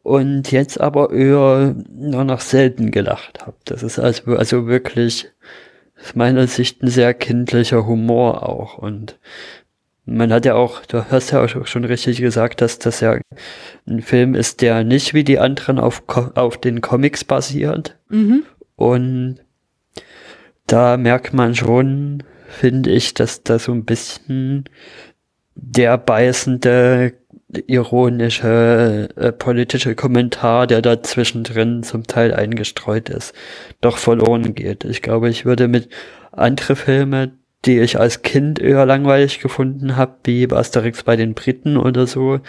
und 0.03 0.51
jetzt 0.51 0.79
aber 0.79 1.11
eher 1.11 1.75
nur 1.89 2.23
noch 2.23 2.39
selten 2.39 2.91
gelacht 2.91 3.41
habe. 3.45 3.57
Das 3.65 3.83
ist 3.83 3.99
also, 3.99 4.35
also 4.35 4.67
wirklich 4.67 5.29
aus 6.01 6.15
meiner 6.15 6.47
Sicht 6.47 6.81
ein 6.81 6.87
sehr 6.87 7.13
kindlicher 7.13 7.85
Humor 7.85 8.47
auch 8.47 8.77
und 8.77 9.19
man 10.15 10.31
hat 10.31 10.45
ja 10.45 10.55
auch, 10.55 10.85
du 10.85 11.05
hast 11.09 11.31
ja 11.31 11.43
auch 11.43 11.67
schon 11.67 11.85
richtig 11.85 12.19
gesagt, 12.19 12.61
dass 12.61 12.79
das 12.79 12.99
ja 12.99 13.17
ein 13.87 14.01
Film 14.01 14.35
ist, 14.35 14.61
der 14.61 14.83
nicht 14.83 15.13
wie 15.13 15.23
die 15.23 15.39
anderen 15.39 15.79
auf, 15.79 16.03
auf 16.35 16.57
den 16.57 16.81
Comics 16.81 17.23
basiert. 17.23 17.97
Mhm. 18.09 18.43
Und 18.75 19.39
da 20.67 20.97
merkt 20.97 21.33
man 21.33 21.55
schon, 21.55 22.23
finde 22.47 22.91
ich, 22.91 23.13
dass 23.13 23.43
da 23.43 23.59
so 23.59 23.71
ein 23.71 23.85
bisschen 23.85 24.65
der 25.55 25.97
beißende, 25.97 27.13
ironische, 27.67 29.09
äh, 29.17 29.31
politische 29.31 29.95
Kommentar, 29.95 30.67
der 30.67 30.81
da 30.81 31.03
zwischendrin 31.03 31.83
zum 31.83 32.03
Teil 32.07 32.33
eingestreut 32.33 33.09
ist, 33.09 33.33
doch 33.81 33.97
verloren 33.97 34.55
geht. 34.55 34.85
Ich 34.85 35.01
glaube, 35.01 35.29
ich 35.29 35.45
würde 35.45 35.67
mit 35.67 35.89
andere 36.31 36.75
Filme, 36.75 37.33
die 37.65 37.79
ich 37.79 37.99
als 37.99 38.21
Kind 38.21 38.59
eher 38.59 38.85
langweilig 38.85 39.39
gefunden 39.39 39.95
habe, 39.95 40.15
wie 40.23 40.51
Asterix 40.51 41.03
bei 41.03 41.15
den 41.15 41.33
Briten 41.33 41.77
oder 41.77 42.07
so, 42.07 42.39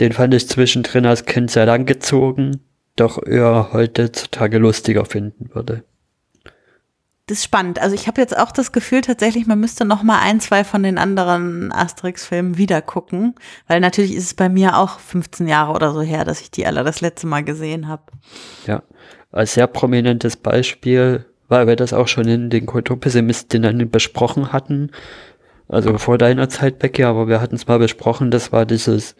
den 0.00 0.12
fand 0.12 0.34
ich 0.34 0.48
zwischendrin 0.48 1.06
als 1.06 1.24
Kind 1.24 1.50
sehr 1.50 1.66
langgezogen, 1.66 2.60
doch 2.96 3.24
eher 3.24 3.70
heutzutage 3.72 4.58
lustiger 4.58 5.04
finden 5.04 5.50
würde. 5.54 5.84
Das 7.28 7.38
ist 7.38 7.44
spannend. 7.44 7.80
Also 7.80 7.96
ich 7.96 8.06
habe 8.06 8.20
jetzt 8.20 8.36
auch 8.36 8.52
das 8.52 8.70
Gefühl 8.70 9.00
tatsächlich, 9.00 9.48
man 9.48 9.58
müsste 9.58 9.84
noch 9.84 10.04
mal 10.04 10.20
ein, 10.20 10.38
zwei 10.38 10.62
von 10.62 10.84
den 10.84 10.96
anderen 10.96 11.72
Asterix-Filmen 11.72 12.56
wieder 12.56 12.82
gucken, 12.82 13.34
weil 13.66 13.80
natürlich 13.80 14.14
ist 14.14 14.24
es 14.24 14.34
bei 14.34 14.48
mir 14.48 14.76
auch 14.78 15.00
15 15.00 15.48
Jahre 15.48 15.72
oder 15.72 15.92
so 15.92 16.02
her, 16.02 16.24
dass 16.24 16.40
ich 16.40 16.52
die 16.52 16.66
alle 16.66 16.84
das 16.84 17.00
letzte 17.00 17.26
Mal 17.26 17.42
gesehen 17.42 17.88
habe. 17.88 18.04
Ja, 18.66 18.84
als 19.32 19.54
sehr 19.54 19.66
prominentes 19.66 20.36
Beispiel, 20.36 21.26
weil 21.48 21.66
wir 21.66 21.76
das 21.76 21.92
auch 21.92 22.08
schon 22.08 22.28
in 22.28 22.50
den 22.50 22.66
Kulturpessimistinnen 22.66 23.90
besprochen 23.90 24.52
hatten, 24.52 24.90
also 25.68 25.98
vor 25.98 26.18
deiner 26.18 26.48
Zeit, 26.48 26.78
Becky, 26.78 27.04
aber 27.04 27.28
wir 27.28 27.40
hatten 27.40 27.56
es 27.56 27.66
mal 27.66 27.78
besprochen, 27.78 28.30
das 28.30 28.52
war 28.52 28.66
dieses 28.66 29.16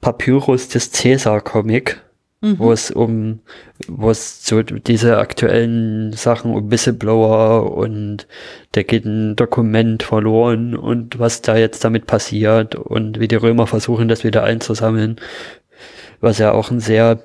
Papyrus 0.00 0.68
des 0.68 0.92
Cäsar-Comic, 0.92 2.00
wo 2.42 2.70
es 2.70 2.90
um, 2.90 3.40
wo 3.88 4.10
es 4.10 4.46
so 4.46 4.62
diese 4.62 5.18
aktuellen 5.18 6.12
Sachen 6.12 6.54
um 6.54 6.70
Whistleblower 6.70 7.76
und 7.76 8.28
da 8.72 8.82
geht 8.82 9.04
ein 9.04 9.34
Dokument 9.34 10.02
verloren 10.02 10.76
und 10.76 11.18
was 11.18 11.42
da 11.42 11.56
jetzt 11.56 11.82
damit 11.84 12.06
passiert 12.06 12.76
und 12.76 13.18
wie 13.18 13.26
die 13.26 13.36
Römer 13.36 13.66
versuchen, 13.66 14.06
das 14.06 14.22
wieder 14.22 14.44
einzusammeln, 14.44 15.16
was 16.20 16.38
ja 16.38 16.52
auch 16.52 16.70
ein 16.70 16.80
sehr 16.80 17.20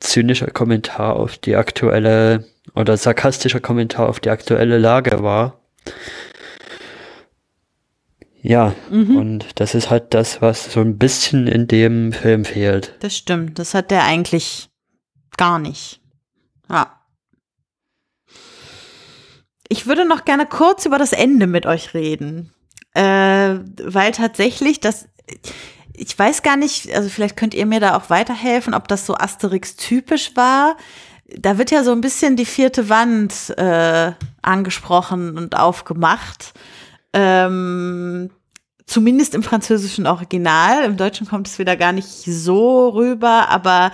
zynischer 0.00 0.48
Kommentar 0.48 1.16
auf 1.16 1.38
die 1.38 1.54
aktuelle 1.54 2.44
oder 2.74 2.96
sarkastischer 2.96 3.60
Kommentar 3.60 4.08
auf 4.08 4.20
die 4.20 4.30
aktuelle 4.30 4.78
Lage 4.78 5.22
war. 5.22 5.60
Ja, 8.40 8.74
und 8.90 9.46
das 9.56 9.74
ist 9.74 9.90
halt 9.90 10.14
das, 10.14 10.40
was 10.40 10.72
so 10.72 10.80
ein 10.80 10.96
bisschen 10.96 11.48
in 11.48 11.66
dem 11.66 12.12
Film 12.12 12.44
fehlt. 12.44 12.94
Das 13.00 13.16
stimmt. 13.16 13.58
Das 13.58 13.74
hat 13.74 13.90
der 13.90 14.04
eigentlich 14.04 14.70
gar 15.36 15.58
nicht. 15.58 16.00
Ja. 16.70 17.00
Ich 19.68 19.86
würde 19.86 20.06
noch 20.06 20.24
gerne 20.24 20.46
kurz 20.46 20.86
über 20.86 20.98
das 20.98 21.12
Ende 21.12 21.46
mit 21.46 21.66
euch 21.66 21.94
reden. 21.94 22.54
Äh, 22.94 23.58
weil 23.82 24.12
tatsächlich 24.12 24.80
das, 24.80 25.08
ich 25.92 26.18
weiß 26.18 26.42
gar 26.42 26.56
nicht, 26.56 26.94
also 26.94 27.08
vielleicht 27.08 27.36
könnt 27.36 27.54
ihr 27.54 27.66
mir 27.66 27.80
da 27.80 27.96
auch 27.96 28.08
weiterhelfen, 28.08 28.72
ob 28.72 28.88
das 28.88 29.04
so 29.04 29.14
Asterix-typisch 29.14 30.36
war. 30.36 30.76
Da 31.36 31.58
wird 31.58 31.70
ja 31.70 31.84
so 31.84 31.92
ein 31.92 32.00
bisschen 32.00 32.36
die 32.36 32.46
vierte 32.46 32.88
Wand 32.88 33.50
äh, 33.58 34.12
angesprochen 34.42 35.36
und 35.36 35.56
aufgemacht. 35.56 36.54
Ähm, 37.12 38.30
zumindest 38.88 39.34
im 39.34 39.42
französischen 39.42 40.06
Original. 40.06 40.84
Im 40.84 40.96
Deutschen 40.96 41.28
kommt 41.28 41.46
es 41.46 41.58
wieder 41.58 41.76
gar 41.76 41.92
nicht 41.92 42.08
so 42.08 42.88
rüber, 42.88 43.48
aber 43.50 43.92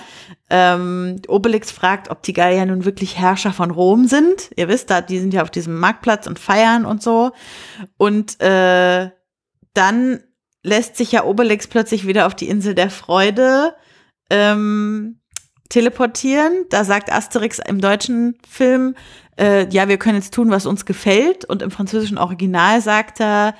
ähm, 0.48 1.20
Obelix 1.26 1.72
fragt, 1.72 2.10
ob 2.10 2.22
die 2.22 2.32
Gallier 2.32 2.64
nun 2.66 2.84
wirklich 2.84 3.18
Herrscher 3.18 3.52
von 3.52 3.72
Rom 3.72 4.06
sind. 4.06 4.50
Ihr 4.56 4.68
wisst, 4.68 4.90
da 4.90 5.00
die 5.00 5.18
sind 5.18 5.34
ja 5.34 5.42
auf 5.42 5.50
diesem 5.50 5.78
Marktplatz 5.78 6.28
und 6.28 6.38
feiern 6.38 6.86
und 6.86 7.02
so. 7.02 7.32
Und 7.96 8.40
äh, 8.40 9.10
dann 9.74 10.20
lässt 10.62 10.96
sich 10.96 11.10
ja 11.10 11.24
Obelix 11.24 11.66
plötzlich 11.66 12.06
wieder 12.06 12.26
auf 12.26 12.34
die 12.36 12.48
Insel 12.48 12.76
der 12.76 12.90
Freude 12.90 13.74
ähm, 14.30 15.20
teleportieren. 15.74 16.66
Da 16.70 16.84
sagt 16.84 17.12
Asterix 17.12 17.58
im 17.58 17.80
deutschen 17.80 18.36
Film, 18.48 18.94
äh, 19.38 19.68
ja, 19.70 19.88
wir 19.88 19.98
können 19.98 20.16
jetzt 20.16 20.32
tun, 20.32 20.50
was 20.50 20.66
uns 20.66 20.86
gefällt. 20.86 21.44
Und 21.44 21.62
im 21.62 21.70
französischen 21.72 22.16
Original 22.16 22.80
sagt 22.80 23.20
er, 23.20 23.54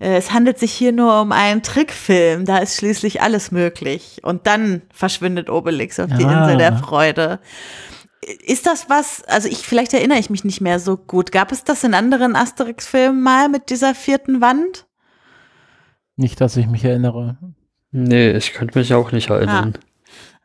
äh, 0.00 0.16
es 0.16 0.32
handelt 0.32 0.58
sich 0.58 0.72
hier 0.72 0.90
nur 0.90 1.22
um 1.22 1.30
einen 1.30 1.62
Trickfilm, 1.62 2.44
da 2.44 2.58
ist 2.58 2.76
schließlich 2.76 3.22
alles 3.22 3.52
möglich. 3.52 4.20
Und 4.24 4.48
dann 4.48 4.82
verschwindet 4.92 5.48
Obelix 5.48 6.00
auf 6.00 6.10
die 6.10 6.24
Ah. 6.24 6.42
Insel 6.42 6.58
der 6.58 6.76
Freude. 6.76 7.38
Ist 8.44 8.66
das 8.66 8.90
was, 8.90 9.22
also 9.24 9.48
ich, 9.48 9.58
vielleicht 9.58 9.94
erinnere 9.94 10.18
ich 10.18 10.28
mich 10.28 10.44
nicht 10.44 10.60
mehr 10.60 10.80
so 10.80 10.96
gut. 10.96 11.30
Gab 11.32 11.52
es 11.52 11.62
das 11.64 11.84
in 11.84 11.94
anderen 11.94 12.34
Asterix-Filmen 12.34 13.22
mal 13.22 13.48
mit 13.48 13.70
dieser 13.70 13.94
vierten 13.94 14.40
Wand? 14.40 14.86
Nicht, 16.16 16.40
dass 16.40 16.56
ich 16.56 16.66
mich 16.66 16.84
erinnere. 16.84 17.38
Nee, 17.92 18.32
ich 18.32 18.52
könnte 18.52 18.78
mich 18.78 18.92
auch 18.92 19.12
nicht 19.12 19.30
erinnern. 19.30 19.78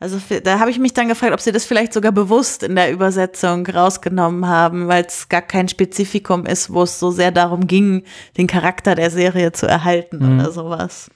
Also 0.05 0.19
da 0.43 0.59
habe 0.59 0.69
ich 0.69 0.77
mich 0.77 0.93
dann 0.93 1.07
gefragt, 1.07 1.33
ob 1.33 1.41
sie 1.41 1.51
das 1.51 1.65
vielleicht 1.65 1.91
sogar 1.91 2.11
bewusst 2.11 2.61
in 2.61 2.75
der 2.75 2.91
Übersetzung 2.91 3.65
rausgenommen 3.65 4.47
haben, 4.47 4.87
weil 4.87 5.03
es 5.03 5.29
gar 5.29 5.41
kein 5.41 5.67
Spezifikum 5.67 6.45
ist, 6.45 6.71
wo 6.71 6.83
es 6.83 6.99
so 6.99 7.09
sehr 7.09 7.31
darum 7.31 7.65
ging, 7.65 8.03
den 8.37 8.45
Charakter 8.45 8.93
der 8.93 9.09
Serie 9.09 9.51
zu 9.51 9.65
erhalten 9.65 10.19
Mhm. 10.19 10.39
oder 10.39 10.51
sowas. 10.51 11.09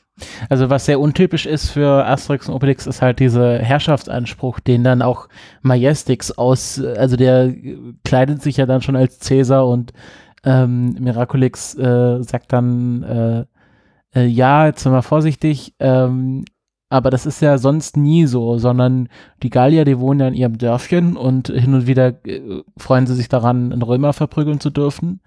Also 0.50 0.72
was 0.72 0.86
sehr 0.86 1.00
untypisch 1.00 1.46
ist 1.46 1.70
für 1.70 2.04
Asterix 2.04 2.50
und 2.50 2.56
Obelix, 2.56 2.88
ist 2.88 3.04
halt 3.04 3.20
dieser 3.20 3.60
Herrschaftsanspruch, 3.60 4.60
den 4.60 4.84
dann 4.84 5.04
auch 5.04 5.30
Majestix 5.62 6.32
aus, 6.32 6.82
also 6.84 7.16
der 7.16 7.54
kleidet 8.04 8.42
sich 8.42 8.58
ja 8.58 8.66
dann 8.66 8.82
schon 8.82 8.96
als 8.96 9.20
Cäsar 9.20 9.68
und 9.68 9.94
ähm, 10.44 10.96
Miraculix 11.00 11.76
äh, 11.76 12.24
sagt 12.24 12.52
dann, 12.54 13.04
äh, 13.04 14.20
äh, 14.20 14.26
ja, 14.26 14.66
jetzt 14.66 14.82
sind 14.82 14.94
wir 14.94 15.04
vorsichtig, 15.04 15.76
ähm, 15.80 16.44
aber 16.90 17.12
das 17.12 17.26
ist 17.28 17.42
ja 17.42 17.58
sonst 17.60 17.98
nie 17.98 18.26
so, 18.26 18.58
sondern 18.58 19.10
die 19.44 19.52
Gallier, 19.52 19.86
die 19.86 20.00
wohnen 20.00 20.20
ja 20.20 20.28
in 20.28 20.34
ihrem 20.34 20.58
Dörfchen 20.58 21.16
und 21.16 21.48
hin 21.48 21.76
und 21.76 21.88
wieder 21.88 22.26
äh, 22.26 22.64
freuen 22.78 23.06
sie 23.06 23.16
sich 23.16 23.30
daran, 23.30 23.72
einen 23.72 23.84
Römer 23.84 24.14
verprügeln 24.14 24.60
zu 24.60 24.72
dürfen. 24.72 25.22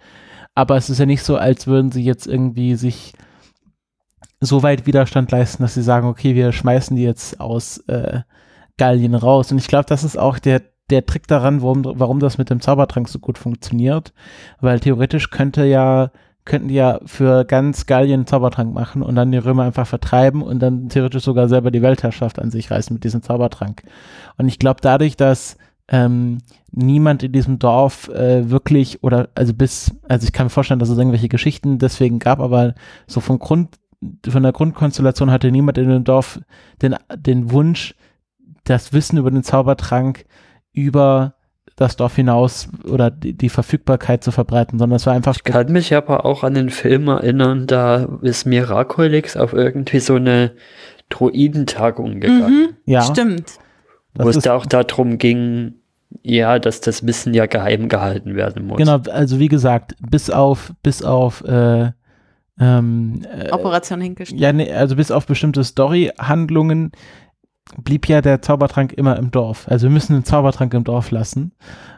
Aber 0.55 0.77
es 0.77 0.91
ist 0.91 0.99
ja 0.99 1.07
nicht 1.07 1.23
so, 1.23 1.37
als 1.37 1.67
würden 1.67 1.93
sie 1.93 2.05
jetzt 2.05 2.27
irgendwie 2.27 2.75
sich 2.75 3.15
so 4.41 4.63
weit 4.65 4.87
Widerstand 4.87 5.31
leisten, 5.31 5.63
dass 5.63 5.75
sie 5.75 5.83
sagen, 5.83 6.09
okay, 6.09 6.35
wir 6.35 6.53
schmeißen 6.53 6.97
die 6.97 7.05
jetzt 7.05 7.41
aus 7.41 7.79
äh, 7.87 8.21
Gallien 8.77 9.15
raus. 9.15 9.53
Und 9.53 9.59
ich 9.59 9.69
glaube, 9.69 9.87
das 9.87 10.03
ist 10.03 10.19
auch 10.19 10.41
der, 10.41 10.63
der 10.91 11.07
Trick 11.07 11.29
daran, 11.29 11.63
warum, 11.63 11.85
warum 11.85 12.19
das 12.19 12.39
mit 12.39 12.51
dem 12.51 12.61
Zaubertrank 12.61 13.09
so 13.09 13.21
gut 13.21 13.39
funktioniert. 13.39 14.13
Weil 14.61 14.81
theoretisch 14.81 15.31
könnte 15.31 15.65
ja, 15.65 16.11
könnten 16.45 16.69
die 16.69 16.75
ja 16.75 17.01
für 17.07 17.45
ganz 17.45 17.87
Gallien 17.87 18.27
Zaubertrank 18.27 18.75
machen 18.75 19.03
und 19.03 19.15
dann 19.15 19.31
die 19.31 19.39
Römer 19.39 19.65
einfach 19.65 19.87
vertreiben 19.87 20.43
und 20.43 20.61
dann 20.61 20.89
theoretisch 20.89 21.23
sogar 21.23 21.49
selber 21.49 21.71
die 21.71 21.83
Weltherrschaft 21.83 22.39
an 22.39 22.51
sich 22.51 22.71
reißen 22.71 22.93
mit 22.93 23.05
diesem 23.05 23.23
Zaubertrank. 23.23 23.83
Und 24.39 24.49
ich 24.49 24.59
glaube, 24.59 24.81
dadurch, 24.81 25.17
dass 25.17 25.57
ähm, 25.89 26.39
niemand 26.73 27.23
in 27.23 27.33
diesem 27.33 27.59
Dorf 27.59 28.09
äh, 28.09 28.51
wirklich 28.51 29.03
oder 29.03 29.29
also 29.35 29.55
bis, 29.55 29.95
also 30.09 30.25
ich 30.25 30.33
kann 30.33 30.47
mir 30.47 30.51
vorstellen, 30.51 30.81
dass 30.81 30.89
es 30.89 30.99
irgendwelche 30.99 31.29
Geschichten 31.29 31.79
deswegen 31.79 32.19
gab, 32.19 32.41
aber 32.41 32.75
so 33.07 33.21
vom 33.21 33.39
Grund, 33.39 33.77
von 34.29 34.43
der 34.43 34.53
Grundkonstellation 34.53 35.31
hatte 35.31 35.53
niemand 35.53 35.79
in 35.79 35.89
dem 35.89 36.05
Dorf 36.05 36.41
den, 36.81 36.97
den 37.15 37.53
Wunsch, 37.53 37.95
das 38.65 38.93
Wissen 38.93 39.19
über 39.19 39.31
den 39.31 39.45
Zaubertrank 39.45 40.25
über 40.73 41.35
das 41.77 41.97
Dorf 41.97 42.17
hinaus 42.17 42.69
oder 42.85 43.11
die, 43.11 43.33
die 43.33 43.49
Verfügbarkeit 43.49 44.23
zu 44.23 44.31
verbreiten, 44.31 44.79
sondern 44.79 44.97
es 44.97 45.07
war 45.07 45.15
einfach 45.15 45.35
Ich 45.37 45.45
kann 45.45 45.73
mich 45.73 45.95
aber 45.95 46.25
auch 46.27 46.45
an 46.45 46.55
den 46.55 46.71
Film 46.71 47.09
erinnern, 47.09 47.67
da 47.67 48.07
ist 48.23 48.47
Miraculix 48.47 49.37
auf 49.37 49.53
irgendwie 49.53 50.01
so 50.01 50.15
eine 50.17 50.53
Droidentagung 51.09 52.21
gegangen, 52.21 52.69
Mhm, 52.71 52.77
ja, 52.85 53.03
Stimmt. 53.03 53.53
das 54.15 54.25
wo 54.27 54.29
es 54.31 54.37
ist- 54.37 54.47
da 54.47 54.55
auch 54.57 54.67
darum 54.67 55.19
ging, 55.19 55.75
ja, 56.23 56.59
dass 56.59 56.81
das 56.81 57.07
Wissen 57.07 57.33
ja 57.35 57.47
geheim 57.47 57.89
gehalten 57.89 58.35
werden 58.35 58.67
muss. 58.67 58.77
Genau, 58.79 58.99
also 59.11 59.39
wie 59.39 59.49
gesagt, 59.49 59.95
bis 60.11 60.31
auf, 60.31 60.73
bis 60.83 61.03
auf, 61.03 61.43
äh, 61.45 61.91
ähm, 62.61 63.23
äh, 63.35 63.51
Operation 63.51 64.01
Hinkelstein. 64.01 64.39
ja, 64.39 64.53
nee, 64.53 64.71
also 64.73 64.97
bis 64.97 65.11
auf 65.11 65.27
bestimmte 65.27 65.65
Story-Handlungen 65.65 66.93
blieb 67.83 68.09
ja 68.09 68.21
der 68.21 68.43
Zaubertrank 68.43 68.93
immer 68.93 69.17
im 69.17 69.31
Dorf. 69.31 69.67
Also 69.69 69.85
wir 69.87 69.91
müssen 69.93 70.15
den 70.15 70.25
Zaubertrank 70.25 70.75
im 70.75 70.85
Dorf 70.85 71.11
lassen. 71.11 71.53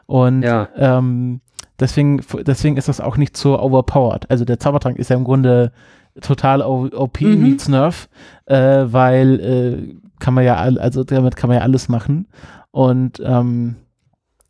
Und 0.06 0.42
Ja. 0.42 0.68
ähm, 0.76 1.40
deswegen, 1.80 2.22
deswegen 2.46 2.76
ist 2.76 2.88
das 2.88 3.00
auch 3.00 3.16
nicht 3.16 3.36
so 3.36 3.58
overpowered. 3.60 4.30
Also 4.30 4.44
der 4.44 4.58
Zaubertrank 4.60 4.98
ist 4.98 5.10
ja 5.10 5.16
im 5.16 5.24
Grunde 5.24 5.72
total 6.20 6.62
OP 6.62 7.20
Mhm. 7.22 7.42
meets 7.42 7.68
Nerf, 7.68 8.08
äh, 8.46 8.56
weil 8.86 9.40
äh, 9.40 9.94
kann 10.20 10.34
man 10.34 10.44
ja, 10.44 10.56
also 10.56 11.02
damit 11.02 11.34
kann 11.36 11.48
man 11.48 11.56
ja 11.58 11.62
alles 11.64 11.88
machen. 11.88 12.28
Und 12.70 13.20
ähm, 13.24 13.76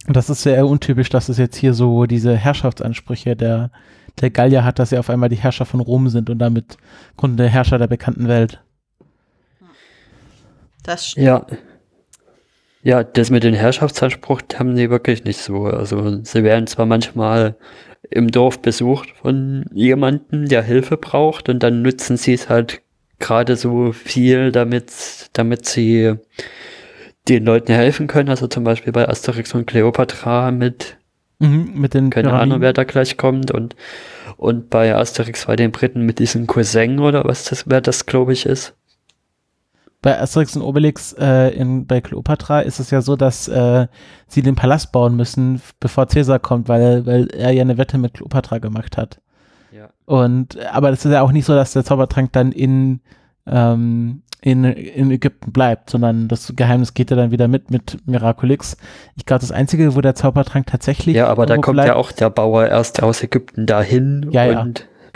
das 0.06 0.28
ist 0.28 0.42
sehr 0.42 0.66
untypisch, 0.66 1.08
dass 1.08 1.30
es 1.30 1.38
jetzt 1.38 1.56
hier 1.56 1.72
so 1.72 2.04
diese 2.04 2.36
Herrschaftsansprüche 2.36 3.36
der, 3.36 3.70
der 4.20 4.30
Gallier 4.30 4.62
hat, 4.64 4.78
dass 4.78 4.90
sie 4.90 4.98
auf 4.98 5.08
einmal 5.08 5.30
die 5.30 5.36
Herrscher 5.36 5.64
von 5.64 5.80
Rom 5.80 6.08
sind 6.10 6.28
und 6.28 6.38
damit 6.38 6.76
Grunde 7.16 7.36
der 7.44 7.48
Herrscher 7.48 7.78
der 7.78 7.86
bekannten 7.86 8.28
Welt. 8.28 8.60
Das 10.84 11.08
stimmt. 11.08 11.26
Ja. 11.26 11.46
Ja, 12.82 13.02
das 13.02 13.30
mit 13.30 13.44
dem 13.44 13.54
Herrschaftsanspruch 13.54 14.42
haben 14.58 14.76
die 14.76 14.90
wirklich 14.90 15.24
nicht 15.24 15.38
so. 15.38 15.64
Also 15.64 16.22
sie 16.22 16.44
werden 16.44 16.66
zwar 16.66 16.84
manchmal 16.86 17.56
im 18.10 18.30
Dorf 18.30 18.60
besucht 18.60 19.08
von 19.22 19.64
jemandem, 19.72 20.48
der 20.48 20.62
Hilfe 20.62 20.98
braucht, 20.98 21.48
und 21.48 21.62
dann 21.62 21.80
nutzen 21.82 22.18
sie 22.18 22.34
es 22.34 22.50
halt 22.50 22.82
gerade 23.18 23.56
so 23.56 23.92
viel, 23.92 24.52
damit, 24.52 24.92
damit 25.32 25.64
sie 25.66 26.14
den 27.28 27.46
Leuten 27.46 27.72
helfen 27.72 28.06
können. 28.06 28.28
Also 28.28 28.46
zum 28.48 28.64
Beispiel 28.64 28.92
bei 28.92 29.08
Asterix 29.08 29.54
und 29.54 29.66
Cleopatra 29.66 30.50
mit, 30.50 30.98
Mhm, 31.38 31.72
mit 31.74 31.94
den 31.94 32.10
keine 32.10 32.28
Pyramiden. 32.28 32.52
Ahnung, 32.52 32.60
wer 32.60 32.74
da 32.74 32.84
gleich 32.84 33.16
kommt, 33.16 33.50
und, 33.50 33.74
und 34.36 34.68
bei 34.70 34.94
Asterix 34.94 35.46
bei 35.46 35.56
den 35.56 35.72
Briten 35.72 36.02
mit 36.02 36.18
diesem 36.18 36.46
Cousin 36.46 36.98
oder 37.00 37.24
was 37.24 37.44
das, 37.44 37.64
wer 37.68 37.80
das, 37.80 38.06
glaube 38.06 38.34
ich, 38.34 38.46
ist. 38.46 38.74
Bei 40.04 40.20
Asterix 40.20 40.54
und 40.54 40.60
Obelix 40.60 41.14
äh, 41.18 41.48
in, 41.54 41.86
bei 41.86 42.02
Kleopatra 42.02 42.60
ist 42.60 42.78
es 42.78 42.90
ja 42.90 43.00
so, 43.00 43.16
dass 43.16 43.48
äh, 43.48 43.86
sie 44.26 44.42
den 44.42 44.54
Palast 44.54 44.92
bauen 44.92 45.16
müssen, 45.16 45.62
bevor 45.80 46.04
Caesar 46.04 46.38
kommt, 46.38 46.68
weil, 46.68 47.06
weil 47.06 47.28
er 47.28 47.52
ja 47.52 47.62
eine 47.62 47.78
Wette 47.78 47.96
mit 47.96 48.12
Kleopatra 48.12 48.58
gemacht 48.58 48.98
hat. 48.98 49.22
Ja. 49.72 49.88
Und 50.04 50.58
aber 50.66 50.90
das 50.90 51.06
ist 51.06 51.10
ja 51.10 51.22
auch 51.22 51.32
nicht 51.32 51.46
so, 51.46 51.54
dass 51.54 51.72
der 51.72 51.86
Zaubertrank 51.86 52.32
dann 52.32 52.52
in, 52.52 53.00
ähm, 53.46 54.20
in, 54.42 54.64
in 54.64 55.10
Ägypten 55.10 55.52
bleibt, 55.52 55.88
sondern 55.88 56.28
das 56.28 56.52
Geheimnis 56.54 56.92
geht 56.92 57.10
ja 57.10 57.16
dann 57.16 57.30
wieder 57.30 57.48
mit 57.48 57.70
mit 57.70 58.06
Miraculix. 58.06 58.76
Ich 59.16 59.24
glaube, 59.24 59.40
das 59.40 59.52
Einzige, 59.52 59.94
wo 59.96 60.02
der 60.02 60.14
Zaubertrank 60.14 60.66
tatsächlich 60.66 61.16
Ja, 61.16 61.28
aber 61.28 61.46
da 61.46 61.56
kommt 61.56 61.76
bleibt, 61.76 61.88
ja 61.88 61.94
auch 61.94 62.12
der 62.12 62.28
Bauer 62.28 62.66
erst 62.66 63.02
aus 63.02 63.22
Ägypten 63.22 63.64
dahin 63.64 64.28
Ja, 64.32 64.44
ja. 64.44 64.66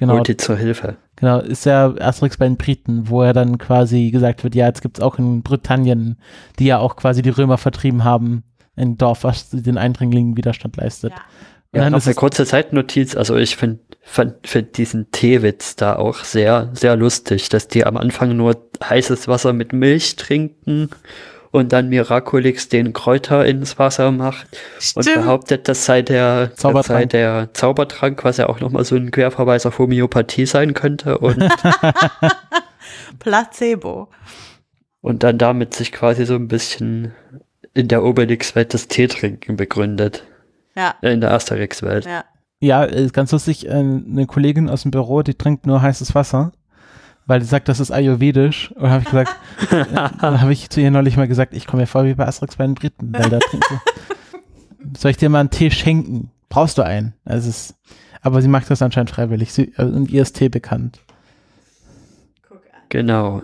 Und 0.01 0.07
genau, 0.07 0.16
holt 0.18 0.28
die 0.28 0.36
zur 0.36 0.57
Hilfe. 0.57 0.96
Genau, 1.16 1.40
ist 1.40 1.66
ja 1.66 1.92
Asterix 1.99 2.36
bei 2.36 2.46
den 2.46 2.57
Briten, 2.57 3.09
wo 3.09 3.22
er 3.22 3.32
dann 3.32 3.59
quasi 3.59 4.11
gesagt 4.11 4.44
wird, 4.44 4.55
ja, 4.55 4.66
jetzt 4.66 4.82
gibt's 4.82 5.01
auch 5.01 5.18
in 5.18 5.42
Britannien, 5.42 6.16
die 6.59 6.66
ja 6.66 6.78
auch 6.78 6.94
quasi 6.94 7.22
die 7.22 7.30
Römer 7.30 7.59
vertrieben 7.59 8.05
haben, 8.05 8.44
ein 8.76 8.96
Dorf, 8.96 9.24
was 9.24 9.51
den 9.51 9.76
Eindringlingen 9.76 10.36
Widerstand 10.36 10.76
leistet. 10.76 11.11
Ja. 11.11 11.24
Und 11.72 11.78
Ja, 11.78 11.82
dann 11.82 11.92
noch 11.92 11.99
ist 11.99 12.07
eine 12.07 12.12
es, 12.12 12.16
kurze 12.16 12.46
Zeitnotiz. 12.46 13.16
Also 13.16 13.36
ich 13.36 13.57
finde 13.57 13.80
find, 14.01 14.34
find 14.44 14.78
diesen 14.78 15.11
Teewitz 15.11 15.76
da 15.76 15.96
auch 15.96 16.24
sehr, 16.24 16.70
sehr 16.72 16.96
lustig, 16.96 17.49
dass 17.49 17.68
die 17.68 17.84
am 17.84 17.96
Anfang 17.96 18.36
nur 18.36 18.57
heißes 18.82 19.28
Wasser 19.28 19.53
mit 19.53 19.72
Milch 19.72 20.16
trinken 20.16 20.90
und 21.51 21.72
dann 21.72 21.88
Miraculix 21.88 22.68
den 22.68 22.92
Kräuter 22.92 23.44
ins 23.46 23.78
Wasser 23.78 24.11
macht 24.11 24.46
und 24.94 25.03
Stimmt. 25.05 25.16
behauptet, 25.24 25.68
das 25.68 25.84
sei 25.84 26.03
der, 26.03 26.49
das 26.49 26.57
sei 26.57 26.62
Zaubertrank. 26.62 27.11
der 27.11 27.49
Zaubertrank, 27.55 28.24
was 28.24 28.36
ja 28.36 28.49
auch 28.49 28.61
nochmal 28.61 28.84
so 28.84 28.96
ein 28.96 29.11
Querverweis 29.11 29.64
auf 29.66 29.78
Homöopathie 29.78 30.46
sein 30.46 30.74
könnte 30.74 31.18
und, 31.18 31.38
Placebo. 33.18 34.09
und 35.01 35.22
dann 35.22 35.38
damit 35.38 35.74
sich 35.74 35.92
quasi 35.92 36.24
so 36.26 36.34
ein 36.34 36.49
bisschen 36.49 37.12
in 37.74 37.88
der 37.88 38.03
Obelix-Welt 38.05 38.74
das 38.74 38.88
Teetrinken 38.88 39.57
begründet. 39.57 40.24
Ja, 40.74 40.94
Äh, 41.03 41.12
In 41.12 41.20
der 41.20 41.32
Asterix-Welt. 41.32 42.07
ja. 42.07 42.24
ja, 42.61 42.84
ist 42.84 43.12
ganz 43.14 43.32
lustig, 43.32 43.66
äh, 43.66 43.70
eine 43.72 44.26
Kollegin 44.26 44.68
aus 44.68 44.82
dem 44.82 44.90
Büro, 44.90 45.22
die 45.22 45.34
trinkt 45.34 45.66
nur 45.66 45.80
heißes 45.82 46.14
Wasser. 46.14 46.53
Weil 47.28 47.42
sie 47.42 47.46
sagt, 47.46 47.68
das 47.68 47.78
ist 47.78 47.90
ayurvedisch. 47.90 48.72
Und 48.72 48.88
habe 48.90 49.02
ich 49.02 49.10
gesagt, 49.10 49.36
dann 50.20 50.40
habe 50.40 50.52
ich 50.52 50.70
zu 50.70 50.80
ihr 50.80 50.90
neulich 50.90 51.16
mal 51.16 51.28
gesagt, 51.28 51.54
ich 51.54 51.66
komme 51.66 51.82
mir 51.82 51.86
vor 51.86 52.04
wie 52.06 52.14
bei 52.14 52.26
Asterix 52.26 52.56
bei 52.56 52.64
den 52.64 52.74
Briten, 52.74 53.12
weil 53.12 53.28
da 53.28 53.38
trinkst 53.38 53.70
du. 53.70 54.98
Soll 54.98 55.10
ich 55.10 55.18
dir 55.18 55.28
mal 55.28 55.40
einen 55.40 55.50
Tee 55.50 55.70
schenken? 55.70 56.30
Brauchst 56.48 56.78
du 56.78 56.82
einen? 56.82 57.12
Also 57.26 57.50
es 57.50 57.70
ist, 57.70 57.74
aber 58.22 58.40
sie 58.40 58.48
macht 58.48 58.70
das 58.70 58.80
anscheinend 58.80 59.10
freiwillig. 59.10 59.52
Sie, 59.52 59.74
äh, 59.76 59.82
und 59.84 60.10
ihr 60.10 60.22
ist 60.22 60.36
Tee 60.36 60.48
bekannt. 60.48 61.00
Genau. 62.88 63.42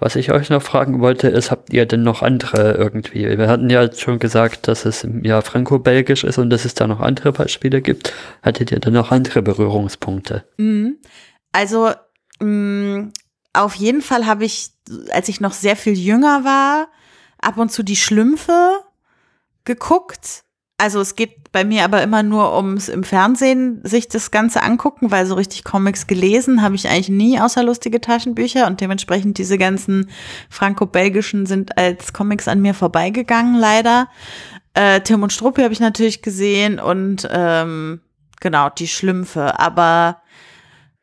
Was 0.00 0.16
ich 0.16 0.32
euch 0.32 0.50
noch 0.50 0.60
fragen 0.60 1.00
wollte, 1.00 1.28
ist, 1.28 1.52
habt 1.52 1.72
ihr 1.72 1.86
denn 1.86 2.02
noch 2.02 2.22
andere 2.22 2.72
irgendwie? 2.72 3.38
Wir 3.38 3.48
hatten 3.48 3.70
ja 3.70 3.90
schon 3.92 4.18
gesagt, 4.18 4.66
dass 4.66 4.84
es 4.84 5.06
ja 5.22 5.40
franco-belgisch 5.40 6.24
ist 6.24 6.38
und 6.38 6.50
dass 6.50 6.64
es 6.64 6.74
da 6.74 6.88
noch 6.88 6.98
andere 6.98 7.32
Beispiele 7.32 7.80
gibt. 7.80 8.12
Hattet 8.42 8.72
ihr 8.72 8.80
denn 8.80 8.94
noch 8.94 9.12
andere 9.12 9.42
Berührungspunkte? 9.42 10.42
Mhm. 10.56 10.96
Also 11.52 11.92
mh, 12.40 13.10
auf 13.52 13.74
jeden 13.74 14.02
Fall 14.02 14.26
habe 14.26 14.44
ich, 14.44 14.70
als 15.12 15.28
ich 15.28 15.40
noch 15.40 15.52
sehr 15.52 15.76
viel 15.76 15.94
jünger 15.94 16.44
war, 16.44 16.88
ab 17.40 17.56
und 17.56 17.70
zu 17.70 17.82
die 17.82 17.96
Schlümpfe 17.96 18.80
geguckt. 19.64 20.44
Also 20.76 21.00
es 21.00 21.14
geht 21.14 21.52
bei 21.52 21.64
mir 21.64 21.84
aber 21.84 22.02
immer 22.02 22.24
nur 22.24 22.56
ums 22.56 22.88
im 22.88 23.04
Fernsehen 23.04 23.80
sich 23.84 24.08
das 24.08 24.32
Ganze 24.32 24.60
angucken, 24.62 25.12
weil 25.12 25.24
so 25.24 25.36
richtig 25.36 25.62
Comics 25.62 26.08
gelesen 26.08 26.62
habe 26.62 26.74
ich 26.74 26.88
eigentlich 26.88 27.10
nie 27.10 27.40
außer 27.40 27.62
lustige 27.62 28.00
Taschenbücher 28.00 28.66
und 28.66 28.80
dementsprechend 28.80 29.38
diese 29.38 29.56
ganzen 29.56 30.10
franco-belgischen 30.50 31.46
sind 31.46 31.78
als 31.78 32.12
Comics 32.12 32.48
an 32.48 32.60
mir 32.60 32.74
vorbeigegangen, 32.74 33.54
leider. 33.54 34.08
Äh, 34.74 35.00
Tim 35.02 35.22
und 35.22 35.32
Struppi 35.32 35.62
habe 35.62 35.72
ich 35.72 35.78
natürlich 35.78 36.22
gesehen 36.22 36.80
und 36.80 37.28
ähm, 37.30 38.00
genau, 38.40 38.68
die 38.68 38.88
Schlümpfe, 38.88 39.60
aber 39.60 40.22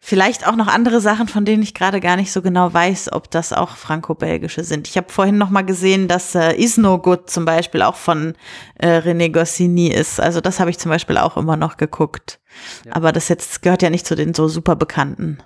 Vielleicht 0.03 0.47
auch 0.47 0.55
noch 0.55 0.67
andere 0.67 0.99
Sachen, 0.99 1.27
von 1.27 1.45
denen 1.45 1.61
ich 1.61 1.75
gerade 1.75 1.99
gar 1.99 2.17
nicht 2.17 2.31
so 2.31 2.41
genau 2.41 2.73
weiß, 2.73 3.13
ob 3.13 3.29
das 3.29 3.53
auch 3.53 3.77
franco-belgische 3.77 4.63
sind. 4.63 4.87
Ich 4.87 4.97
habe 4.97 5.13
vorhin 5.13 5.37
noch 5.37 5.51
mal 5.51 5.61
gesehen, 5.61 6.07
dass 6.07 6.33
äh, 6.33 6.53
Is 6.55 6.77
No 6.77 6.97
Good 6.97 7.29
zum 7.29 7.45
Beispiel 7.45 7.83
auch 7.83 7.95
von 7.95 8.33
äh, 8.79 8.97
René 8.97 9.31
Goscinny 9.31 9.89
ist. 9.89 10.19
Also 10.19 10.41
das 10.41 10.59
habe 10.59 10.71
ich 10.71 10.79
zum 10.79 10.89
Beispiel 10.89 11.17
auch 11.17 11.37
immer 11.37 11.55
noch 11.55 11.77
geguckt. 11.77 12.39
Ja. 12.83 12.95
Aber 12.95 13.11
das 13.11 13.29
jetzt 13.29 13.61
gehört 13.61 13.83
ja 13.83 13.91
nicht 13.91 14.07
zu 14.07 14.15
den 14.15 14.33
so 14.33 14.47
super 14.47 14.75
bekannten. 14.75 15.37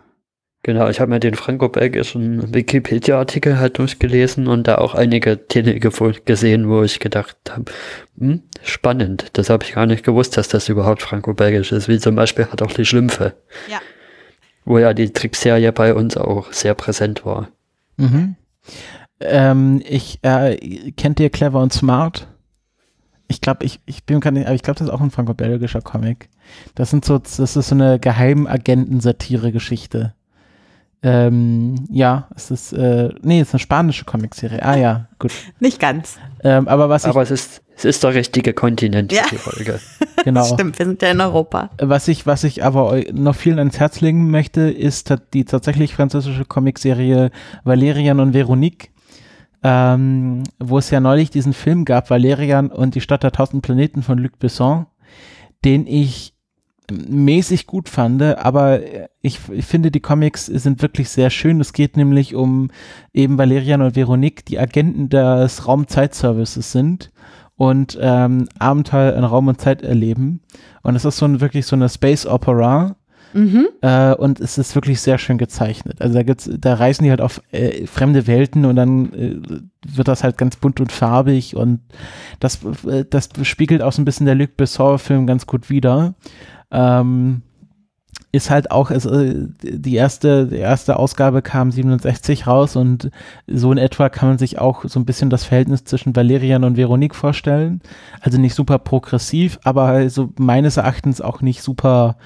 Genau, 0.64 0.88
ich 0.88 1.02
habe 1.02 1.12
mir 1.12 1.20
den 1.20 1.36
franco-belgischen 1.36 2.54
Wikipedia-Artikel 2.54 3.60
halt 3.60 3.78
durchgelesen 3.78 4.48
und 4.48 4.68
da 4.68 4.78
auch 4.78 4.96
einige 4.96 5.48
Titel 5.48 5.78
gesehen, 6.24 6.70
wo 6.70 6.82
ich 6.82 7.00
gedacht 7.02 7.38
habe, 7.50 7.66
hm, 8.18 8.42
spannend. 8.64 9.28
Das 9.34 9.50
habe 9.50 9.66
ich 9.66 9.74
gar 9.74 9.86
nicht 9.86 10.06
gewusst, 10.06 10.38
dass 10.38 10.48
das 10.48 10.70
überhaupt 10.70 11.02
franco-belgisch 11.02 11.74
ist. 11.74 11.90
Wie 11.90 12.00
zum 12.00 12.16
Beispiel 12.16 12.46
hat 12.46 12.62
auch 12.62 12.72
die 12.72 12.86
Schlümpfe. 12.86 13.36
Ja 13.70 13.80
wo 14.66 14.80
ja 14.80 14.94
die 14.94 15.14
Trickserie 15.14 15.72
bei 15.72 15.94
uns 15.94 16.18
auch 16.18 16.52
sehr 16.52 16.74
präsent 16.74 17.26
war. 17.26 17.48
Mhm. 17.98 18.36
Ähm, 19.20 19.82
ich 19.88 20.20
äh, 20.24 20.92
kennt 20.92 21.20
ihr 21.20 21.30
Clever 21.30 21.62
und 21.62 21.72
Smart? 21.72 22.28
Ich 23.28 23.42
glaube, 23.42 23.66
ich, 23.66 23.80
ich 23.86 24.06
bin 24.06 24.20
nicht, 24.20 24.46
aber 24.46 24.56
ich 24.56 24.64
glaube, 24.64 24.80
das 24.80 24.88
ist 24.88 24.94
auch 24.94 25.02
ein 25.02 25.12
franco-belgischer 25.12 25.82
Comic. 25.82 26.30
Das 26.76 26.90
sind 26.90 27.04
so, 27.06 27.18
das 27.18 27.40
ist 27.40 27.54
so 27.54 27.76
eine 27.76 28.00
Geheimagenten-Satire-Geschichte. 28.00 30.15
Ähm, 31.04 31.86
ja, 31.92 32.28
es 32.36 32.50
ist, 32.52 32.74
äh, 32.74 33.10
nee, 33.22 33.40
es 33.40 33.50
ist 33.50 33.54
eine 33.54 33.60
spanische 33.60 34.06
Comicserie. 34.06 34.64
Ah 34.64 34.76
ja, 34.76 35.08
gut. 35.20 35.32
Nicht 35.60 35.80
ganz. 35.80 36.18
Ähm, 36.44 36.68
aber 36.68 36.90
was 36.90 37.06
aber 37.06 37.22
ich, 37.22 37.32
es 37.32 37.46
ist, 37.46 37.62
es 37.76 37.86
ist 37.86 38.04
der 38.04 38.14
richtige 38.14 38.54
Kontinent 38.54 39.12
ja. 39.12 39.24
die 39.30 39.38
Folge. 39.38 39.80
genau. 40.24 40.46
Stimmt, 40.46 40.80
wir 40.80 40.86
sind 40.86 41.02
ja 41.02 41.12
in 41.12 41.22
Europa. 41.22 41.70
Was 41.80 42.08
ich, 42.08 42.26
was 42.26 42.44
ich 42.44 42.64
aber 42.64 43.02
noch 43.12 43.36
vielen 43.36 43.60
ans 43.60 43.80
Herz 43.80 44.02
legen 44.02 44.32
möchte, 44.32 44.62
ist 44.62 45.14
die 45.34 45.46
tatsächlich 45.46 45.94
französische 45.94 46.46
Comicserie 46.46 47.32
Valerian 47.64 48.20
und 48.20 48.34
Veronique. 48.34 48.92
Ähm, 49.64 50.44
wo 50.60 50.78
es 50.78 50.92
ja 50.92 51.00
neulich 51.00 51.32
diesen 51.32 51.54
Film 51.54 51.86
gab, 51.86 52.12
Valerian 52.12 52.70
und 52.72 52.94
die 52.94 53.02
Stadt 53.02 53.24
der 53.24 53.32
tausend 53.32 53.64
Planeten 53.64 54.04
von 54.04 54.20
Luc 54.20 54.38
Besson, 54.38 54.86
den 55.64 55.88
ich 55.88 56.35
mäßig 56.92 57.68
gut 57.68 57.90
fand, 57.90 58.22
aber 58.22 58.80
ich, 59.22 59.40
ich, 59.52 59.66
finde, 59.66 59.92
die 59.92 60.00
Comics 60.00 60.46
sind 60.46 60.82
wirklich 60.82 61.10
sehr 61.10 61.30
schön. 61.30 61.60
Es 61.60 61.74
geht 61.74 61.98
nämlich 61.98 62.36
um 62.36 62.70
eben 63.14 63.38
Valerian 63.38 63.82
und 63.82 63.96
Veronique, 63.96 64.46
die 64.46 64.60
Agenten 64.60 65.10
des 65.10 65.68
Raumzeitservices 65.68 66.72
sind 66.72 67.12
und 67.58 67.98
ähm, 68.02 68.48
Abenteuer 68.60 69.14
in 69.16 69.24
Raum 69.24 69.48
und 69.48 69.62
Zeit 69.62 69.82
erleben. 69.82 70.42
Und 70.84 70.96
es 70.96 71.06
ist 71.06 71.18
so 71.18 71.26
ein, 71.26 71.42
wirklich 71.42 71.66
so 71.66 71.76
eine 71.76 71.90
Space 71.90 72.26
Opera. 72.26 72.96
Mhm. 73.34 73.68
Äh, 73.82 74.14
und 74.14 74.40
es 74.40 74.58
ist 74.58 74.76
wirklich 74.76 75.02
sehr 75.02 75.18
schön 75.18 75.38
gezeichnet. 75.38 76.02
Also 76.02 76.14
da 76.14 76.24
gibt's, 76.24 76.50
da 76.58 76.76
reisen 76.76 77.04
die 77.04 77.10
halt 77.10 77.20
auf 77.20 77.42
äh, 77.52 77.86
fremde 77.86 78.28
Welten 78.28 78.64
und 78.64 78.78
dann 78.78 79.12
äh, 79.14 79.36
wird 79.86 80.08
das 80.08 80.24
halt 80.24 80.38
ganz 80.38 80.56
bunt 80.56 80.80
und 80.80 80.94
farbig 80.94 81.54
und 81.54 81.82
das, 82.40 82.60
äh, 82.88 83.04
das 83.10 83.30
spiegelt 83.44 83.82
auch 83.82 83.92
so 83.92 84.02
ein 84.02 84.06
bisschen 84.06 84.26
der 84.26 84.36
Luc 84.36 84.56
Besson-Film 84.56 85.28
ganz 85.28 85.48
gut 85.48 85.70
wider 85.70 86.16
ähm, 86.76 87.42
ist 88.32 88.50
halt 88.50 88.70
auch, 88.70 88.92
äh, 88.92 89.48
die 89.62 89.96
erste, 89.96 90.48
die 90.48 90.58
erste 90.58 91.00
Ausgabe 91.00 91.42
kam 91.42 91.72
67 91.72 92.48
raus 92.48 92.76
und 92.76 93.10
so 93.48 93.72
in 93.72 93.78
etwa 93.78 94.10
kann 94.10 94.30
man 94.30 94.38
sich 94.38 94.60
auch 94.60 94.84
so 94.86 95.00
ein 95.00 95.06
bisschen 95.06 95.30
das 95.30 95.46
Verhältnis 95.46 95.86
zwischen 95.86 96.16
Valerian 96.16 96.64
und 96.66 96.78
Veronique 96.78 97.16
vorstellen. 97.16 97.82
Also 98.20 98.38
nicht 98.38 98.54
super 98.54 98.78
progressiv, 98.78 99.58
aber 99.64 100.10
so 100.10 100.34
meines 100.38 100.78
Erachtens 100.78 101.22
auch 101.22 101.42
nicht 101.42 101.62
super 101.62 102.18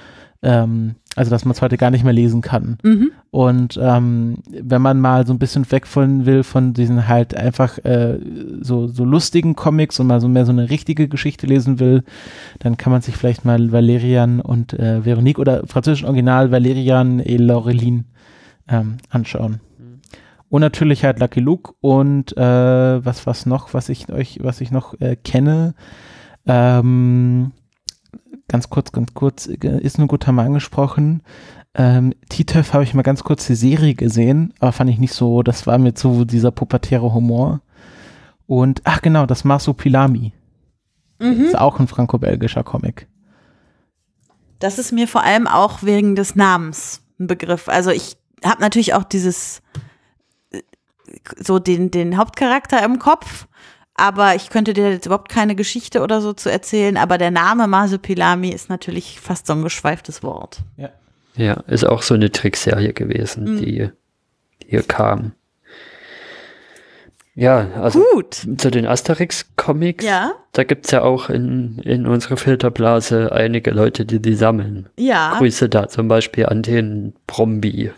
ähm, 0.42 0.96
also 1.16 1.32
dass 1.32 1.44
man 1.44 1.52
es 1.52 1.62
heute 1.62 1.78
gar 1.78 1.92
nicht 1.92 2.04
mehr 2.04 2.14
lesen 2.14 2.42
kann. 2.42 2.78
Mhm. 2.84 3.12
Und 3.32 3.80
ähm, 3.82 4.38
wenn 4.50 4.82
man 4.82 5.02
mal 5.02 5.28
so 5.28 5.34
ein 5.34 5.40
bisschen 5.40 5.70
weg 5.72 5.86
von 5.86 6.26
will 6.26 6.44
von 6.44 6.74
diesen 6.74 7.08
halt 7.08 7.36
einfach 7.36 7.78
äh, 7.80 8.20
so, 8.62 8.88
so 8.88 9.04
lustigen 9.04 9.56
Comics 9.56 10.00
und 10.00 10.08
mal 10.08 10.22
so 10.22 10.30
mehr 10.30 10.46
so 10.46 10.52
eine 10.52 10.70
richtige 10.70 11.10
Geschichte 11.10 11.46
lesen 11.46 11.80
will, 11.80 12.04
dann 12.60 12.78
kann 12.78 12.92
man 12.92 13.02
sich 13.02 13.18
vielleicht 13.18 13.44
mal 13.44 13.72
Valerian 13.72 14.40
und 14.40 14.74
äh, 14.74 15.04
Veronique 15.04 15.40
oder 15.40 15.68
französischen 15.68 16.08
Original 16.08 16.52
Valerian 16.52 17.20
et 17.20 17.40
Laureline 17.40 18.06
ähm, 18.70 18.98
anschauen. 19.10 19.60
Mhm. 19.78 20.00
Und 20.48 20.62
natürlich 20.62 21.04
halt 21.04 21.20
Lucky 21.20 21.42
Luke 21.42 21.74
und 21.82 22.36
äh, 22.38 23.06
was 23.06 23.28
was 23.28 23.46
noch, 23.46 23.74
was 23.74 23.90
ich 23.90 24.10
euch, 24.10 24.40
was 24.42 24.62
ich 24.62 24.72
noch 24.72 25.00
äh, 25.02 25.18
kenne. 25.18 25.76
Ähm, 26.48 27.52
ganz 28.50 28.70
kurz, 28.70 28.92
ganz 28.92 29.14
kurz, 29.14 29.46
ist 29.46 29.98
nur 29.98 30.08
gut 30.08 30.28
haben 30.28 30.40
angesprochen. 30.40 31.24
Ähm, 31.76 32.14
T-Töff 32.30 32.74
habe 32.74 32.84
ich 32.84 32.94
mal 32.94 33.04
ganz 33.04 33.24
kurz 33.24 33.48
die 33.48 33.56
Serie 33.56 33.94
gesehen, 33.94 34.54
aber 34.60 34.72
fand 34.72 34.90
ich 34.90 34.98
nicht 34.98 35.14
so, 35.14 35.44
das 35.44 35.68
war 35.68 35.78
mir 35.78 35.94
zu 35.94 36.26
dieser 36.26 36.52
pubertäre 36.52 37.14
Humor. 37.14 37.62
Und, 38.48 38.82
ach 38.84 39.02
genau, 39.02 39.26
das 39.26 39.44
Marsupilami. 39.44 40.34
Mhm. 41.20 41.46
Ist 41.46 41.58
auch 41.58 41.80
ein 41.80 41.88
franco-belgischer 41.88 42.64
Comic. 42.64 43.08
Das 44.60 44.80
ist 44.80 44.92
mir 44.92 45.08
vor 45.08 45.24
allem 45.24 45.48
auch 45.48 45.84
wegen 45.84 46.16
des 46.16 46.36
Namens 46.36 47.02
ein 47.20 47.28
Begriff. 47.28 47.70
Also 47.70 47.92
ich 47.92 48.18
habe 48.44 48.62
natürlich 48.62 48.94
auch 48.94 49.04
dieses, 49.04 49.62
äh, 50.52 50.62
so 51.38 51.60
den, 51.60 51.92
den 51.92 52.18
Hauptcharakter 52.18 52.84
im 52.84 53.00
Kopf, 53.00 53.48
aber 54.00 54.36
ich 54.36 54.50
könnte 54.50 54.74
dir 54.74 54.92
jetzt 54.92 55.06
überhaupt 55.06 55.30
keine 55.30 55.56
Geschichte 55.56 56.02
oder 56.02 56.22
so 56.22 56.34
zu 56.34 56.52
erzählen, 56.52 56.98
aber 56.98 57.18
der 57.18 57.32
Name 57.32 57.68
Masupilami 57.68 58.50
ist 58.50 58.70
natürlich 58.70 59.20
fast 59.20 59.48
so 59.48 59.54
ein 59.54 59.64
geschweiftes 59.64 60.24
Wort. 60.24 60.60
Ja. 60.78 60.90
Ja, 61.36 61.54
ist 61.68 61.86
auch 61.86 62.02
so 62.02 62.16
eine 62.16 62.32
Trickserie 62.32 62.94
gewesen, 62.94 63.56
mhm. 63.56 63.58
die 63.60 63.90
hier 64.66 64.84
kam. 64.84 65.34
Ja, 67.36 67.70
also 67.76 68.04
Gut. 68.14 68.46
zu 68.58 68.70
den 68.70 68.86
Asterix-Comics, 68.86 70.04
ja. 70.04 70.34
da 70.52 70.66
gibt's 70.66 70.92
ja 70.92 71.04
auch 71.04 71.30
in, 71.30 71.80
in 71.80 72.06
unserer 72.06 72.36
Filterblase 72.36 73.32
einige 73.32 73.72
Leute, 73.72 74.06
die 74.06 74.22
die 74.22 74.36
sammeln. 74.36 74.90
Ja. 74.98 75.38
Grüße 75.38 75.70
da 75.70 75.88
zum 75.88 76.10
Beispiel 76.10 76.48
an 76.48 76.64
den 76.64 77.14
Brombi. 77.28 77.94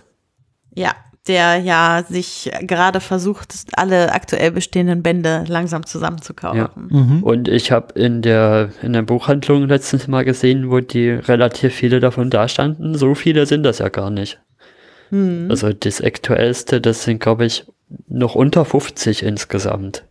Ja, 0.75 0.91
der 1.28 1.57
ja 1.57 2.03
sich 2.07 2.51
gerade 2.61 2.99
versucht, 2.99 3.53
alle 3.74 4.11
aktuell 4.11 4.51
bestehenden 4.51 5.03
Bände 5.03 5.43
langsam 5.47 5.86
zusammenzukaufen. 5.86 6.57
Ja. 6.57 6.72
Mhm. 6.76 7.24
Und 7.24 7.47
ich 7.47 7.72
habe 7.72 7.99
in 7.99 8.22
der, 8.22 8.69
in 8.82 8.93
der 8.93 9.03
Buchhandlung 9.03 9.67
letztens 9.67 10.07
mal 10.07 10.26
gesehen, 10.26 10.72
wo 10.72 10.80
die 10.80 11.09
relativ 11.09 11.76
viele 11.76 11.99
davon 11.99 12.32
dastanden. 12.32 12.95
So 12.95 13.13
viele 13.13 13.45
sind 13.45 13.63
das 13.63 13.80
ja 13.80 13.89
gar 13.89 14.09
nicht. 14.09 14.39
Mhm. 15.11 15.47
Also 15.49 15.72
das 15.74 16.01
aktuellste, 16.01 16.82
das 16.82 17.03
sind, 17.03 17.19
glaube 17.19 17.45
ich, 17.45 17.65
noch 18.07 18.34
unter 18.34 18.65
50 18.65 19.24
insgesamt. 19.24 20.05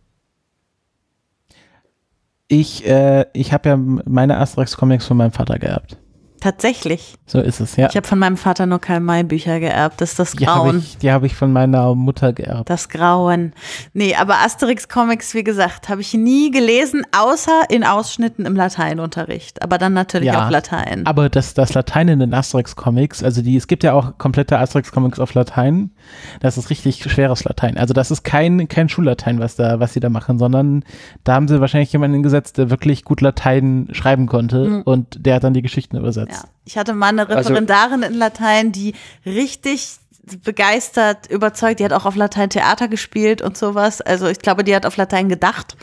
Ich, 2.47 2.85
äh, 2.85 3.25
ich 3.33 3.53
habe 3.53 3.69
ja 3.69 3.77
meine 3.77 4.37
Asterix-Comics 4.37 5.05
von 5.05 5.17
meinem 5.17 5.31
Vater 5.31 5.57
geerbt. 5.57 5.97
Tatsächlich. 6.41 7.13
So 7.27 7.39
ist 7.39 7.59
es, 7.59 7.75
ja. 7.75 7.87
Ich 7.87 7.95
habe 7.95 8.07
von 8.07 8.17
meinem 8.17 8.35
Vater 8.35 8.65
nur 8.65 8.79
Karl-May-Bücher 8.79 9.59
geerbt. 9.59 10.01
Das 10.01 10.09
ist 10.11 10.19
das 10.19 10.31
Die 10.31 10.47
habe 10.47 10.69
Grauen. 10.69 10.79
ich, 10.79 10.97
die 10.97 11.11
hab 11.11 11.23
ich 11.23 11.35
von 11.35 11.53
meiner 11.53 11.93
Mutter 11.93 12.33
geerbt. 12.33 12.67
Das 12.67 12.89
Grauen. 12.89 13.53
Nee, 13.93 14.15
aber 14.15 14.39
Asterix-Comics, 14.39 15.35
wie 15.35 15.43
gesagt, 15.43 15.87
habe 15.87 16.01
ich 16.01 16.15
nie 16.15 16.49
gelesen, 16.49 17.03
außer 17.15 17.61
in 17.69 17.83
Ausschnitten 17.83 18.47
im 18.47 18.55
Lateinunterricht. 18.55 19.61
Aber 19.61 19.77
dann 19.77 19.93
natürlich 19.93 20.27
Ja, 20.29 20.45
auf 20.45 20.49
Latein. 20.49 21.05
Aber 21.05 21.29
das, 21.29 21.53
das 21.53 21.75
Latein 21.75 22.07
in 22.07 22.19
den 22.19 22.33
Asterix-Comics, 22.33 23.23
also 23.23 23.43
die, 23.43 23.55
es 23.55 23.67
gibt 23.67 23.83
ja 23.83 23.93
auch 23.93 24.17
komplette 24.17 24.57
Asterix-Comics 24.57 25.19
auf 25.19 25.35
Latein. 25.35 25.91
Das 26.39 26.57
ist 26.57 26.71
richtig 26.71 27.03
schweres 27.03 27.43
Latein. 27.43 27.77
Also 27.77 27.93
das 27.93 28.09
ist 28.09 28.23
kein, 28.23 28.67
kein 28.67 28.89
Schullatein, 28.89 29.39
was 29.39 29.57
da, 29.57 29.79
was 29.79 29.93
sie 29.93 29.99
da 29.99 30.09
machen, 30.09 30.39
sondern 30.39 30.83
da 31.23 31.35
haben 31.35 31.47
sie 31.47 31.61
wahrscheinlich 31.61 31.93
jemanden 31.93 32.23
gesetzt, 32.23 32.57
der 32.57 32.71
wirklich 32.71 33.05
gut 33.05 33.21
Latein 33.21 33.89
schreiben 33.91 34.25
konnte 34.25 34.81
und 34.85 35.23
der 35.23 35.35
hat 35.35 35.43
dann 35.43 35.53
die 35.53 35.61
Geschichten 35.61 35.97
übersetzt. 35.97 36.30
Ja. 36.31 36.43
Ich 36.65 36.77
hatte 36.77 36.93
mal 36.93 37.07
eine 37.07 37.27
Also- 37.27 37.49
Referendarin 37.49 38.03
in 38.03 38.13
Latein, 38.13 38.71
die 38.71 38.93
richtig 39.25 39.97
begeistert, 40.43 41.27
überzeugt, 41.29 41.79
die 41.79 41.85
hat 41.85 41.93
auch 41.93 42.05
auf 42.05 42.15
Latein 42.15 42.49
Theater 42.49 42.87
gespielt 42.87 43.41
und 43.41 43.57
sowas. 43.57 44.01
Also 44.01 44.27
ich 44.27 44.39
glaube, 44.39 44.63
die 44.63 44.75
hat 44.75 44.85
auf 44.85 44.95
Latein 44.97 45.29
gedacht. 45.29 45.75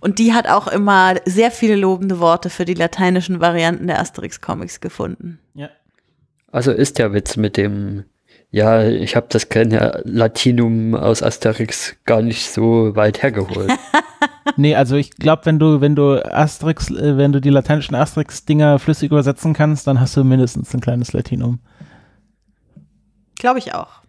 Und 0.00 0.18
die 0.18 0.32
hat 0.34 0.48
auch 0.48 0.66
immer 0.68 1.14
sehr 1.26 1.50
viele 1.50 1.76
lobende 1.76 2.18
Worte 2.18 2.48
für 2.50 2.64
die 2.64 2.74
lateinischen 2.74 3.40
Varianten 3.40 3.86
der 3.86 4.00
Asterix-Comics 4.00 4.80
gefunden. 4.80 5.38
Ja. 5.54 5.68
Also 6.50 6.70
ist 6.72 6.98
der 6.98 7.12
Witz 7.12 7.36
mit 7.36 7.56
dem, 7.56 8.04
ja, 8.52 8.86
ich 8.86 9.16
habe 9.16 9.26
das 9.30 9.48
kleine 9.48 10.02
Latinum 10.04 10.94
aus 10.94 11.22
Asterix 11.22 11.96
gar 12.04 12.20
nicht 12.20 12.50
so 12.50 12.94
weit 12.94 13.22
hergeholt. 13.22 13.72
Nee, 14.56 14.74
also 14.74 14.96
ich 14.96 15.12
glaube, 15.12 15.46
wenn 15.46 15.58
du, 15.58 15.80
wenn 15.80 15.94
du 15.94 16.20
Asterix, 16.34 16.90
äh, 16.90 17.16
wenn 17.16 17.32
du 17.32 17.40
die 17.40 17.48
lateinischen 17.48 17.94
Asterix-Dinger 17.94 18.78
flüssig 18.80 19.10
übersetzen 19.10 19.54
kannst, 19.54 19.86
dann 19.86 20.00
hast 20.00 20.16
du 20.16 20.24
mindestens 20.24 20.74
ein 20.74 20.80
kleines 20.80 21.12
Latinum. 21.12 21.60
Glaube 23.38 23.60
ich 23.60 23.72
auch. 23.72 24.02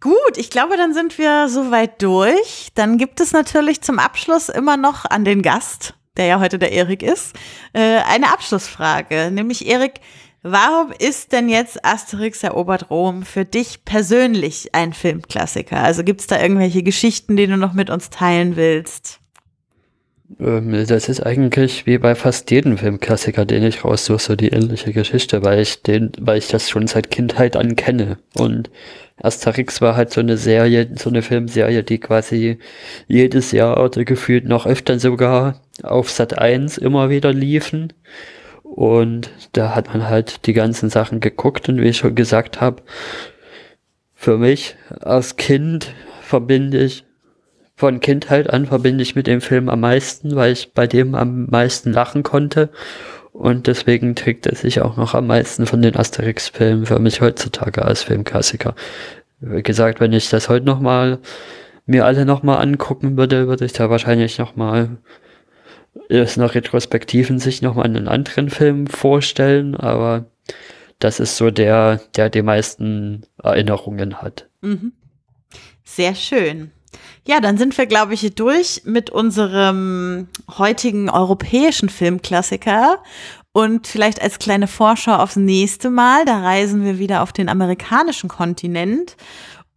Gut, 0.00 0.36
ich 0.36 0.50
glaube, 0.50 0.76
dann 0.76 0.94
sind 0.94 1.16
wir 1.16 1.48
soweit 1.48 2.02
durch. 2.02 2.68
Dann 2.74 2.98
gibt 2.98 3.20
es 3.20 3.32
natürlich 3.32 3.80
zum 3.80 3.98
Abschluss 3.98 4.48
immer 4.48 4.76
noch 4.76 5.04
an 5.04 5.24
den 5.24 5.42
Gast, 5.42 5.94
der 6.16 6.26
ja 6.26 6.40
heute 6.40 6.58
der 6.58 6.72
Erik 6.72 7.02
ist, 7.02 7.34
äh, 7.72 8.00
eine 8.08 8.32
Abschlussfrage. 8.32 9.30
Nämlich, 9.30 9.66
Erik, 9.66 10.00
warum 10.42 10.92
ist 10.98 11.32
denn 11.32 11.48
jetzt 11.48 11.84
Asterix 11.84 12.42
erobert 12.42 12.90
Rom 12.90 13.22
für 13.22 13.44
dich 13.44 13.84
persönlich 13.84 14.74
ein 14.74 14.92
Filmklassiker? 14.92 15.82
Also 15.82 16.04
gibt 16.04 16.20
es 16.20 16.26
da 16.26 16.40
irgendwelche 16.40 16.82
Geschichten, 16.82 17.36
die 17.36 17.46
du 17.46 17.56
noch 17.56 17.72
mit 17.72 17.90
uns 17.90 18.10
teilen 18.10 18.56
willst? 18.56 19.20
Ähm, 20.40 20.72
Das 20.86 21.08
ist 21.08 21.24
eigentlich 21.24 21.86
wie 21.86 21.98
bei 21.98 22.14
fast 22.14 22.50
jedem 22.50 22.78
Filmklassiker, 22.78 23.44
den 23.44 23.62
ich 23.64 23.84
raussuche, 23.84 24.18
so 24.18 24.36
die 24.36 24.48
ähnliche 24.48 24.92
Geschichte, 24.92 25.42
weil 25.42 25.60
ich 25.60 25.82
den, 25.82 26.12
weil 26.20 26.38
ich 26.38 26.48
das 26.48 26.68
schon 26.68 26.86
seit 26.86 27.10
Kindheit 27.10 27.56
an 27.56 27.76
kenne. 27.76 28.18
Und 28.34 28.70
Asterix 29.22 29.80
war 29.80 29.96
halt 29.96 30.12
so 30.12 30.20
eine 30.20 30.36
Serie, 30.36 30.88
so 30.96 31.10
eine 31.10 31.22
Filmserie, 31.22 31.82
die 31.82 31.98
quasi 31.98 32.58
jedes 33.08 33.52
Jahr 33.52 33.82
oder 33.82 34.04
gefühlt 34.04 34.44
noch 34.44 34.66
öfter 34.66 34.98
sogar 34.98 35.60
auf 35.82 36.10
Sat 36.10 36.38
1 36.38 36.78
immer 36.78 37.10
wieder 37.10 37.32
liefen. 37.32 37.92
Und 38.74 39.30
da 39.52 39.74
hat 39.74 39.88
man 39.88 40.08
halt 40.08 40.46
die 40.46 40.52
ganzen 40.52 40.90
Sachen 40.90 41.20
geguckt 41.20 41.68
und 41.68 41.80
wie 41.80 41.88
ich 41.88 41.98
schon 41.98 42.14
gesagt 42.14 42.60
habe, 42.60 42.82
für 44.14 44.38
mich 44.38 44.76
als 45.00 45.36
Kind 45.36 45.94
verbinde 46.20 46.78
ich 46.78 47.04
von 47.78 48.00
Kindheit 48.00 48.50
an 48.50 48.66
verbinde 48.66 49.02
ich 49.02 49.14
mit 49.14 49.28
dem 49.28 49.40
Film 49.40 49.68
am 49.68 49.78
meisten, 49.80 50.34
weil 50.34 50.52
ich 50.52 50.74
bei 50.74 50.88
dem 50.88 51.14
am 51.14 51.46
meisten 51.46 51.92
lachen 51.92 52.24
konnte. 52.24 52.70
Und 53.32 53.68
deswegen 53.68 54.16
trägt 54.16 54.46
er 54.46 54.56
sich 54.56 54.80
auch 54.80 54.96
noch 54.96 55.14
am 55.14 55.28
meisten 55.28 55.64
von 55.64 55.80
den 55.80 55.94
Asterix-Filmen 55.94 56.86
für 56.86 56.98
mich 56.98 57.20
heutzutage 57.20 57.84
als 57.84 58.02
Filmklassiker. 58.02 58.74
Wie 59.38 59.62
gesagt, 59.62 60.00
wenn 60.00 60.12
ich 60.12 60.28
das 60.28 60.48
heute 60.48 60.66
nochmal 60.66 61.20
mir 61.86 62.04
alle 62.04 62.24
nochmal 62.24 62.60
angucken 62.60 63.16
würde, 63.16 63.46
würde 63.46 63.64
ich 63.64 63.74
da 63.74 63.88
wahrscheinlich 63.88 64.38
nochmal 64.38 64.98
aus 66.10 66.38
einer 66.38 66.54
retrospektiven 66.54 67.38
Sicht 67.38 67.62
nochmal 67.62 67.86
einen 67.86 68.08
anderen 68.08 68.50
Film 68.50 68.86
vorstellen, 68.86 69.74
aber 69.74 70.26
das 70.98 71.20
ist 71.20 71.36
so 71.36 71.50
der, 71.50 72.00
der 72.16 72.30
die 72.30 72.42
meisten 72.42 73.26
Erinnerungen 73.42 74.20
hat. 74.20 74.48
Mhm. 74.60 74.92
Sehr 75.84 76.14
schön. 76.14 76.72
Ja, 77.26 77.40
dann 77.40 77.58
sind 77.58 77.76
wir, 77.76 77.86
glaube 77.86 78.14
ich, 78.14 78.34
durch 78.34 78.82
mit 78.84 79.10
unserem 79.10 80.28
heutigen 80.56 81.10
europäischen 81.10 81.88
Filmklassiker. 81.88 83.02
Und 83.52 83.86
vielleicht 83.86 84.22
als 84.22 84.38
kleine 84.38 84.68
Vorschau 84.68 85.16
aufs 85.16 85.36
nächste 85.36 85.90
Mal, 85.90 86.24
da 86.24 86.40
reisen 86.42 86.84
wir 86.84 86.98
wieder 86.98 87.22
auf 87.22 87.32
den 87.32 87.48
amerikanischen 87.48 88.28
Kontinent 88.28 89.16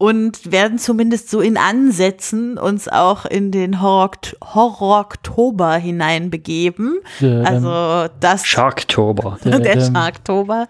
und 0.02 0.52
werden 0.52 0.80
zumindest 0.80 1.30
so 1.30 1.42
in 1.42 1.58
Ansätzen 1.58 2.58
uns 2.58 2.88
auch 2.88 3.26
in 3.28 3.52
den 3.52 3.84
Horror- 3.84 4.34
Horror-Oktober 4.44 5.76
hineinbegeben. 5.76 7.02
Ähm, 7.22 7.46
Also 7.46 8.12
das, 8.20 8.48
Sharktober. 8.48 9.38
der 9.44 9.78
ähm, 9.78 9.94
Sharktober. 9.94 10.68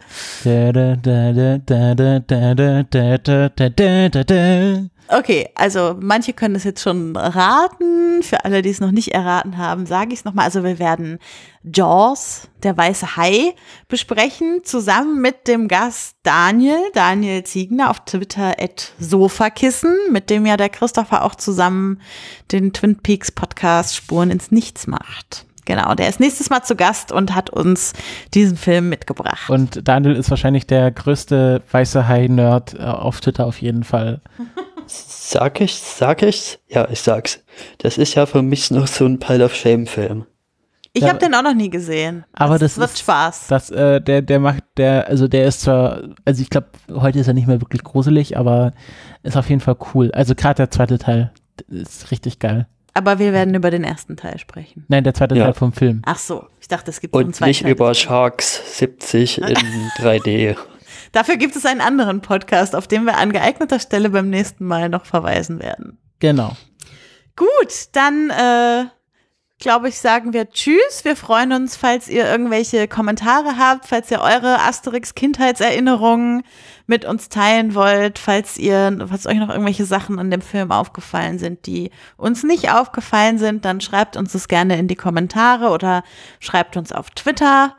Okay, 5.08 5.49
also 5.56 5.97
manche 5.99 6.32
können 6.32 6.56
es 6.56 6.64
jetzt 6.64 6.82
schon 6.82 7.16
raten. 7.18 8.24
Für 8.24 8.45
alle, 8.45 8.62
die 8.62 8.70
es 8.70 8.80
noch 8.80 8.91
nicht 8.91 9.10
erraten 9.10 9.58
haben, 9.58 9.86
sage 9.86 10.14
ich 10.14 10.20
es 10.20 10.26
nochmal. 10.26 10.45
Also 10.45 10.64
wir 10.64 10.80
werden 10.80 11.20
Jaws, 11.64 12.47
der 12.64 12.78
weiße 12.78 13.18
Hai, 13.18 13.54
besprechen, 13.88 14.62
zusammen 14.64 15.22
mit 15.22 15.47
dem 15.47 15.68
Gast 15.68 16.16
Daniel, 16.24 16.80
Daniel 16.93 17.43
Ziegner 17.43 17.89
auf 17.89 17.99
Twitter 18.06 18.56
at 18.60 18.93
Sofakissen, 18.99 19.95
mit 20.12 20.30
dem 20.30 20.45
ja 20.45 20.56
der 20.56 20.70
Christopher 20.70 21.26
auch 21.26 21.36
zusammen 21.36 21.99
den 22.52 22.72
Twin 22.72 22.97
Peaks 22.97 23.32
Podcast 23.32 23.95
Spuren 23.95 24.32
ins 24.32 24.52
Nichts 24.52 24.88
macht. 24.88 25.45
Genau, 25.66 25.93
der 25.93 26.10
ist 26.10 26.20
nächstes 26.20 26.49
Mal 26.49 26.64
zu 26.64 26.76
Gast 26.76 27.12
und 27.12 27.36
hat 27.36 27.49
uns 27.49 27.93
diesen 28.34 28.58
Film 28.58 28.89
mitgebracht. 28.89 29.49
Und 29.49 29.88
Daniel 29.88 30.16
ist 30.16 30.30
wahrscheinlich 30.30 30.66
der 30.66 30.91
größte 30.91 31.62
weiße 31.72 32.08
Hai-Nerd 32.08 32.74
äh, 32.74 32.84
auf 32.84 33.22
Twitter 33.22 33.45
auf 33.45 33.62
jeden 33.62 33.84
Fall. 33.84 34.22
Sag 34.94 35.62
ich, 35.62 35.76
sag 35.76 36.22
ich's? 36.24 36.60
Ja, 36.68 36.88
ich 36.92 37.00
sag's. 37.02 37.44
Das 37.78 37.98
ist 37.98 38.16
ja 38.16 38.26
für 38.26 38.42
mich 38.42 38.70
noch 38.72 38.88
so 38.88 39.06
ein 39.06 39.20
Pile 39.20 39.46
of 39.46 39.56
Shame 39.56 39.88
Film. 39.88 40.26
ich 40.94 41.04
ja, 41.04 41.10
habe 41.10 41.20
den 41.20 41.34
auch 41.34 41.42
noch 41.44 41.54
nie 41.54 41.70
gesehen. 41.70 42.26
aber 42.34 42.60
das 42.60 42.78
wird 42.78 42.89
ist- 42.92 43.00
Spaß. 43.00 43.48
Das, 43.48 43.70
äh, 43.70 44.02
der, 44.02 44.22
der 44.22 44.39
macht, 44.39 44.64
der, 44.78 45.08
also 45.08 45.28
der 45.30 45.46
ist 45.46 45.62
zwar, 45.62 46.02
also 46.26 46.42
ich 46.42 46.50
glaube, 46.50 46.68
heute 46.94 47.20
ist 47.20 47.28
er 47.28 47.34
nicht 47.34 47.48
mehr 47.48 47.62
wirklich 47.62 47.84
gruselig, 47.84 48.38
aber 48.38 48.74
ist 49.24 49.38
auf 49.38 49.48
jeden 49.50 49.62
Fall 49.62 49.78
cool. 49.94 50.12
Also 50.12 50.36
gerade 50.36 50.56
der 50.56 50.72
zweite 50.72 51.00
Teil 51.00 51.32
ist 51.70 52.12
richtig 52.12 52.39
geil. 52.39 52.68
Aber 52.94 53.20
wir 53.20 53.32
werden 53.32 53.56
über 53.56 53.72
den 53.72 53.86
ersten 53.86 54.18
Teil 54.18 54.38
sprechen. 54.38 54.84
Nein, 54.89 55.06
der 55.06 55.14
zweite 55.14 55.36
Ja. 55.36 55.46
Teil 55.46 55.54
vom 55.54 55.72
Film. 55.72 56.02
Ach 56.06 56.18
so, 56.18 56.46
ich 56.60 56.68
dachte, 56.68 56.92
es 56.92 57.00
gibt 57.00 57.14
noch 57.14 57.22
einen 57.22 57.28
Und 57.30 57.36
zweiten 57.36 57.48
nicht 57.52 57.62
Teil. 57.62 57.72
über 57.72 57.94
Sharks 57.94 58.78
70 58.80 59.38
in 59.38 59.46
3D. 59.98 60.58
Dafür 61.12 61.38
gibt 61.38 61.55
es 61.55 61.66
einen 61.66 61.82
anderen 61.82 62.22
Podcast, 62.22 62.76
auf 62.76 62.88
den 62.88 63.05
wir 63.05 63.18
an 63.18 63.34
geeigneter 63.34 63.80
Stelle 63.80 64.09
beim 64.09 64.30
nächsten 64.30 64.66
Mal 64.66 64.89
noch 64.89 65.05
verweisen 65.05 65.59
werden. 65.59 65.97
Genau. 66.20 66.55
Gut, 67.36 67.89
dann 67.93 68.30
äh, 68.30 68.86
glaube 69.62 69.88
ich, 69.89 69.99
sagen 69.99 70.34
wir 70.34 70.49
Tschüss. 70.49 71.03
Wir 71.03 71.16
freuen 71.16 71.53
uns, 71.53 71.78
falls 71.78 72.09
ihr 72.09 72.26
irgendwelche 72.26 72.88
Kommentare 72.88 73.57
habt, 73.57 73.86
falls 73.86 74.12
ihr 74.12 74.20
eure 74.20 74.59
Asterix-Kindheitserinnerungen 74.59 76.43
mit 76.88 77.05
uns 77.05 77.30
teilen 77.30 77.74
wollt, 77.74 78.20
falls 78.20 78.57
ihr, 78.57 79.05
falls 79.07 79.28
euch 79.28 79.38
noch 79.38 79.49
irgendwelche 79.49 79.86
Sachen 79.86 80.20
an 80.20 80.30
dem 80.30 80.41
Film 80.41 80.72
aufgefallen 80.72 81.39
sind, 81.39 81.66
die 81.68 81.91
uns 82.18 82.43
nicht 82.43 82.72
aufgefallen 82.72 83.38
sind, 83.38 83.64
dann 83.64 83.80
schreibt 83.80 84.18
uns 84.18 84.34
das 84.34 84.49
gerne 84.49 84.78
in 84.78 84.89
die 84.89 84.95
Kommentare 84.95 85.70
oder 85.70 86.03
schreibt 86.39 86.76
uns 86.76 86.91
auf 86.91 87.12
Twitter. 87.12 87.76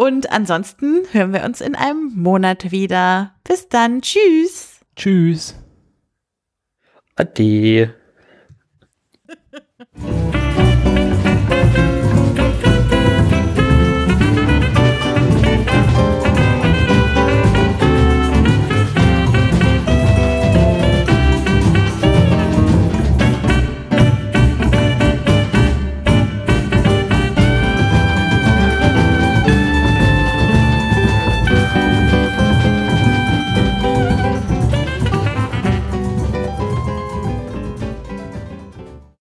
Und 0.00 0.32
ansonsten 0.32 1.02
hören 1.12 1.34
wir 1.34 1.44
uns 1.44 1.60
in 1.60 1.74
einem 1.74 2.14
Monat 2.14 2.70
wieder. 2.70 3.34
Bis 3.44 3.68
dann. 3.68 4.00
Tschüss. 4.00 4.80
Tschüss. 4.96 5.54
Ade. 7.16 7.94